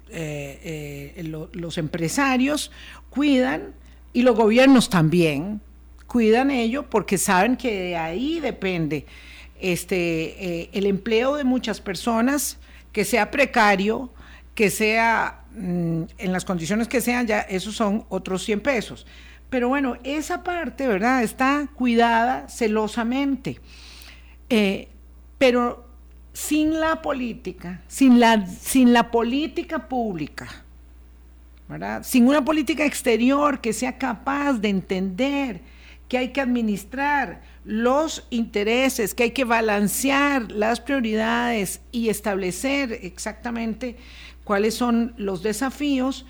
Eh, 0.10 1.14
eh, 1.16 1.48
los 1.54 1.78
empresarios 1.78 2.72
cuidan 3.12 3.74
y 4.12 4.24
los 4.24 4.36
gobiernos 4.36 4.90
también 4.90 5.62
cuidan 6.08 6.50
ello 6.50 6.90
porque 6.90 7.20
saben 7.20 7.56
que 7.56 7.72
de 7.72 7.96
ahí 7.96 8.40
depende 8.40 9.06
este, 9.60 10.76
el 10.76 10.88
empleo 10.88 11.36
de 11.36 11.44
muchas 11.44 11.80
personas, 11.80 12.58
que 12.92 13.06
sea 13.06 13.30
precario, 13.30 14.10
que 14.56 14.72
sea 14.72 15.44
mm, 15.52 16.04
en 16.18 16.32
las 16.34 16.44
condiciones 16.44 16.88
que 16.88 17.02
sean, 17.02 17.28
ya 17.28 17.42
esos 17.42 17.76
son 17.76 18.06
otros 18.10 18.44
100 18.44 18.62
pesos. 18.62 19.06
Pero 19.50 19.70
bueno, 19.70 19.98
esa 20.04 20.44
parte, 20.44 20.88
¿verdad? 20.88 21.24
Está 21.24 21.68
cuidada 21.76 22.48
celosamente. 22.50 23.60
Eh, 24.50 24.88
pero 25.38 25.86
sin 26.34 26.80
la 26.80 27.02
política, 27.02 27.82
sin 27.88 28.20
la, 28.20 28.46
sin 28.46 28.94
la 28.94 29.10
política 29.10 29.88
pública, 29.88 30.48
¿verdad? 31.68 32.04
Sin 32.04 32.28
una 32.28 32.44
política 32.44 32.86
exterior 32.86 33.60
que 33.60 33.74
sea 33.74 33.98
capaz 33.98 34.54
de 34.54 34.70
entender 34.70 35.62
que 36.08 36.18
hay 36.18 36.30
que 36.30 36.42
administrar 36.42 37.42
los 37.64 38.26
intereses, 38.32 39.14
que 39.14 39.24
hay 39.24 39.32
que 39.32 39.46
balancear 39.46 40.52
las 40.52 40.82
prioridades 40.82 41.82
y 41.92 42.10
establecer 42.10 43.00
exactamente 43.04 43.96
cuáles 44.44 44.74
son 44.74 45.14
los 45.18 45.44
desafíos, 45.44 46.26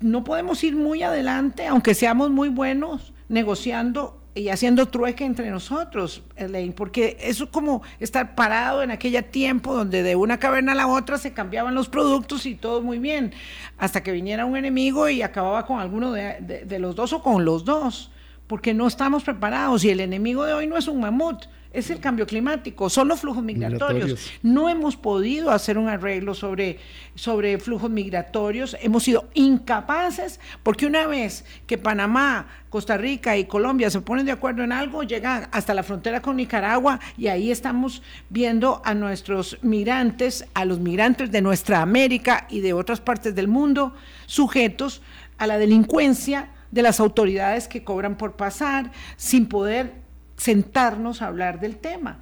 no 0.00 0.24
podemos 0.24 0.62
ir 0.64 0.76
muy 0.76 1.02
adelante, 1.02 1.66
aunque 1.66 1.94
seamos 1.94 2.30
muy 2.30 2.48
buenos 2.48 3.12
negociando 3.28 4.16
y 4.34 4.48
haciendo 4.48 4.86
trueque 4.86 5.24
entre 5.24 5.50
nosotros, 5.50 6.22
Elaine, 6.36 6.72
porque 6.72 7.16
eso 7.20 7.44
es 7.44 7.50
como 7.50 7.82
estar 7.98 8.34
parado 8.34 8.82
en 8.82 8.90
aquel 8.90 9.22
tiempo 9.24 9.74
donde 9.74 10.02
de 10.02 10.16
una 10.16 10.38
caverna 10.38 10.72
a 10.72 10.76
la 10.76 10.86
otra 10.86 11.18
se 11.18 11.32
cambiaban 11.32 11.74
los 11.74 11.88
productos 11.88 12.46
y 12.46 12.54
todo 12.54 12.80
muy 12.80 12.98
bien, 12.98 13.32
hasta 13.76 14.02
que 14.02 14.12
viniera 14.12 14.46
un 14.46 14.56
enemigo 14.56 15.08
y 15.08 15.22
acababa 15.22 15.66
con 15.66 15.80
alguno 15.80 16.12
de 16.12 16.78
los 16.78 16.94
dos 16.94 17.12
o 17.12 17.22
con 17.22 17.44
los 17.44 17.64
dos 17.64 18.10
porque 18.50 18.74
no 18.74 18.88
estamos 18.88 19.22
preparados 19.22 19.84
y 19.84 19.90
el 19.90 20.00
enemigo 20.00 20.44
de 20.44 20.54
hoy 20.54 20.66
no 20.66 20.76
es 20.76 20.88
un 20.88 20.98
mamut, 20.98 21.44
es 21.72 21.90
el 21.90 22.00
cambio 22.00 22.26
climático, 22.26 22.90
son 22.90 23.08
los 23.08 23.20
flujos 23.20 23.44
migratorios. 23.44 24.32
No 24.42 24.68
hemos 24.68 24.96
podido 24.96 25.50
hacer 25.50 25.78
un 25.78 25.88
arreglo 25.88 26.34
sobre, 26.34 26.78
sobre 27.14 27.58
flujos 27.58 27.90
migratorios, 27.90 28.76
hemos 28.80 29.04
sido 29.04 29.28
incapaces 29.34 30.40
porque 30.62 30.86
una 30.86 31.06
vez 31.06 31.44
que 31.66 31.78
Panamá, 31.78 32.48
Costa 32.70 32.96
Rica 32.96 33.36
y 33.36 33.44
Colombia 33.44 33.90
se 33.90 34.00
ponen 34.00 34.26
de 34.26 34.32
acuerdo 34.32 34.64
en 34.64 34.72
algo, 34.72 35.02
llegan 35.02 35.48
hasta 35.52 35.74
la 35.74 35.82
frontera 35.82 36.20
con 36.20 36.36
Nicaragua 36.36 36.98
y 37.16 37.28
ahí 37.28 37.50
estamos 37.50 38.02
viendo 38.28 38.82
a 38.84 38.94
nuestros 38.94 39.58
migrantes, 39.62 40.46
a 40.54 40.64
los 40.64 40.80
migrantes 40.80 41.30
de 41.30 41.42
nuestra 41.42 41.82
América 41.82 42.46
y 42.50 42.60
de 42.60 42.72
otras 42.72 43.00
partes 43.00 43.34
del 43.34 43.48
mundo, 43.48 43.94
sujetos 44.26 45.02
a 45.38 45.46
la 45.46 45.58
delincuencia, 45.58 46.50
de 46.70 46.82
las 46.82 47.00
autoridades 47.00 47.68
que 47.68 47.82
cobran 47.82 48.16
por 48.16 48.36
pasar, 48.36 48.92
sin 49.16 49.46
poder 49.46 49.94
sentarnos 50.40 51.20
a 51.20 51.26
hablar 51.26 51.60
del 51.60 51.76
tema. 51.76 52.18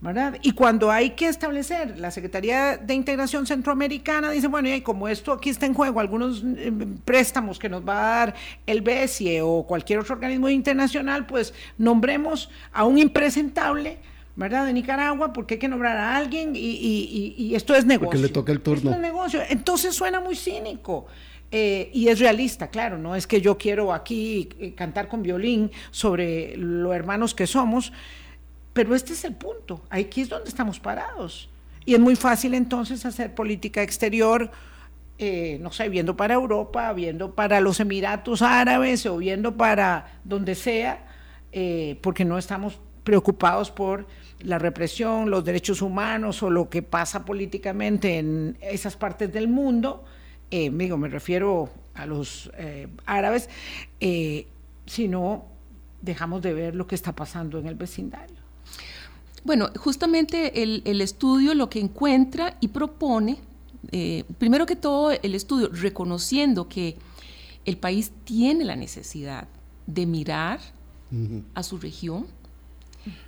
¿verdad? 0.00 0.36
Y 0.42 0.52
cuando 0.52 0.90
hay 0.90 1.10
que 1.10 1.26
establecer, 1.26 1.98
la 1.98 2.10
Secretaría 2.10 2.76
de 2.76 2.94
Integración 2.94 3.46
Centroamericana 3.46 4.30
dice, 4.30 4.46
bueno, 4.46 4.68
y 4.68 4.82
como 4.82 5.08
esto 5.08 5.32
aquí 5.32 5.50
está 5.50 5.66
en 5.66 5.74
juego, 5.74 5.98
algunos 6.00 6.44
eh, 6.44 6.70
préstamos 7.04 7.58
que 7.58 7.68
nos 7.68 7.86
va 7.86 7.94
a 7.94 8.18
dar 8.18 8.34
el 8.66 8.82
BESIE 8.82 9.40
o 9.40 9.64
cualquier 9.66 9.98
otro 9.98 10.14
organismo 10.14 10.48
internacional, 10.48 11.26
pues 11.26 11.54
nombremos 11.78 12.50
a 12.72 12.84
un 12.84 12.98
impresentable, 12.98 13.98
¿verdad? 14.36 14.66
De 14.66 14.74
Nicaragua, 14.74 15.32
porque 15.32 15.54
hay 15.54 15.60
que 15.60 15.68
nombrar 15.68 15.96
a 15.96 16.16
alguien 16.16 16.52
y, 16.54 17.52
esto 17.56 17.74
es 17.74 17.86
negocio. 17.86 18.10
Porque 18.10 18.18
le 18.18 18.28
toca 18.28 18.52
el 18.52 18.60
turno. 18.60 18.90
Esto 18.90 18.92
es 18.92 19.00
negocio. 19.00 19.40
Entonces 19.48 19.94
suena 19.94 20.20
muy 20.20 20.36
cínico. 20.36 21.06
Eh, 21.50 21.90
y 21.92 22.08
es 22.08 22.18
realista, 22.18 22.68
claro, 22.68 22.98
no 22.98 23.14
es 23.14 23.26
que 23.26 23.40
yo 23.40 23.56
quiero 23.56 23.92
aquí 23.92 24.48
eh, 24.58 24.74
cantar 24.74 25.08
con 25.08 25.22
violín 25.22 25.70
sobre 25.92 26.56
lo 26.56 26.92
hermanos 26.92 27.34
que 27.34 27.46
somos, 27.46 27.92
pero 28.72 28.94
este 28.94 29.12
es 29.12 29.24
el 29.24 29.34
punto, 29.34 29.82
aquí 29.88 30.22
es 30.22 30.28
donde 30.28 30.48
estamos 30.48 30.80
parados. 30.80 31.48
Y 31.84 31.94
es 31.94 32.00
muy 32.00 32.16
fácil 32.16 32.54
entonces 32.54 33.06
hacer 33.06 33.34
política 33.34 33.80
exterior, 33.80 34.50
eh, 35.18 35.58
no 35.62 35.70
sé, 35.70 35.88
viendo 35.88 36.16
para 36.16 36.34
Europa, 36.34 36.92
viendo 36.92 37.34
para 37.34 37.60
los 37.60 37.78
Emiratos 37.78 38.42
Árabes 38.42 39.06
o 39.06 39.16
viendo 39.16 39.56
para 39.56 40.20
donde 40.24 40.54
sea, 40.54 41.04
porque 42.02 42.26
no 42.26 42.36
estamos 42.36 42.78
preocupados 43.02 43.70
por 43.70 44.06
la 44.40 44.58
represión, 44.58 45.30
los 45.30 45.42
derechos 45.42 45.80
humanos 45.80 46.42
o 46.42 46.50
lo 46.50 46.68
que 46.68 46.82
pasa 46.82 47.24
políticamente 47.24 48.18
en 48.18 48.58
esas 48.60 48.94
partes 48.94 49.32
del 49.32 49.48
mundo 49.48 50.04
eh, 50.50 50.70
me 50.70 51.08
refiero 51.08 51.70
a 51.96 52.06
los 52.06 52.50
eh, 52.56 52.88
árabes, 53.06 53.48
eh, 54.00 54.46
si 54.86 55.08
no 55.08 55.46
dejamos 56.02 56.42
de 56.42 56.52
ver 56.52 56.74
lo 56.74 56.86
que 56.86 56.94
está 56.94 57.14
pasando 57.14 57.58
en 57.58 57.66
el 57.66 57.74
vecindario. 57.74 58.36
Bueno, 59.44 59.70
justamente 59.78 60.62
el, 60.62 61.00
estudio 61.00 61.54
lo 61.54 61.70
que 61.70 61.80
encuentra 61.80 62.56
y 62.60 62.68
propone, 62.68 63.38
eh, 63.92 64.24
primero 64.38 64.66
que 64.66 64.76
todo 64.76 65.12
el 65.12 65.34
estudio 65.34 65.68
reconociendo 65.72 66.68
que 66.68 66.96
el 67.64 67.76
país 67.76 68.12
tiene 68.24 68.64
la 68.64 68.76
necesidad 68.76 69.48
de 69.86 70.06
mirar 70.06 70.60
a 71.54 71.62
su 71.62 71.78
región, 71.78 72.26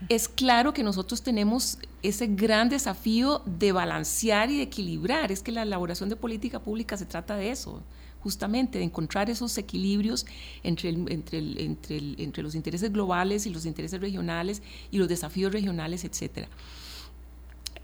es 0.09 0.29
claro 0.29 0.72
que 0.72 0.83
nosotros 0.83 1.22
tenemos 1.22 1.79
ese 2.03 2.26
gran 2.29 2.68
desafío 2.68 3.43
de 3.45 3.72
balancear 3.72 4.51
y 4.51 4.59
de 4.59 4.62
equilibrar. 4.62 5.33
Es 5.33 5.43
que 5.43 5.53
la 5.53 5.62
elaboración 5.62 6.09
de 6.09 6.16
política 6.16 6.61
pública 6.61 6.97
se 6.97 7.07
trata 7.07 7.37
de 7.37 7.51
eso, 7.51 7.83
justamente 8.20 8.79
de 8.79 8.85
encontrar 8.85 9.31
esos 9.31 9.57
equilibrios 9.59 10.26
entre, 10.62 10.91
entre, 10.91 12.43
los 12.43 12.55
intereses 12.55 12.93
globales 12.93 13.47
y 13.47 13.51
los 13.51 13.66
intereses 13.66 14.01
regionales 14.01 14.62
y 14.91 14.99
los 14.99 15.09
desafíos 15.09 15.53
regionales, 15.53 16.05
etc. 16.05 16.49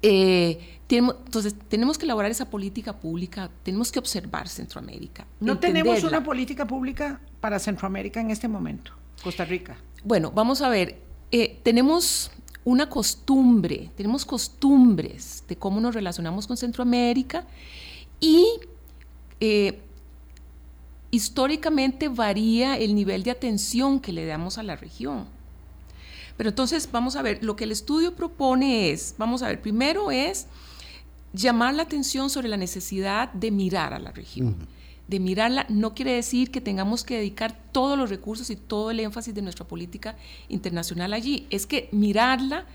Eh, 0.03 0.78
entonces, 0.88 1.55
tenemos 1.68 1.99
que 1.99 2.05
elaborar 2.05 2.30
esa 2.30 2.51
política 2.51 2.92
pública, 2.92 3.51
tenemos 3.62 3.90
que 3.90 3.99
observar 3.99 4.49
Centroamérica. 4.49 5.26
No 5.40 5.59
tenemos 5.59 6.05
una 6.05 6.22
política 6.22 6.66
pública 6.66 7.20
para 7.40 7.59
Centroamérica 7.59 8.20
en 8.20 8.30
este 8.30 8.47
momento, 8.47 8.92
Costa 9.22 9.45
Rica. 9.45 9.76
Bueno, 10.05 10.30
vamos 10.30 10.61
a 10.61 10.68
ver, 10.68 11.01
eh, 11.33 11.59
tenemos 11.62 12.31
una 12.64 12.89
costumbre, 12.89 13.91
tenemos 13.97 14.25
costumbres 14.25 15.45
de 15.49 15.57
cómo 15.57 15.81
nos 15.81 15.95
relacionamos 15.95 16.47
con 16.47 16.57
Centroamérica 16.57 17.47
y 18.20 18.47
eh, 19.41 19.81
históricamente 21.11 22.09
varía 22.09 22.77
el 22.77 22.95
nivel 22.95 23.22
de 23.22 23.31
atención 23.31 24.01
que 24.01 24.12
le 24.12 24.27
damos 24.27 24.59
a 24.59 24.62
la 24.62 24.77
región. 24.77 25.27
Pero 26.37 26.49
entonces 26.49 26.89
vamos 26.91 27.16
a 27.16 27.22
ver, 27.22 27.45
lo 27.45 27.55
que 27.55 27.64
el 27.64 27.72
estudio 27.72 28.14
propone 28.14 28.91
es, 28.91 29.14
vamos 29.18 29.43
a 29.43 29.49
ver, 29.49 29.61
primero 29.61 30.11
es 30.11 30.47
llamar 31.33 31.75
la 31.75 31.83
atención 31.83 32.31
sobre 32.31 32.49
la 32.49 32.57
necesidad 32.57 33.33
de 33.33 33.51
mirar 33.51 33.93
a 33.93 33.99
la 33.99 34.11
región 34.11 34.57
de 35.09 35.20
mirarla 35.20 35.66
no 35.68 35.94
quiere 35.94 36.12
decir 36.12 36.50
que 36.50 36.61
tengamos 36.61 37.05
que 37.05 37.16
dedicar 37.16 37.59
todos 37.72 37.98
los 37.98 38.09
recursos 38.11 38.48
y 38.50 38.57
todo 38.57 38.90
el 38.90 39.00
énfasis 39.00 39.34
de 39.34 39.42
nuestra 39.42 39.66
política 39.66 40.16
internacional 40.48 41.12
allí. 41.12 41.46
Es 41.50 41.66
que 41.66 41.88
mirarla 41.92 42.66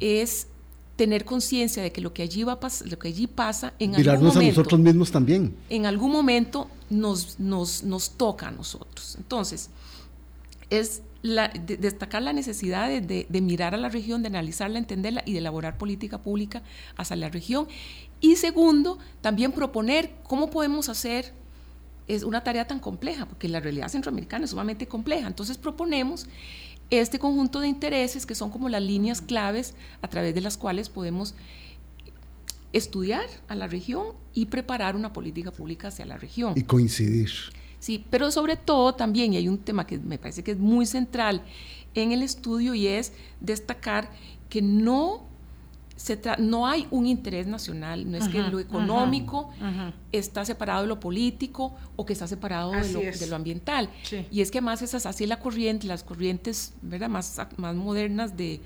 es 0.00 0.48
tener 0.96 1.24
conciencia 1.24 1.82
de 1.82 1.92
que 1.92 2.00
lo 2.00 2.12
que 2.12 2.22
allí 2.22 2.42
va 2.42 2.54
a 2.54 2.68
lo 2.84 2.98
que 2.98 3.08
allí 3.08 3.26
pasa 3.26 3.74
en 3.78 3.94
algún 3.94 4.28
momento, 4.28 4.40
a 4.40 4.42
nosotros 4.42 4.80
mismos 4.80 5.10
también. 5.10 5.54
En 5.68 5.86
algún 5.86 6.10
momento 6.10 6.68
nos, 6.90 7.38
nos, 7.38 7.82
nos 7.82 8.10
toca 8.10 8.48
a 8.48 8.50
nosotros. 8.50 9.16
Entonces, 9.16 9.70
es 10.70 11.02
destacar 11.22 12.22
la 12.22 12.32
necesidad 12.32 12.88
de, 12.88 13.26
de, 13.28 13.40
mirar 13.40 13.74
a 13.74 13.78
la 13.78 13.88
región, 13.88 14.22
de 14.22 14.28
analizarla, 14.28 14.78
entenderla 14.78 15.22
y 15.24 15.32
de 15.32 15.38
elaborar 15.38 15.78
política 15.78 16.18
pública 16.18 16.62
hacia 16.96 17.16
la 17.16 17.28
región. 17.28 17.68
Y 18.20 18.36
segundo, 18.36 18.98
también 19.20 19.52
proponer 19.52 20.12
cómo 20.24 20.50
podemos 20.50 20.88
hacer 20.88 21.32
es 22.14 22.22
una 22.22 22.44
tarea 22.44 22.66
tan 22.66 22.80
compleja, 22.80 23.26
porque 23.26 23.48
la 23.48 23.60
realidad 23.60 23.88
centroamericana 23.88 24.44
es 24.44 24.50
sumamente 24.50 24.86
compleja. 24.86 25.26
Entonces 25.26 25.58
proponemos 25.58 26.26
este 26.90 27.18
conjunto 27.18 27.60
de 27.60 27.68
intereses 27.68 28.26
que 28.26 28.34
son 28.34 28.50
como 28.50 28.68
las 28.68 28.82
líneas 28.82 29.22
claves 29.22 29.74
a 30.02 30.08
través 30.08 30.34
de 30.34 30.40
las 30.40 30.56
cuales 30.56 30.88
podemos 30.88 31.34
estudiar 32.72 33.24
a 33.48 33.54
la 33.54 33.66
región 33.66 34.08
y 34.34 34.46
preparar 34.46 34.96
una 34.96 35.12
política 35.12 35.50
pública 35.50 35.88
hacia 35.88 36.06
la 36.06 36.16
región. 36.16 36.54
Y 36.56 36.62
coincidir. 36.62 37.30
Sí, 37.78 38.04
pero 38.10 38.30
sobre 38.30 38.56
todo 38.56 38.94
también, 38.94 39.32
y 39.32 39.36
hay 39.36 39.48
un 39.48 39.58
tema 39.58 39.86
que 39.86 39.98
me 39.98 40.18
parece 40.18 40.44
que 40.44 40.52
es 40.52 40.58
muy 40.58 40.86
central 40.86 41.42
en 41.94 42.12
el 42.12 42.22
estudio 42.22 42.74
y 42.74 42.86
es 42.86 43.12
destacar 43.40 44.10
que 44.48 44.62
no 44.62 45.26
no 46.38 46.66
hay 46.66 46.86
un 46.90 47.06
interés 47.06 47.46
nacional, 47.46 48.10
no 48.10 48.16
es 48.16 48.28
que 48.28 48.42
lo 48.42 48.58
económico 48.58 49.50
está 50.10 50.44
separado 50.44 50.82
de 50.82 50.88
lo 50.88 51.00
político 51.00 51.74
o 51.96 52.04
que 52.04 52.12
está 52.12 52.26
separado 52.26 52.72
de 52.72 53.26
lo, 53.28 53.36
ambiental. 53.36 53.88
Y 54.30 54.40
es 54.40 54.50
que 54.50 54.60
más 54.60 54.82
es 54.82 54.94
así 55.06 55.26
la 55.26 55.38
corriente, 55.38 55.86
las 55.86 56.02
corrientes 56.02 56.74
¿verdad? 56.82 57.08
Más, 57.08 57.40
más 57.56 57.74
modernas 57.74 58.36
de, 58.36 58.60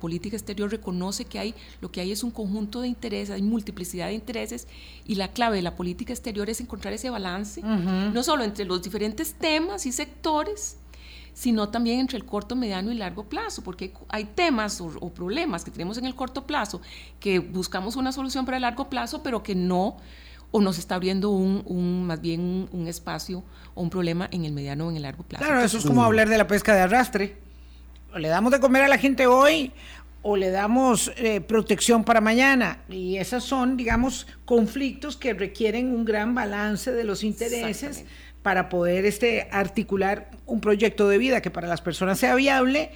política 0.00 0.36
exterior 0.36 0.70
reconoce 0.70 1.24
que 1.24 1.38
hay, 1.38 1.54
lo 1.80 1.90
que 1.90 2.00
hay 2.00 2.12
es 2.12 2.22
un 2.22 2.30
conjunto 2.30 2.80
de 2.80 2.88
intereses, 2.88 3.34
hay 3.34 3.42
multiplicidad 3.42 4.08
de 4.08 4.14
intereses 4.14 4.66
y 5.06 5.16
la 5.16 5.28
clave 5.28 5.56
de 5.56 5.62
la 5.62 5.76
política 5.76 6.12
exterior 6.12 6.48
es 6.50 6.60
encontrar 6.60 6.94
ese 6.94 7.10
balance, 7.10 7.62
no 7.62 8.22
solo 8.22 8.44
entre 8.44 8.64
los 8.64 8.82
diferentes 8.82 9.34
temas 9.34 9.86
y 9.86 9.92
sectores, 9.92 10.76
sino 11.40 11.70
también 11.70 12.00
entre 12.00 12.18
el 12.18 12.26
corto, 12.26 12.54
mediano 12.54 12.92
y 12.92 12.94
largo 12.96 13.24
plazo, 13.24 13.64
porque 13.64 13.94
hay 14.10 14.24
temas 14.24 14.78
o, 14.78 15.08
problemas 15.08 15.64
que 15.64 15.70
tenemos 15.70 15.96
en 15.96 16.04
el 16.04 16.14
corto 16.14 16.46
plazo 16.46 16.82
que 17.18 17.38
buscamos 17.38 17.96
una 17.96 18.12
solución 18.12 18.44
para 18.44 18.58
el 18.58 18.60
largo 18.60 18.90
plazo, 18.90 19.22
pero 19.22 19.42
que 19.42 19.54
no 19.54 19.96
o 20.50 20.60
nos 20.60 20.76
está 20.76 20.96
abriendo 20.96 21.30
un, 21.30 22.06
más 22.06 22.20
bien 22.20 22.68
un, 22.70 22.86
espacio 22.86 23.42
o 23.74 23.80
un 23.80 23.88
problema 23.88 24.28
en 24.32 24.44
el 24.44 24.52
mediano 24.52 24.88
o 24.88 24.90
en 24.90 24.96
el 24.96 25.02
largo 25.02 25.22
plazo. 25.22 25.42
Claro, 25.42 25.62
eso 25.62 25.78
es 25.78 25.86
como 25.86 26.04
hablar 26.04 26.28
de 26.28 26.36
la 26.36 26.46
pesca 26.46 26.74
de 26.74 26.82
arrastre. 26.82 27.38
O 28.12 28.18
le 28.18 28.28
damos 28.28 28.52
de 28.52 28.60
comer 28.60 28.82
a 28.82 28.88
la 28.88 28.98
gente 28.98 29.26
hoy 29.26 29.72
o 30.20 30.36
le 30.36 30.50
damos 30.50 31.10
eh, 31.16 31.40
protección 31.40 32.04
para 32.04 32.20
mañana. 32.20 32.82
Y 32.90 33.16
esos 33.16 33.44
son, 33.44 33.78
digamos, 33.78 34.26
conflictos 34.44 35.16
que 35.16 35.32
requieren 35.32 35.94
un 35.94 36.04
gran 36.04 36.34
balance 36.34 36.92
de 36.92 37.04
los 37.04 37.24
intereses 37.24 38.04
para 38.42 38.68
poder 38.68 39.04
este, 39.04 39.48
articular 39.50 40.30
un 40.46 40.60
proyecto 40.60 41.08
de 41.08 41.18
vida 41.18 41.42
que 41.42 41.50
para 41.50 41.68
las 41.68 41.80
personas 41.80 42.18
sea 42.18 42.34
viable 42.34 42.90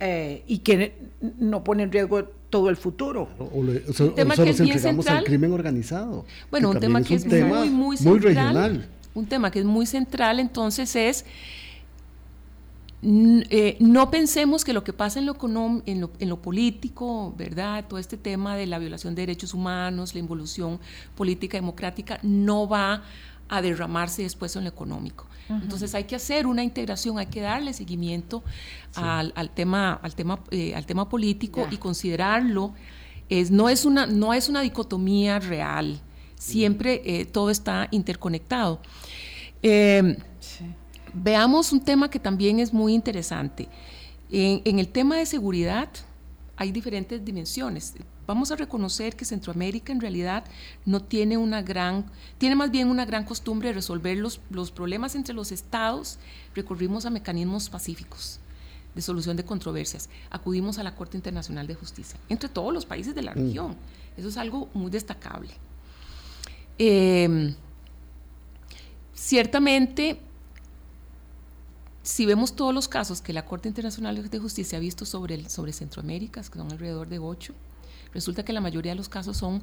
eh, 0.00 0.42
y 0.46 0.58
que 0.58 0.94
no 1.38 1.64
pone 1.64 1.82
en 1.82 1.92
riesgo 1.92 2.24
todo 2.50 2.70
el 2.70 2.76
futuro. 2.76 3.28
O, 3.38 3.58
un 3.58 4.14
tema 4.14 4.36
que 4.36 4.50
es 4.50 4.60
bien 4.60 4.78
central. 4.78 5.18
al 5.18 5.24
crimen 5.24 5.52
organizado. 5.52 6.24
Bueno, 6.50 6.70
un 6.70 6.80
tema 6.80 7.02
que 7.02 7.14
es, 7.14 7.26
muy, 7.26 7.70
muy, 7.70 7.96
central, 7.96 8.22
regional. 8.22 8.88
Un 9.14 9.26
tema 9.26 9.50
que 9.50 9.58
es 9.60 9.64
muy 9.64 9.86
central, 9.86 10.38
entonces 10.38 10.94
es 10.94 11.24
eh, 13.06 13.76
no 13.80 14.10
pensemos 14.10 14.64
que 14.64 14.72
lo 14.72 14.82
que 14.82 14.94
pasa 14.94 15.18
en 15.18 15.26
lo, 15.26 15.36
en, 15.84 16.00
lo, 16.00 16.10
en 16.18 16.28
lo, 16.28 16.40
político, 16.40 17.34
¿verdad? 17.36 17.84
Todo 17.86 17.98
este 17.98 18.16
tema 18.16 18.56
de 18.56 18.66
la 18.66 18.78
violación 18.78 19.14
de 19.14 19.22
derechos 19.22 19.52
humanos, 19.52 20.14
la 20.14 20.20
involución 20.20 20.80
política 21.14 21.58
democrática, 21.58 22.18
no 22.22 22.66
va 22.66 23.02
a 23.48 23.62
derramarse 23.62 24.22
después 24.22 24.54
en 24.56 24.64
lo 24.64 24.70
económico. 24.70 25.26
Entonces 25.48 25.94
hay 25.94 26.04
que 26.04 26.16
hacer 26.16 26.46
una 26.46 26.62
integración, 26.62 27.18
hay 27.18 27.26
que 27.26 27.42
darle 27.42 27.74
seguimiento 27.74 28.42
al, 28.94 29.50
tema, 29.54 29.92
al, 30.02 30.14
tema, 30.14 30.40
eh, 30.50 30.74
al 30.74 30.86
tema 30.86 31.08
político 31.08 31.68
y 31.70 31.76
considerarlo. 31.76 32.72
Es, 33.28 33.50
no, 33.50 33.68
es 33.68 33.84
una, 33.84 34.06
no 34.06 34.32
es 34.32 34.48
una 34.48 34.62
dicotomía 34.62 35.38
real, 35.38 36.00
siempre 36.36 37.02
eh, 37.04 37.24
todo 37.26 37.50
está 37.50 37.88
interconectado. 37.90 38.80
Eh, 39.62 40.16
Veamos 41.14 41.72
un 41.72 41.80
tema 41.80 42.10
que 42.10 42.18
también 42.18 42.58
es 42.58 42.72
muy 42.72 42.92
interesante. 42.92 43.68
En, 44.30 44.78
el 44.80 44.88
tema 44.88 45.16
de 45.16 45.26
seguridad 45.26 45.88
hay 46.56 46.72
diferentes 46.72 47.24
dimensiones. 47.24 47.94
Vamos 48.26 48.50
a 48.50 48.56
reconocer 48.56 49.16
que 49.16 49.24
Centroamérica 49.24 49.92
en 49.92 50.00
realidad 50.00 50.44
no 50.86 51.00
tiene 51.00 51.36
una 51.36 51.62
gran, 51.62 52.06
tiene 52.38 52.56
más 52.56 52.70
bien 52.70 52.88
una 52.88 53.04
gran 53.04 53.24
costumbre 53.24 53.68
de 53.68 53.74
resolver 53.74 54.16
los, 54.16 54.40
los 54.50 54.70
problemas 54.70 55.14
entre 55.14 55.34
los 55.34 55.52
estados. 55.52 56.18
Recurrimos 56.54 57.04
a 57.04 57.10
mecanismos 57.10 57.68
pacíficos 57.68 58.40
de 58.94 59.02
solución 59.02 59.36
de 59.36 59.44
controversias. 59.44 60.08
Acudimos 60.30 60.78
a 60.78 60.82
la 60.82 60.94
Corte 60.94 61.16
Internacional 61.16 61.66
de 61.66 61.74
Justicia, 61.74 62.18
entre 62.28 62.48
todos 62.48 62.72
los 62.72 62.86
países 62.86 63.14
de 63.14 63.22
la 63.22 63.32
mm. 63.32 63.34
región. 63.34 63.76
Eso 64.16 64.28
es 64.28 64.36
algo 64.36 64.68
muy 64.72 64.90
destacable. 64.90 65.52
Eh, 66.78 67.54
ciertamente, 69.14 70.20
si 72.02 72.26
vemos 72.26 72.54
todos 72.54 72.74
los 72.74 72.88
casos 72.88 73.20
que 73.20 73.32
la 73.32 73.44
Corte 73.44 73.68
Internacional 73.68 74.28
de 74.28 74.38
Justicia 74.38 74.78
ha 74.78 74.80
visto 74.80 75.04
sobre, 75.04 75.34
el, 75.34 75.50
sobre 75.50 75.72
Centroamérica, 75.72 76.42
que 76.42 76.58
son 76.58 76.70
alrededor 76.70 77.08
de 77.08 77.18
ocho, 77.18 77.54
resulta 78.14 78.44
que 78.44 78.52
la 78.52 78.60
mayoría 78.60 78.92
de 78.92 78.96
los 78.96 79.08
casos 79.08 79.36
son 79.36 79.62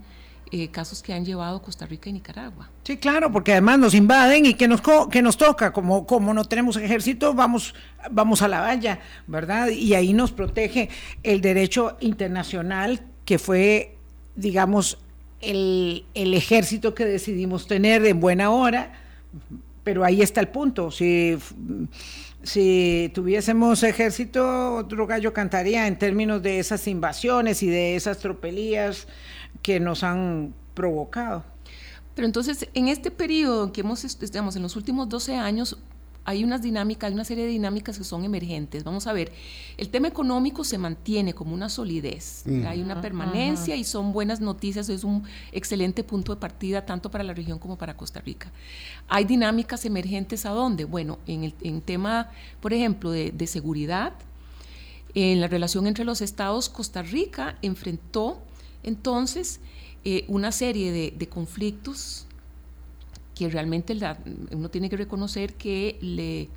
eh, 0.51 0.67
casos 0.69 1.01
que 1.01 1.13
han 1.13 1.23
llevado 1.23 1.61
Costa 1.61 1.85
Rica 1.85 2.09
y 2.09 2.13
Nicaragua. 2.13 2.69
Sí, 2.83 2.97
claro, 2.97 3.31
porque 3.31 3.53
además 3.53 3.79
nos 3.79 3.93
invaden 3.93 4.45
y 4.45 4.53
que 4.55 4.67
nos, 4.67 4.81
que 5.09 5.21
nos 5.21 5.37
toca, 5.37 5.71
como, 5.71 6.05
como 6.05 6.33
no 6.33 6.43
tenemos 6.43 6.75
ejército, 6.75 7.33
vamos, 7.33 7.73
vamos 8.11 8.41
a 8.41 8.49
la 8.49 8.59
valla, 8.59 8.99
¿verdad? 9.27 9.69
Y 9.69 9.93
ahí 9.93 10.11
nos 10.11 10.33
protege 10.33 10.89
el 11.23 11.39
derecho 11.39 11.95
internacional 12.01 13.01
que 13.23 13.39
fue, 13.39 13.95
digamos, 14.35 14.97
el, 15.39 16.05
el 16.13 16.33
ejército 16.33 16.93
que 16.93 17.05
decidimos 17.05 17.65
tener 17.65 18.05
en 18.05 18.19
buena 18.19 18.51
hora, 18.51 18.91
pero 19.85 20.03
ahí 20.03 20.21
está 20.21 20.41
el 20.41 20.49
punto. 20.49 20.91
Si 20.91 21.37
si 22.43 23.11
tuviésemos 23.13 23.83
ejército, 23.83 24.75
otro 24.75 25.05
gallo 25.05 25.33
cantaría 25.33 25.87
en 25.87 25.97
términos 25.99 26.41
de 26.41 26.59
esas 26.59 26.87
invasiones 26.87 27.61
y 27.61 27.67
de 27.67 27.95
esas 27.95 28.17
tropelías 28.17 29.07
que 29.61 29.79
nos 29.79 30.03
han 30.03 30.53
provocado. 30.73 31.43
Pero 32.15 32.25
entonces, 32.25 32.67
en 32.73 32.87
este 32.87 33.11
periodo 33.11 33.71
que 33.71 33.81
hemos, 33.81 34.03
estamos 34.03 34.55
en 34.55 34.63
los 34.63 34.75
últimos 34.75 35.07
12 35.07 35.35
años, 35.35 35.77
hay 36.31 36.45
unas 36.45 36.61
dinámicas, 36.61 37.09
hay 37.09 37.13
una 37.13 37.25
serie 37.25 37.43
de 37.43 37.49
dinámicas 37.49 37.97
que 37.97 38.03
son 38.05 38.23
emergentes. 38.23 38.83
Vamos 38.85 39.05
a 39.05 39.13
ver, 39.13 39.31
el 39.77 39.89
tema 39.89 40.07
económico 40.07 40.63
se 40.63 40.77
mantiene 40.77 41.33
como 41.33 41.53
una 41.53 41.67
solidez, 41.67 42.43
mm. 42.45 42.65
hay 42.65 42.81
una 42.81 43.01
permanencia 43.01 43.75
y 43.75 43.83
son 43.83 44.13
buenas 44.13 44.39
noticias, 44.39 44.87
es 44.89 45.03
un 45.03 45.23
excelente 45.51 46.03
punto 46.03 46.33
de 46.33 46.39
partida 46.39 46.85
tanto 46.85 47.11
para 47.11 47.23
la 47.23 47.33
región 47.33 47.59
como 47.59 47.77
para 47.77 47.97
Costa 47.97 48.21
Rica. 48.21 48.49
Hay 49.09 49.25
dinámicas 49.25 49.83
emergentes 49.85 50.45
a 50.45 50.51
dónde? 50.51 50.85
Bueno, 50.85 51.19
en 51.27 51.43
el 51.43 51.81
tema, 51.81 52.31
por 52.61 52.73
ejemplo, 52.73 53.11
de, 53.11 53.47
seguridad, 53.47 54.13
en 55.13 55.41
la 55.41 55.47
relación 55.47 55.85
entre 55.85 56.05
los 56.05 56.21
estados, 56.21 56.69
Costa 56.69 57.01
Rica 57.01 57.57
enfrentó 57.61 58.41
entonces 58.83 59.59
eh, 60.05 60.23
una 60.29 60.53
serie 60.53 61.11
de 61.11 61.27
conflictos 61.27 62.25
que 63.41 63.49
realmente 63.49 63.97
uno 64.51 64.69
tiene 64.69 64.87
que 64.87 64.97
reconocer 64.97 65.55
que 65.55 65.97
le, 65.99 66.47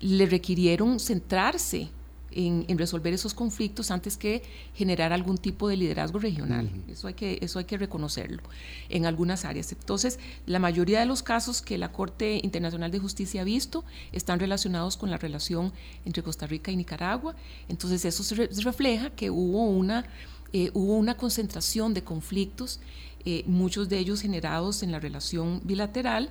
le 0.00 0.26
requirieron 0.26 1.00
centrarse 1.00 1.88
en, 2.30 2.78
resolver 2.78 3.12
esos 3.12 3.34
conflictos 3.34 3.90
antes 3.90 4.16
que 4.16 4.44
generar 4.76 5.12
algún 5.12 5.36
tipo 5.36 5.68
de 5.68 5.76
liderazgo 5.76 6.20
regional. 6.20 6.70
eso, 6.88 7.08
hay 7.08 7.14
que, 7.14 7.40
eso 7.42 7.58
hay 7.58 7.64
que 7.64 7.76
reconocerlo 7.76 8.40
en 8.88 9.04
algunas 9.04 9.44
áreas. 9.44 9.72
Entonces, 9.72 10.20
la 10.46 10.60
mayoría 10.60 11.00
de 11.00 11.06
los 11.06 11.24
casos 11.24 11.60
que 11.60 11.76
la 11.76 11.90
Corte 11.90 12.40
Internacional 12.44 12.92
de 12.92 13.00
Justicia 13.00 13.40
ha 13.40 13.44
visto 13.44 13.84
están 14.12 14.38
relacionados 14.38 14.96
con 14.96 15.10
la 15.10 15.16
relación 15.16 15.72
entre 16.04 16.22
Costa 16.22 16.46
Rica 16.46 16.70
y 16.70 16.76
Nicaragua. 16.76 17.34
Entonces, 17.68 18.04
eso 18.04 18.22
se, 18.22 18.46
refleja 18.62 19.10
que 19.10 19.30
hubo 19.30 19.64
una, 19.64 20.06
eh, 20.52 20.70
hubo 20.72 20.96
una 20.96 21.16
concentración 21.16 21.94
de 21.94 22.04
conflictos 22.04 22.78
eh, 23.24 23.44
muchos 23.46 23.88
de 23.88 23.98
ellos 23.98 24.22
generados 24.22 24.82
en 24.82 24.92
la 24.92 25.00
relación 25.00 25.60
bilateral. 25.64 26.30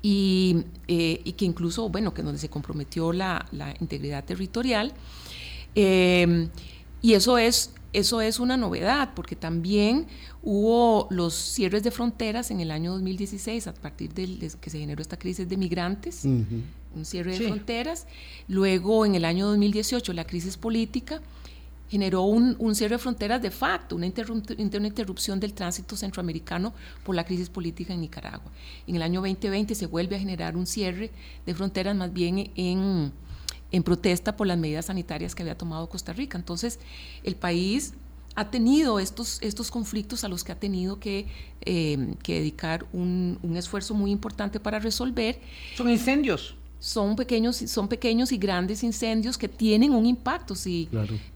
Y, 0.00 0.64
eh, 0.88 1.32
que 1.36 1.44
incluso, 1.44 1.88
bueno, 1.88 2.12
que 2.14 2.22
donde 2.22 2.38
se 2.38 2.48
comprometió 2.48 3.12
la, 3.12 3.46
integridad 3.80 4.24
territorial. 4.24 4.92
Eh, 5.74 6.48
y 7.00 7.14
eso 7.14 7.38
es, 7.38 7.72
eso 7.92 8.20
es 8.20 8.40
una 8.40 8.56
novedad, 8.56 9.12
porque 9.14 9.36
también 9.36 10.06
hubo 10.42 11.06
los 11.10 11.34
cierres 11.34 11.82
de 11.82 11.90
fronteras 11.90 12.50
en 12.50 12.60
el 12.60 12.70
año 12.70 12.92
2016, 12.92 13.66
a 13.66 13.74
partir 13.74 14.12
de 14.14 14.50
que 14.60 14.70
se 14.70 14.78
generó 14.78 15.02
esta 15.02 15.18
crisis 15.18 15.48
de 15.48 15.56
migrantes, 15.56 16.24
un 16.24 17.04
cierre 17.04 17.38
de 17.38 17.46
fronteras. 17.46 18.06
Luego, 18.48 19.04
en 19.06 19.14
el 19.14 19.24
año 19.24 19.46
2018, 19.46 20.12
la 20.12 20.24
crisis 20.24 20.56
política 20.56 21.20
generó 21.92 22.22
un, 22.22 22.74
cierre 22.74 22.94
de 22.94 22.98
fronteras 22.98 23.42
de 23.42 23.50
facto, 23.50 23.96
una, 23.96 24.06
interrupción 24.06 25.38
del 25.38 25.52
tránsito 25.52 25.94
centroamericano 25.94 26.72
por 27.04 27.14
la 27.14 27.22
crisis 27.22 27.50
política 27.50 27.92
en 27.92 28.00
Nicaragua. 28.00 28.50
En 28.86 28.96
el 28.96 29.02
año 29.02 29.20
2020 29.20 29.74
se 29.74 29.84
vuelve 29.84 30.16
a 30.16 30.18
generar 30.18 30.56
un 30.56 30.66
cierre 30.66 31.10
de 31.44 31.54
fronteras 31.54 31.94
más 31.94 32.10
bien 32.10 32.50
en, 32.56 33.12
protesta 33.84 34.38
por 34.38 34.46
las 34.46 34.56
medidas 34.56 34.86
sanitarias 34.86 35.34
que 35.34 35.42
había 35.42 35.58
tomado 35.58 35.86
Costa 35.90 36.14
Rica. 36.14 36.38
Entonces, 36.38 36.80
el 37.24 37.36
país 37.36 37.92
ha 38.36 38.50
tenido 38.50 38.98
estos, 38.98 39.38
estos 39.42 39.70
conflictos 39.70 40.24
a 40.24 40.28
los 40.28 40.44
que 40.44 40.52
ha 40.52 40.58
tenido 40.58 40.98
que, 40.98 41.26
eh, 41.60 42.14
dedicar 42.26 42.86
un, 42.94 43.38
un, 43.42 43.58
esfuerzo 43.58 43.92
muy 43.92 44.12
importante 44.12 44.60
para 44.60 44.78
resolver. 44.78 45.38
Son 45.76 45.90
incendios 45.90 46.54
son 46.82 47.14
pequeños, 47.14 47.58
son 47.58 47.86
pequeños 47.86 48.32
y 48.32 48.38
grandes 48.38 48.82
incendios 48.82 49.38
que 49.38 49.46
tienen 49.46 49.94
un 49.94 50.04
impacto. 50.04 50.56
Si 50.56 50.88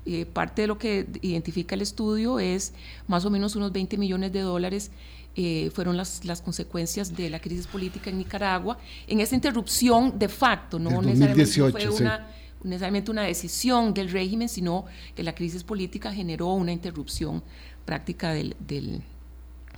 eh, 0.04 0.26
parte 0.26 0.62
de 0.62 0.68
lo 0.68 0.76
que 0.76 1.06
identifica 1.22 1.76
el 1.76 1.82
estudio 1.82 2.40
es 2.40 2.72
más 3.06 3.24
o 3.24 3.30
menos 3.30 3.54
unos 3.54 3.70
20 3.70 3.96
millones 3.96 4.32
de 4.32 4.40
dólares 4.40 4.90
eh, 5.36 5.70
fueron 5.72 5.96
las, 5.96 6.24
las 6.24 6.42
consecuencias 6.42 7.14
de 7.14 7.30
la 7.30 7.38
crisis 7.38 7.68
política 7.68 8.10
en 8.10 8.18
Nicaragua, 8.18 8.76
en 9.06 9.20
esa 9.20 9.36
interrupción 9.36 10.18
de 10.18 10.28
facto, 10.28 10.80
no 10.80 11.00
necesariamente 11.00 11.46
fue 11.46 11.90
una, 11.90 12.26
necesariamente 12.64 13.12
una 13.12 13.22
decisión 13.22 13.94
del 13.94 14.10
régimen, 14.10 14.48
sino 14.48 14.86
que 15.14 15.22
la 15.22 15.32
crisis 15.32 15.62
política 15.62 16.12
generó 16.12 16.54
una 16.54 16.72
interrupción 16.72 17.44
práctica 17.84 18.32
del, 18.32 18.56
del 18.58 19.00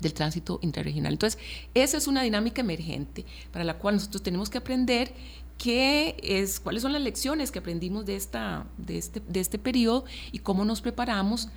del 0.00 0.14
tránsito 0.14 0.58
intrarregional. 0.62 1.12
Entonces, 1.12 1.40
esa 1.74 1.96
es 1.96 2.06
una 2.06 2.22
dinámica 2.22 2.60
emergente 2.60 3.24
para 3.52 3.64
la 3.64 3.78
cual 3.78 3.96
nosotros 3.96 4.22
tenemos 4.22 4.48
que 4.50 4.58
aprender 4.58 5.12
qué 5.58 6.16
es, 6.22 6.60
cuáles 6.60 6.82
son 6.82 6.92
las 6.92 7.02
lecciones 7.02 7.50
que 7.50 7.58
aprendimos 7.58 8.06
de, 8.06 8.16
esta, 8.16 8.64
de, 8.78 8.96
este, 8.96 9.20
de 9.26 9.40
este 9.40 9.58
periodo 9.58 10.04
y 10.32 10.38
cómo 10.38 10.64
nos 10.64 10.80
preparamos 10.80 11.50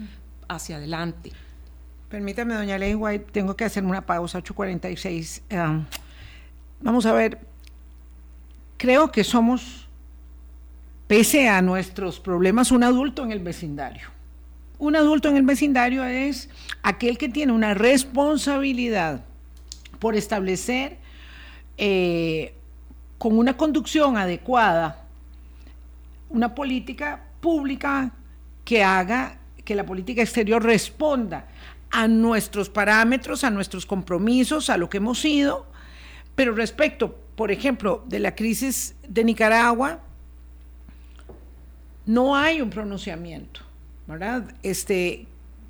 hacia 0.48 0.78
adelante. 0.78 1.32
Permítame, 2.10 2.56
doña 2.56 2.78
Ley 2.78 2.96
White, 2.96 3.28
tengo 3.32 3.56
que 3.56 3.64
hacer 3.64 3.86
una 3.86 4.06
pausa, 4.06 4.40
8.46. 4.40 5.86
vamos 6.82 7.06
a 7.06 7.14
ver, 7.14 7.40
creo 8.78 9.12
que 9.12 9.24
somos 9.24 9.88
pese 11.08 11.48
a 11.48 11.62
nuestros 11.62 12.20
problemas, 12.20 12.72
un 12.72 12.84
adulto 12.84 13.24
en 13.24 13.32
el 13.32 13.40
vecindario. 13.40 14.10
Un 14.80 14.96
adulto 14.96 15.30
en 15.30 15.38
el 15.38 15.44
vecindario 15.44 16.04
es 16.04 16.50
aquel 16.82 17.18
que 17.18 17.30
tiene 17.30 17.52
una 17.52 17.74
responsabilidad 17.76 19.24
por 20.00 20.16
establecer 20.16 20.98
eh, 21.78 22.56
con 23.22 23.38
una 23.38 23.56
conducción 23.56 24.18
adecuada 24.18 25.06
una 26.32 26.56
política 26.56 27.22
pública 27.40 28.12
que 28.66 28.84
haga 28.84 29.38
que 29.64 29.76
la 29.76 29.86
política 29.86 30.24
exterior 30.24 30.64
responda 30.64 31.46
a 31.92 32.08
nuestros 32.08 32.68
parámetros, 32.68 33.44
a 33.44 33.52
nuestros 33.52 33.86
compromisos, 33.86 34.72
a 34.72 34.78
lo 34.78 34.90
que 34.90 34.98
hemos 34.98 35.20
sido, 35.20 35.68
pero 36.34 36.56
respecto, 36.56 37.16
por 37.36 37.52
ejemplo, 37.52 38.04
de 38.08 38.18
la 38.18 38.34
crisis 38.34 38.96
de 39.08 39.24
Nicaragua, 39.24 40.00
no 42.08 42.36
hay 42.36 42.60
un 42.60 42.72
pronunciamiento, 42.72 43.62
¿verdad? 44.08 44.52
Este, 44.64 45.28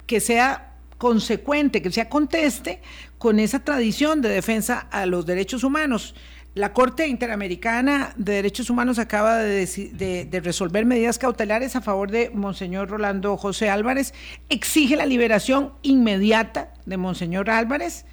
que 0.08 0.22
sea 0.22 0.76
consecuente, 0.98 1.82
que 1.82 1.92
sea 1.92 2.08
conteste 2.08 2.82
con 3.18 3.42
esa 3.42 3.60
tradición 3.60 4.22
de 4.22 4.30
defensa 4.30 4.88
a 4.90 5.06
los 5.06 5.26
derechos 5.26 5.66
humanos. 5.66 6.16
La 6.54 6.74
Corte 6.74 7.08
Interamericana 7.08 8.14
de 8.18 8.34
Derechos 8.34 8.70
Humanos 8.70 9.00
acaba 9.00 9.38
de, 9.38 10.42
resolver 10.44 10.86
medidas 10.86 11.18
cautelares 11.18 11.78
a 11.78 11.82
favor 11.82 12.12
de 12.12 12.30
Monseñor 12.30 12.90
Rolando 12.90 13.38
José 13.38 13.70
Álvarez, 13.70 14.14
exige 14.50 14.98
la 14.98 15.06
liberación 15.06 15.72
inmediata 15.82 16.74
de 16.86 16.98
Monseñor 16.98 17.50
Álvarez. 17.50 18.06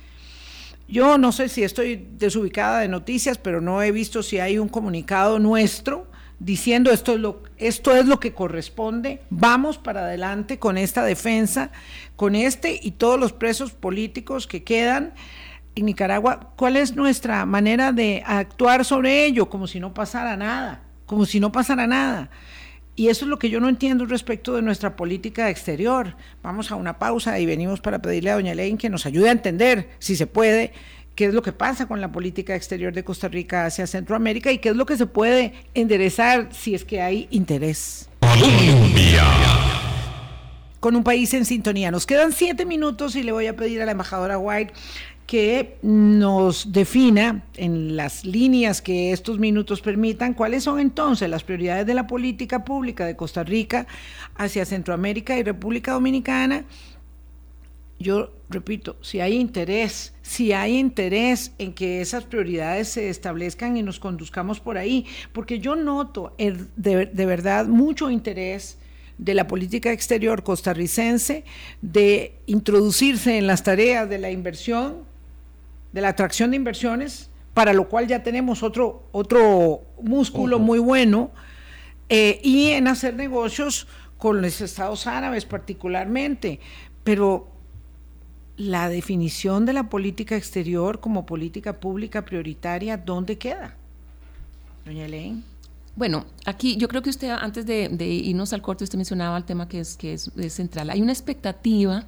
Yo 0.86 1.18
no 1.18 1.32
sé 1.32 1.48
si 1.48 1.64
estoy 1.64 2.06
desubicada 2.12 2.78
de 2.78 2.86
noticias, 2.86 3.38
pero 3.38 3.60
no 3.60 3.82
he 3.82 3.90
visto 3.90 4.22
si 4.22 4.38
hay 4.38 4.60
un 4.60 4.68
comunicado 4.68 5.40
nuestro 5.40 6.06
diciendo 6.38 6.92
esto 6.92 7.14
es 7.14 7.20
lo, 7.20 7.42
esto 7.56 7.96
es 7.96 8.06
lo 8.06 8.20
que 8.20 8.32
corresponde, 8.32 9.20
vamos 9.28 9.78
para 9.78 10.02
adelante 10.02 10.60
con 10.60 10.78
esta 10.78 11.04
defensa, 11.04 11.72
con 12.14 12.36
este 12.36 12.78
y 12.80 12.92
todos 12.92 13.18
los 13.18 13.32
presos 13.32 13.72
políticos 13.72 14.46
que 14.46 14.62
quedan 14.62 15.14
en 15.80 15.86
Nicaragua, 15.86 16.52
¿cuál 16.56 16.76
es 16.76 16.94
nuestra 16.96 17.44
manera 17.46 17.92
de 17.92 18.22
actuar 18.26 18.84
sobre 18.84 19.24
ello? 19.24 19.48
Como 19.48 19.66
si 19.66 19.80
no 19.80 19.94
pasara 19.94 20.36
nada, 20.36 20.82
como 21.06 21.26
si 21.26 21.40
no 21.40 21.52
pasara 21.52 21.86
nada. 21.86 22.30
Y 22.98 23.08
eso 23.08 23.24
es 23.24 23.28
lo 23.28 23.38
que 23.38 23.48
yo 23.48 23.60
no 23.60 23.68
entiendo 23.68 24.06
respecto 24.06 24.56
de 24.56 24.62
nuestra 24.62 24.96
política 24.96 25.50
exterior. 25.50 26.16
Vamos 26.42 26.72
a 26.72 26.74
una 26.74 26.98
pausa 26.98 27.38
y 27.38 27.46
venimos 27.46 27.80
para 27.80 28.02
pedirle 28.02 28.32
a 28.32 28.34
doña 28.34 28.56
Ley 28.56 28.76
que 28.76 28.90
nos 28.90 29.06
ayude 29.06 29.28
a 29.28 29.32
entender, 29.32 29.90
si 30.00 30.16
se 30.16 30.26
puede, 30.26 30.72
qué 31.14 31.26
es 31.26 31.34
lo 31.34 31.42
que 31.42 31.52
pasa 31.52 31.86
con 31.86 32.00
la 32.00 32.12
política 32.12 32.56
exterior 32.56 32.92
de 32.92 33.04
Costa 33.04 33.28
Rica 33.28 33.66
hacia 33.66 33.86
Centroamérica 33.86 34.52
y 34.52 34.58
qué 34.58 34.68
es 34.68 34.76
lo 34.76 34.86
que 34.86 34.96
se 34.96 35.06
puede 35.06 35.52
enderezar 35.74 36.48
si 36.52 36.74
es 36.74 36.84
que 36.84 37.00
hay 37.00 37.28
interés. 37.30 38.08
Con 40.80 40.94
un 40.94 41.02
país 41.02 41.34
en 41.34 41.44
sintonía. 41.44 41.90
Nos 41.90 42.06
quedan 42.06 42.32
siete 42.32 42.64
minutos 42.64 43.16
y 43.16 43.24
le 43.24 43.32
voy 43.32 43.48
a 43.48 43.56
pedir 43.56 43.82
a 43.82 43.84
la 43.84 43.92
embajadora 43.92 44.38
White 44.38 44.72
que 45.28 45.76
nos 45.82 46.72
defina 46.72 47.44
en 47.54 47.96
las 47.96 48.24
líneas 48.24 48.80
que 48.80 49.12
estos 49.12 49.38
minutos 49.38 49.82
permitan 49.82 50.32
cuáles 50.32 50.64
son 50.64 50.80
entonces 50.80 51.28
las 51.28 51.44
prioridades 51.44 51.86
de 51.86 51.92
la 51.92 52.06
política 52.06 52.64
pública 52.64 53.04
de 53.04 53.14
Costa 53.14 53.44
Rica 53.44 53.86
hacia 54.36 54.64
Centroamérica 54.64 55.36
y 55.36 55.42
República 55.42 55.92
Dominicana. 55.92 56.64
Yo 57.98 58.30
repito, 58.48 58.96
si 59.02 59.20
hay 59.20 59.34
interés, 59.34 60.14
si 60.22 60.54
hay 60.54 60.78
interés 60.78 61.52
en 61.58 61.74
que 61.74 62.00
esas 62.00 62.24
prioridades 62.24 62.88
se 62.88 63.10
establezcan 63.10 63.76
y 63.76 63.82
nos 63.82 64.00
conduzcamos 64.00 64.60
por 64.60 64.78
ahí, 64.78 65.04
porque 65.34 65.58
yo 65.58 65.76
noto 65.76 66.34
de, 66.38 67.04
de 67.04 67.26
verdad 67.26 67.66
mucho 67.66 68.10
interés 68.10 68.78
de 69.18 69.34
la 69.34 69.46
política 69.46 69.92
exterior 69.92 70.42
costarricense 70.42 71.44
de 71.82 72.32
introducirse 72.46 73.36
en 73.36 73.46
las 73.46 73.62
tareas 73.62 74.08
de 74.08 74.16
la 74.16 74.30
inversión 74.30 75.06
de 75.92 76.00
la 76.00 76.08
atracción 76.08 76.50
de 76.50 76.56
inversiones, 76.56 77.30
para 77.54 77.72
lo 77.72 77.88
cual 77.88 78.06
ya 78.06 78.22
tenemos 78.22 78.62
otro, 78.62 79.08
otro 79.12 79.82
músculo 80.02 80.58
muy 80.58 80.78
bueno, 80.78 81.30
eh, 82.08 82.40
y 82.42 82.70
en 82.70 82.88
hacer 82.88 83.14
negocios 83.14 83.86
con 84.16 84.42
los 84.42 84.60
estados 84.60 85.06
árabes 85.06 85.44
particularmente. 85.44 86.60
Pero 87.04 87.48
la 88.56 88.88
definición 88.88 89.66
de 89.66 89.72
la 89.72 89.88
política 89.88 90.36
exterior 90.36 91.00
como 91.00 91.26
política 91.26 91.80
pública 91.80 92.24
prioritaria, 92.24 92.96
¿dónde 92.96 93.38
queda? 93.38 93.76
Doña 94.84 95.06
Elaine. 95.06 95.42
Bueno, 95.96 96.26
aquí 96.44 96.76
yo 96.76 96.86
creo 96.86 97.02
que 97.02 97.10
usted, 97.10 97.30
antes 97.30 97.66
de, 97.66 97.88
irnos 98.06 98.52
al 98.52 98.62
corte, 98.62 98.84
usted 98.84 98.96
mencionaba 98.96 99.36
el 99.36 99.44
tema 99.44 99.68
que 99.68 99.80
es, 99.80 99.96
que 99.96 100.12
es 100.12 100.30
central. 100.50 100.90
Hay 100.90 101.02
una 101.02 101.12
expectativa 101.12 102.04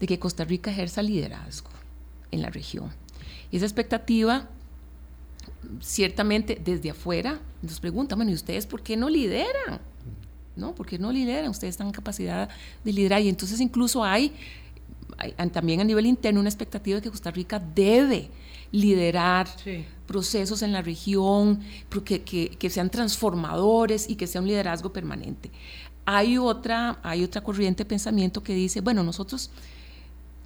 de 0.00 0.06
que 0.06 0.18
Costa 0.18 0.44
Rica 0.44 0.70
ejerza 0.70 1.02
liderazgo 1.02 1.70
en 2.30 2.42
la 2.42 2.50
región. 2.50 2.90
Esa 3.52 3.64
expectativa, 3.64 4.48
ciertamente 5.80 6.60
desde 6.62 6.90
afuera, 6.90 7.40
nos 7.62 7.80
preguntan, 7.80 8.18
bueno, 8.18 8.30
¿y 8.30 8.34
ustedes 8.34 8.66
por 8.66 8.82
qué 8.82 8.96
no 8.96 9.08
lideran? 9.08 9.80
¿No? 10.56 10.74
¿Por 10.74 10.86
qué 10.86 10.98
no 10.98 11.12
lideran? 11.12 11.50
Ustedes 11.50 11.72
están 11.72 11.88
en 11.88 11.92
capacidad 11.92 12.48
de 12.84 12.92
liderar. 12.92 13.22
Y 13.22 13.28
entonces 13.28 13.60
incluso 13.60 14.04
hay, 14.04 14.32
también 15.52 15.80
a 15.80 15.84
nivel 15.84 16.06
interno 16.06 16.40
una 16.40 16.48
expectativa 16.48 16.96
de 16.96 17.02
que 17.02 17.10
Costa 17.10 17.30
Rica 17.30 17.58
debe 17.58 18.30
liderar 18.70 19.48
procesos 20.06 20.62
en 20.62 20.72
la 20.72 20.82
región, 20.82 21.60
que, 22.04 22.22
que, 22.22 22.50
que, 22.50 22.70
sean 22.70 22.90
transformadores 22.90 24.08
y 24.08 24.16
que 24.16 24.26
sea 24.26 24.40
un 24.40 24.48
liderazgo 24.48 24.92
permanente. 24.92 25.50
Hay 26.04 26.38
otra, 26.38 26.98
hay 27.02 27.22
otra 27.24 27.42
corriente 27.42 27.84
de 27.84 27.88
pensamiento 27.88 28.42
que 28.42 28.54
dice, 28.54 28.80
bueno, 28.80 29.02
nosotros 29.02 29.50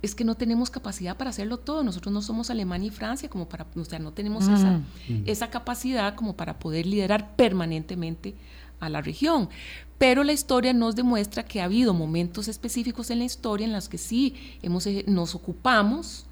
es 0.03 0.15
que 0.15 0.25
no 0.25 0.35
tenemos 0.35 0.69
capacidad 0.69 1.17
para 1.17 1.31
hacerlo 1.31 1.59
todo. 1.59 1.85
Nosotros 1.85 2.13
no 2.13 2.21
somos 2.23 2.51
Alemania 2.51 2.89
y 2.89 2.91
Francia, 2.91 3.31
como 3.31 3.49
para, 3.49 3.67
o 3.75 3.85
sea, 3.85 4.01
no 4.01 4.13
tenemos 4.13 4.49
esa, 4.49 4.81
esa 5.25 5.49
capacidad 5.49 6.15
como 6.17 6.37
para 6.37 6.59
poder 6.59 6.87
liderar 6.87 7.37
permanentemente 7.37 8.35
a 8.81 8.89
la 8.89 9.01
región. 9.01 9.49
Pero 9.97 10.25
la 10.25 10.33
historia 10.33 10.73
nos 10.73 10.97
demuestra 10.97 11.45
que 11.45 11.61
ha 11.61 11.65
habido 11.65 11.95
momentos 11.95 12.49
específicos 12.49 13.11
en 13.11 13.21
la 13.21 13.25
historia 13.25 13.65
en 13.65 13.73
los 13.73 13.89
que 13.89 13.99
sí 13.99 14.35
hemos, 14.61 14.89
nos 15.07 15.37
ocupamos 15.37 16.27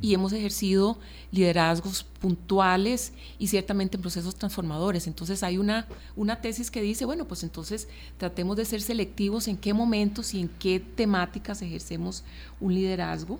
y 0.00 0.14
hemos 0.14 0.32
ejercido 0.32 0.98
liderazgos 1.32 2.04
puntuales 2.20 3.12
y 3.38 3.48
ciertamente 3.48 3.96
en 3.96 4.02
procesos 4.02 4.34
transformadores. 4.34 5.06
Entonces 5.06 5.42
hay 5.42 5.58
una, 5.58 5.86
una 6.16 6.40
tesis 6.40 6.70
que 6.70 6.82
dice, 6.82 7.04
bueno, 7.04 7.26
pues 7.26 7.42
entonces 7.42 7.88
tratemos 8.18 8.56
de 8.56 8.64
ser 8.64 8.82
selectivos 8.82 9.48
en 9.48 9.56
qué 9.56 9.72
momentos 9.72 10.34
y 10.34 10.40
en 10.40 10.48
qué 10.48 10.80
temáticas 10.80 11.62
ejercemos 11.62 12.24
un 12.60 12.74
liderazgo, 12.74 13.38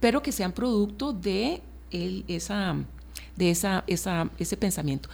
pero 0.00 0.22
que 0.22 0.32
sean 0.32 0.52
producto 0.52 1.12
de, 1.12 1.62
esa, 1.90 2.76
de 3.36 3.50
esa, 3.50 3.84
esa, 3.86 4.30
ese 4.38 4.56
pensamiento. 4.56 5.08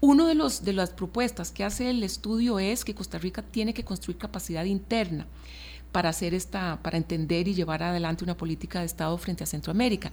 Uno 0.00 0.26
de, 0.26 0.34
los, 0.34 0.64
de 0.64 0.74
las 0.74 0.90
propuestas 0.90 1.50
que 1.50 1.64
hace 1.64 1.88
el 1.88 2.02
estudio 2.02 2.58
es 2.58 2.84
que 2.84 2.94
Costa 2.94 3.18
Rica 3.18 3.42
tiene 3.42 3.72
que 3.72 3.84
construir 3.84 4.18
capacidad 4.18 4.64
interna 4.64 5.26
para 5.94 6.08
hacer 6.08 6.34
esta, 6.34 6.80
para 6.82 6.96
entender 6.96 7.46
y 7.46 7.54
llevar 7.54 7.80
adelante 7.84 8.24
una 8.24 8.36
política 8.36 8.80
de 8.80 8.86
Estado 8.86 9.16
frente 9.16 9.44
a 9.44 9.46
Centroamérica. 9.46 10.10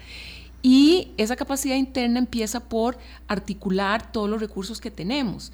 Y 0.62 1.08
esa 1.18 1.36
capacidad 1.36 1.76
interna 1.76 2.20
empieza 2.20 2.60
por 2.60 3.00
articular 3.28 4.12
todos 4.12 4.30
los 4.30 4.40
recursos 4.40 4.80
que 4.80 4.92
tenemos. 4.92 5.52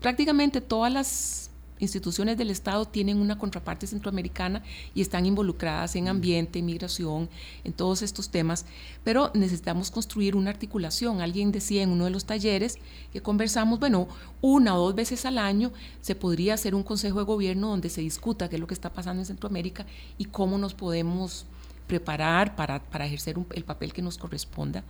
Prácticamente 0.00 0.60
todas 0.60 0.92
las 0.92 1.50
instituciones 1.78 2.36
del 2.38 2.50
Estado 2.50 2.84
tienen 2.84 3.18
una 3.18 3.38
contraparte 3.38 3.86
centroamericana 3.86 4.62
y 4.94 5.02
están 5.02 5.26
involucradas 5.26 5.96
en 5.96 6.08
ambiente, 6.08 6.62
migración, 6.62 7.28
en 7.64 7.72
todos 7.72 8.02
estos 8.02 8.30
temas, 8.30 8.66
pero 9.02 9.30
necesitamos 9.34 9.90
construir 9.90 10.36
una 10.36 10.50
articulación. 10.50 11.20
Alguien 11.20 11.52
decía 11.52 11.82
en 11.82 11.90
uno 11.90 12.04
de 12.04 12.10
los 12.10 12.24
talleres 12.24 12.78
que 13.12 13.20
conversamos, 13.20 13.80
bueno, 13.80 14.08
una 14.40 14.76
o 14.76 14.86
dos 14.86 14.94
veces 14.94 15.24
al 15.24 15.38
año 15.38 15.72
se 16.00 16.14
podría 16.14 16.54
hacer 16.54 16.74
un 16.74 16.82
consejo 16.82 17.18
de 17.18 17.24
gobierno 17.24 17.68
donde 17.68 17.90
se 17.90 18.00
discuta 18.00 18.48
qué 18.48 18.56
es 18.56 18.60
lo 18.60 18.66
que 18.66 18.74
está 18.74 18.92
pasando 18.92 19.22
en 19.22 19.26
Centroamérica 19.26 19.86
y 20.18 20.26
cómo 20.26 20.58
nos 20.58 20.74
podemos 20.74 21.46
preparar 21.86 22.56
para, 22.56 22.80
ejercer 23.04 23.36
el 23.54 23.64
papel 23.64 23.92
que 23.92 24.00
nos 24.00 24.16
corresponda 24.16 24.84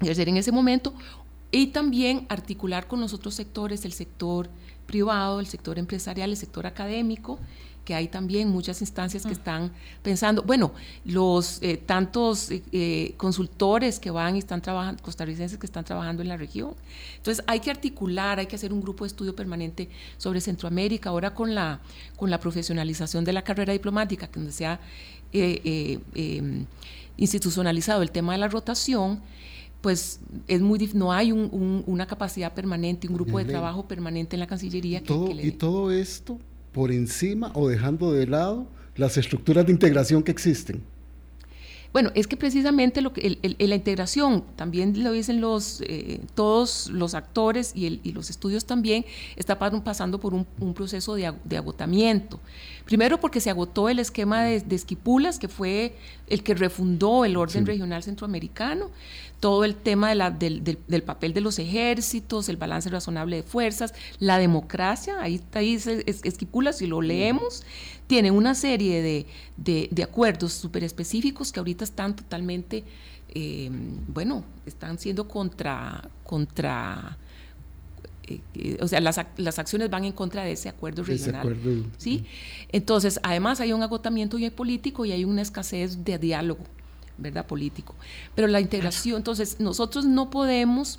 ejercer 0.00 0.28
en 0.28 0.36
ese 0.36 0.52
momento 0.52 0.94
y 1.50 1.68
también 1.68 2.26
articular 2.28 2.86
con 2.86 3.00
los 3.00 3.14
otros 3.14 3.34
sectores, 3.34 3.84
el 3.84 3.92
sector 3.92 4.50
privado, 4.88 5.38
el 5.38 5.46
sector 5.46 5.78
empresarial, 5.78 6.30
el 6.30 6.36
sector 6.36 6.66
académico, 6.66 7.38
que 7.84 7.94
hay 7.94 8.08
también 8.08 8.48
muchas 8.48 8.80
instancias 8.80 9.22
que 9.22 9.28
mm. 9.28 9.32
están 9.32 9.72
pensando, 10.02 10.42
bueno, 10.42 10.72
los 11.04 11.62
eh, 11.62 11.76
tantos 11.76 12.50
eh, 12.50 12.62
eh, 12.72 13.14
consultores 13.16 14.00
que 14.00 14.10
van 14.10 14.34
y 14.36 14.40
están 14.40 14.60
trabajando, 14.60 15.02
costarricenses 15.02 15.58
que 15.58 15.66
están 15.66 15.84
trabajando 15.84 16.22
en 16.22 16.28
la 16.28 16.36
región. 16.36 16.74
Entonces 17.16 17.44
hay 17.46 17.60
que 17.60 17.70
articular, 17.70 18.38
hay 18.38 18.46
que 18.46 18.56
hacer 18.56 18.72
un 18.72 18.80
grupo 18.80 19.04
de 19.04 19.08
estudio 19.08 19.36
permanente 19.36 19.88
sobre 20.16 20.40
Centroamérica, 20.40 21.10
ahora 21.10 21.32
con 21.32 21.54
la, 21.54 21.80
con 22.16 22.30
la 22.30 22.40
profesionalización 22.40 23.24
de 23.24 23.32
la 23.32 23.42
carrera 23.42 23.72
diplomática, 23.72 24.28
donde 24.32 24.52
se 24.52 24.66
ha 24.66 24.80
institucionalizado 27.16 28.02
el 28.02 28.10
tema 28.10 28.32
de 28.32 28.38
la 28.38 28.48
rotación, 28.48 29.20
pues 29.80 30.20
es 30.48 30.60
muy 30.60 30.78
no 30.94 31.12
hay 31.12 31.32
una 31.32 32.06
capacidad 32.06 32.52
permanente, 32.54 33.06
un 33.08 33.14
grupo 33.14 33.38
de 33.38 33.44
trabajo 33.44 33.86
permanente 33.86 34.36
en 34.36 34.40
la 34.40 34.46
Cancillería. 34.46 35.02
todo, 35.02 35.30
y 35.30 35.52
todo 35.52 35.90
esto 35.92 36.38
por 36.72 36.90
encima 36.92 37.52
o 37.54 37.68
dejando 37.68 38.12
de 38.12 38.26
lado 38.26 38.66
las 38.96 39.16
estructuras 39.16 39.66
de 39.66 39.72
integración 39.72 40.22
que 40.22 40.32
existen. 40.32 40.82
Bueno, 41.98 42.12
es 42.14 42.28
que 42.28 42.36
precisamente 42.36 43.02
lo 43.02 43.12
que 43.12 43.38
la 43.42 43.74
integración, 43.74 44.44
también 44.54 45.02
lo 45.02 45.10
dicen 45.10 45.40
los, 45.40 45.80
eh, 45.80 46.20
todos 46.36 46.86
los 46.90 47.14
actores 47.14 47.72
y, 47.74 48.12
los 48.12 48.30
estudios 48.30 48.66
también, 48.66 49.04
está 49.34 49.58
pasando 49.58 50.20
por 50.20 50.32
un, 50.32 50.46
proceso 50.74 51.16
de, 51.16 51.26
agotamiento. 51.56 52.38
Primero 52.84 53.18
porque 53.18 53.40
se 53.40 53.50
agotó 53.50 53.88
el 53.88 53.98
esquema 53.98 54.44
de, 54.44 54.62
Esquipulas, 54.76 55.40
que 55.40 55.48
fue 55.48 55.96
el 56.28 56.44
que 56.44 56.54
refundó 56.54 57.24
el 57.24 57.36
orden 57.36 57.66
regional 57.66 58.04
centroamericano, 58.04 58.92
todo 59.40 59.64
el 59.64 59.74
tema 59.74 60.14
del, 60.14 61.02
papel 61.04 61.32
de 61.32 61.40
los 61.40 61.58
ejércitos, 61.58 62.48
el 62.48 62.58
balance 62.58 62.90
razonable 62.90 63.34
de 63.34 63.42
fuerzas, 63.42 63.92
la 64.20 64.38
democracia, 64.38 65.20
ahí, 65.20 65.40
ahí 65.52 65.74
dice 65.74 66.04
Esquipulas, 66.06 66.78
si 66.78 66.86
lo 66.86 67.02
leemos, 67.02 67.64
tiene 68.08 68.30
una 68.32 68.56
serie 68.56 69.26
de, 69.56 70.02
acuerdos 70.02 70.54
súper 70.54 70.82
específicos 70.82 71.52
que 71.52 71.60
ahorita 71.60 71.84
están 71.84 72.16
totalmente, 72.16 72.82
eh, 73.28 73.70
bueno, 74.08 74.44
están 74.66 74.98
siendo 74.98 75.28
contra, 75.28 76.08
contra 76.24 77.18
eh, 78.28 78.40
eh, 78.54 78.78
o 78.80 78.88
sea, 78.88 79.00
las, 79.00 79.58
acciones 79.58 79.90
van 79.90 80.04
en 80.04 80.12
contra 80.12 80.42
de 80.42 80.52
ese 80.52 80.68
acuerdo 80.70 81.04
regional. 81.04 81.56
¿sí? 81.98 82.24
Entonces, 82.70 83.20
además 83.22 83.60
hay 83.60 83.72
un 83.72 83.82
agotamiento 83.82 84.38
y 84.38 84.48
político 84.50 85.04
y 85.04 85.12
hay 85.12 85.24
una 85.24 85.42
escasez 85.42 86.04
de 86.04 86.18
diálogo, 86.18 86.64
¿verdad? 87.18 87.46
Político. 87.46 87.94
Pero 88.34 88.48
la 88.48 88.60
integración, 88.60 89.16
entonces, 89.18 89.60
nosotros 89.60 90.06
no 90.06 90.30
podemos 90.30 90.98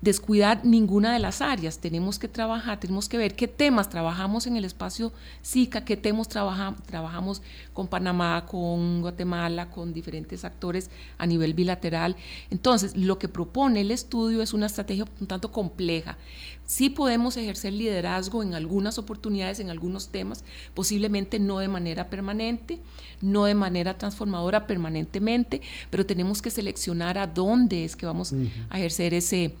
descuidar 0.00 0.64
ninguna 0.64 1.12
de 1.12 1.18
las 1.18 1.42
áreas. 1.42 1.78
Tenemos 1.78 2.18
que 2.18 2.28
trabajar, 2.28 2.80
tenemos 2.80 3.08
que 3.08 3.18
ver 3.18 3.36
qué 3.36 3.48
temas 3.48 3.90
trabajamos 3.90 4.46
en 4.46 4.56
el 4.56 4.64
espacio 4.64 5.12
SICA, 5.42 5.84
qué 5.84 5.96
temas 5.96 6.28
trabajamos 6.28 7.42
con 7.74 7.88
Panamá, 7.88 8.46
con 8.46 9.02
Guatemala, 9.02 9.70
con 9.70 9.92
diferentes 9.92 10.44
actores 10.44 10.90
a 11.18 11.26
nivel 11.26 11.54
bilateral. 11.54 12.16
Entonces, 12.50 12.96
lo 12.96 13.18
que 13.18 13.28
propone 13.28 13.82
el 13.82 13.90
estudio 13.90 14.42
es 14.42 14.54
una 14.54 14.66
estrategia 14.66 15.06
un 15.20 15.26
tanto 15.26 15.52
compleja. 15.52 16.16
Sí 16.64 16.88
podemos 16.88 17.36
ejercer 17.36 17.72
liderazgo 17.72 18.42
en 18.42 18.54
algunas 18.54 18.96
oportunidades, 18.96 19.58
en 19.58 19.70
algunos 19.70 20.08
temas, 20.10 20.44
posiblemente 20.72 21.40
no 21.40 21.58
de 21.58 21.68
manera 21.68 22.08
permanente, 22.08 22.80
no 23.20 23.44
de 23.44 23.54
manera 23.54 23.98
transformadora 23.98 24.66
permanentemente, 24.68 25.62
pero 25.90 26.06
tenemos 26.06 26.40
que 26.40 26.50
seleccionar 26.50 27.18
a 27.18 27.26
dónde 27.26 27.84
es 27.84 27.96
que 27.96 28.06
vamos 28.06 28.32
a 28.70 28.78
ejercer 28.78 29.14
ese 29.14 29.56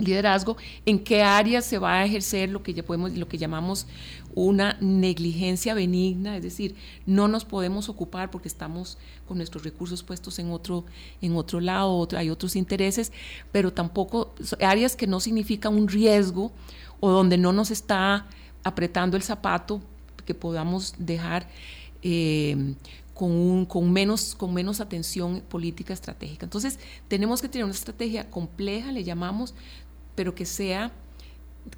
liderazgo, 0.00 0.56
en 0.86 0.98
qué 0.98 1.22
áreas 1.22 1.64
se 1.64 1.78
va 1.78 1.94
a 1.94 2.04
ejercer 2.04 2.48
lo 2.50 2.62
que 2.62 2.74
ya 2.74 2.82
podemos, 2.82 3.12
lo 3.12 3.28
que 3.28 3.38
llamamos 3.38 3.86
una 4.34 4.76
negligencia 4.80 5.74
benigna, 5.74 6.36
es 6.36 6.42
decir, 6.42 6.76
no 7.06 7.28
nos 7.28 7.44
podemos 7.44 7.88
ocupar 7.88 8.30
porque 8.30 8.48
estamos 8.48 8.96
con 9.26 9.38
nuestros 9.38 9.64
recursos 9.64 10.02
puestos 10.02 10.38
en 10.38 10.50
otro, 10.50 10.84
en 11.20 11.36
otro 11.36 11.60
lado, 11.60 12.06
hay 12.16 12.30
otros 12.30 12.56
intereses, 12.56 13.12
pero 13.50 13.72
tampoco 13.72 14.34
áreas 14.60 14.96
que 14.96 15.06
no 15.06 15.20
significan 15.20 15.74
un 15.74 15.88
riesgo 15.88 16.52
o 17.00 17.10
donde 17.10 17.38
no 17.38 17.52
nos 17.52 17.70
está 17.70 18.26
apretando 18.62 19.16
el 19.16 19.22
zapato 19.22 19.80
que 20.24 20.34
podamos 20.34 20.94
dejar 20.98 21.48
eh, 22.02 22.74
con, 23.14 23.32
un, 23.32 23.66
con, 23.66 23.92
menos, 23.92 24.34
con 24.34 24.54
menos 24.54 24.80
atención 24.80 25.42
política 25.48 25.92
estratégica. 25.92 26.46
Entonces, 26.46 26.78
tenemos 27.08 27.42
que 27.42 27.48
tener 27.48 27.64
una 27.64 27.74
estrategia 27.74 28.30
compleja, 28.30 28.92
le 28.92 29.04
llamamos, 29.04 29.54
pero 30.20 30.34
que 30.34 30.44
sea 30.44 30.92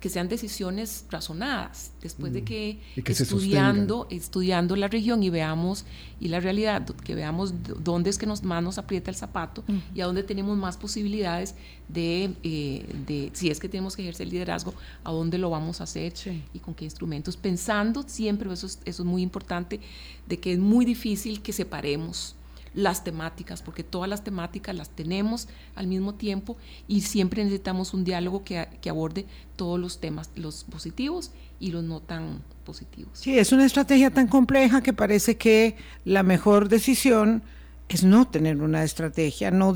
que 0.00 0.08
sean 0.08 0.28
decisiones 0.28 1.04
razonadas, 1.10 1.92
después 2.00 2.32
de 2.32 2.42
mm. 2.42 2.44
que, 2.44 2.80
estudiando, 3.06 4.08
estudiando 4.10 4.74
la 4.74 4.88
región 4.88 5.22
y 5.22 5.30
veamos, 5.30 5.84
y 6.18 6.26
la 6.26 6.40
realidad, 6.40 6.84
que 7.04 7.14
veamos 7.14 7.54
dónde 7.84 8.10
es 8.10 8.18
que 8.18 8.26
nos, 8.26 8.42
más 8.42 8.60
nos 8.64 8.78
aprieta 8.78 9.12
el 9.12 9.16
zapato 9.16 9.62
y 9.94 10.00
a 10.00 10.06
dónde 10.06 10.24
tenemos 10.24 10.58
más 10.58 10.76
posibilidades 10.76 11.54
de, 11.88 12.34
eh, 12.42 12.84
de, 13.06 13.30
si 13.32 13.48
es 13.48 13.60
que 13.60 13.68
tenemos 13.68 13.94
que 13.94 14.02
ejercer 14.02 14.26
liderazgo, 14.26 14.74
a 15.04 15.12
dónde 15.12 15.38
lo 15.38 15.48
vamos 15.48 15.80
a 15.80 15.84
hacer 15.84 16.12
y 16.52 16.58
con 16.58 16.74
qué 16.74 16.84
instrumentos, 16.84 17.36
pensando 17.36 18.02
siempre, 18.08 18.52
eso 18.52 18.66
eso 18.66 18.80
es 18.84 19.00
muy 19.04 19.22
importante, 19.22 19.78
de 20.26 20.40
que 20.40 20.54
es 20.54 20.58
muy 20.58 20.84
difícil 20.84 21.42
que 21.42 21.52
separemos 21.52 22.34
las 22.74 23.04
temáticas, 23.04 23.62
porque 23.62 23.84
todas 23.84 24.08
las 24.08 24.24
temáticas 24.24 24.74
las 24.74 24.90
tenemos 24.90 25.48
al 25.74 25.86
mismo 25.86 26.14
tiempo 26.14 26.56
y 26.88 27.02
siempre 27.02 27.44
necesitamos 27.44 27.94
un 27.94 28.04
diálogo 28.04 28.44
que, 28.44 28.66
aborde 28.88 29.26
todos 29.56 29.78
los 29.78 30.00
temas, 30.00 30.30
los 30.34 30.64
positivos 30.64 31.30
y 31.60 31.70
los 31.70 31.84
no 31.84 32.00
tan 32.00 32.42
positivos. 32.64 33.18
Sí, 33.18 33.38
es 33.38 33.52
una 33.52 33.66
estrategia 33.66 34.10
tan 34.10 34.28
compleja 34.28 34.82
que 34.82 34.92
parece 34.92 35.36
que 35.36 35.76
la 36.04 36.22
mejor 36.22 36.68
decisión 36.68 37.42
es 37.88 38.04
no 38.04 38.26
tener 38.28 38.62
una 38.62 38.84
estrategia, 38.84 39.50
no, 39.50 39.74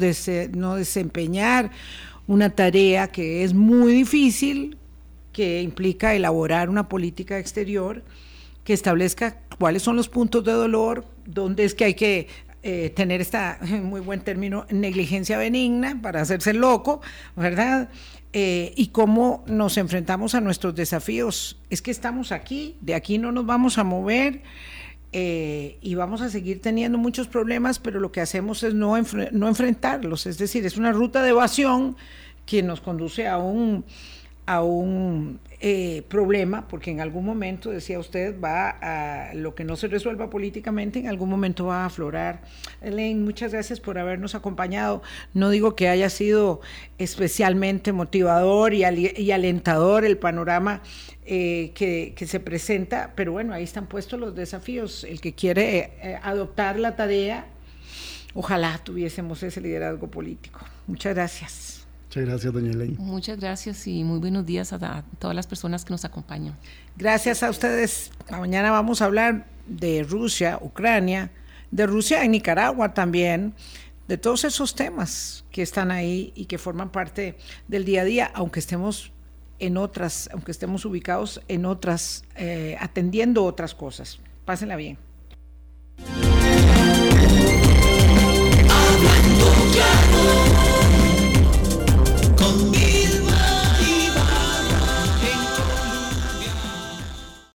no 0.52 0.74
desempeñar 0.76 1.70
una 2.26 2.50
tarea 2.50 3.08
que 3.08 3.44
es 3.44 3.54
muy 3.54 3.92
difícil, 3.92 4.78
que 5.32 5.60
implica 5.60 6.14
elaborar 6.14 6.70
una 6.70 6.88
política 6.88 7.38
exterior 7.38 8.02
que 8.64 8.72
establezca 8.72 9.38
cuáles 9.58 9.82
son 9.82 9.94
los 9.94 10.08
puntos 10.08 10.42
de 10.44 10.52
dolor, 10.52 11.04
dónde 11.24 11.64
es 11.64 11.74
que 11.74 11.84
hay 11.84 11.94
que 11.94 12.28
eh, 12.68 12.90
tener 12.90 13.20
esta, 13.20 13.60
muy 13.80 14.00
buen 14.00 14.22
término, 14.22 14.66
negligencia 14.70 15.38
benigna 15.38 16.00
para 16.02 16.20
hacerse 16.20 16.52
loco, 16.52 17.00
¿verdad? 17.36 17.90
Eh, 18.32 18.72
y 18.74 18.88
cómo 18.88 19.44
nos 19.46 19.76
enfrentamos 19.76 20.34
a 20.34 20.40
nuestros 20.40 20.74
desafíos. 20.74 21.60
Es 21.70 21.80
que 21.80 21.92
estamos 21.92 22.32
aquí, 22.32 22.74
de 22.80 22.96
aquí 22.96 23.18
no 23.18 23.30
nos 23.30 23.46
vamos 23.46 23.78
a 23.78 23.84
mover. 23.84 24.42
Eh, 25.12 25.78
y 25.80 25.94
vamos 25.94 26.22
a 26.22 26.28
seguir 26.28 26.60
teniendo 26.60 26.98
muchos 26.98 27.28
problemas, 27.28 27.78
pero 27.78 28.00
lo 28.00 28.10
que 28.10 28.20
hacemos 28.20 28.64
es 28.64 28.74
no, 28.74 28.96
no 29.30 29.48
enfrentarlos, 29.48 30.26
es 30.26 30.36
decir, 30.36 30.66
es 30.66 30.76
una 30.76 30.90
ruta 30.90 31.22
de 31.22 31.30
evasión 31.30 31.96
que 32.46 32.64
nos 32.64 32.80
conduce 32.80 33.28
a 33.28 33.38
un, 33.38 33.84
a 34.46 34.62
un 34.62 35.40
eh, 35.60 36.02
problema, 36.08 36.68
porque 36.68 36.90
en 36.90 37.00
algún 37.00 37.24
momento, 37.24 37.70
decía 37.70 37.98
usted, 37.98 38.38
va 38.40 38.70
a 38.80 39.34
lo 39.34 39.54
que 39.54 39.64
no 39.64 39.74
se 39.74 39.88
resuelva 39.88 40.30
políticamente, 40.30 41.00
en 41.00 41.08
algún 41.08 41.28
momento 41.28 41.66
va 41.66 41.82
a 41.82 41.86
aflorar. 41.86 42.42
Elaine, 42.80 43.24
muchas 43.24 43.52
gracias 43.52 43.80
por 43.80 43.98
habernos 43.98 44.34
acompañado. 44.34 45.02
No 45.34 45.50
digo 45.50 45.74
que 45.74 45.88
haya 45.88 46.10
sido 46.10 46.60
especialmente 46.98 47.92
motivador 47.92 48.74
y, 48.74 48.84
alentador 48.84 50.04
el 50.04 50.18
panorama 50.18 50.82
eh, 51.24 51.72
que, 51.74 52.26
se 52.26 52.38
presenta, 52.38 53.12
pero 53.16 53.32
bueno, 53.32 53.52
ahí 53.52 53.64
están 53.64 53.86
puestos 53.86 54.20
los 54.20 54.34
desafíos. 54.34 55.04
El 55.04 55.20
que 55.20 55.34
quiere 55.34 55.92
eh, 56.02 56.18
adoptar 56.22 56.78
la 56.78 56.94
tarea, 56.94 57.46
ojalá 58.34 58.78
tuviésemos 58.84 59.42
ese 59.42 59.60
liderazgo 59.60 60.08
político. 60.08 60.60
Muchas 60.86 61.14
gracias. 61.14 61.85
Muchas 62.16 62.30
gracias, 62.30 62.52
doña 62.54 62.70
Elaine. 62.70 62.96
Muchas 62.98 63.38
gracias 63.38 63.86
y 63.86 64.02
muy 64.02 64.18
buenos 64.18 64.46
días 64.46 64.72
a, 64.72 65.04
todas 65.18 65.36
las 65.36 65.46
personas 65.46 65.84
que 65.84 65.90
nos 65.90 66.06
acompañan. 66.06 66.56
Gracias 66.96 67.42
a 67.42 67.50
ustedes. 67.50 68.10
Mañana 68.30 68.70
vamos 68.70 69.02
a 69.02 69.04
hablar 69.04 69.46
de 69.66 70.02
Rusia, 70.02 70.58
Ucrania, 70.62 71.30
de 71.70 71.86
Rusia 71.86 72.24
en 72.24 72.30
Nicaragua 72.30 72.94
también, 72.94 73.52
de 74.08 74.16
todos 74.16 74.44
esos 74.44 74.74
temas 74.74 75.44
que 75.50 75.60
están 75.60 75.90
ahí 75.90 76.32
y 76.34 76.46
que 76.46 76.56
forman 76.56 76.88
parte 76.90 77.36
del 77.68 77.84
día 77.84 78.00
a 78.00 78.04
día, 78.04 78.30
aunque 78.32 78.60
estemos 78.60 79.12
en 79.58 79.76
otras, 79.76 80.30
aunque 80.32 80.52
estemos 80.52 80.86
ubicados 80.86 81.42
en 81.48 81.66
otras, 81.66 82.24
eh, 82.36 82.78
atendiendo 82.80 83.44
otras 83.44 83.74
cosas. 83.74 84.20
Pásenla 84.46 84.76
bien. 84.76 84.96
Hablando. 88.70 90.45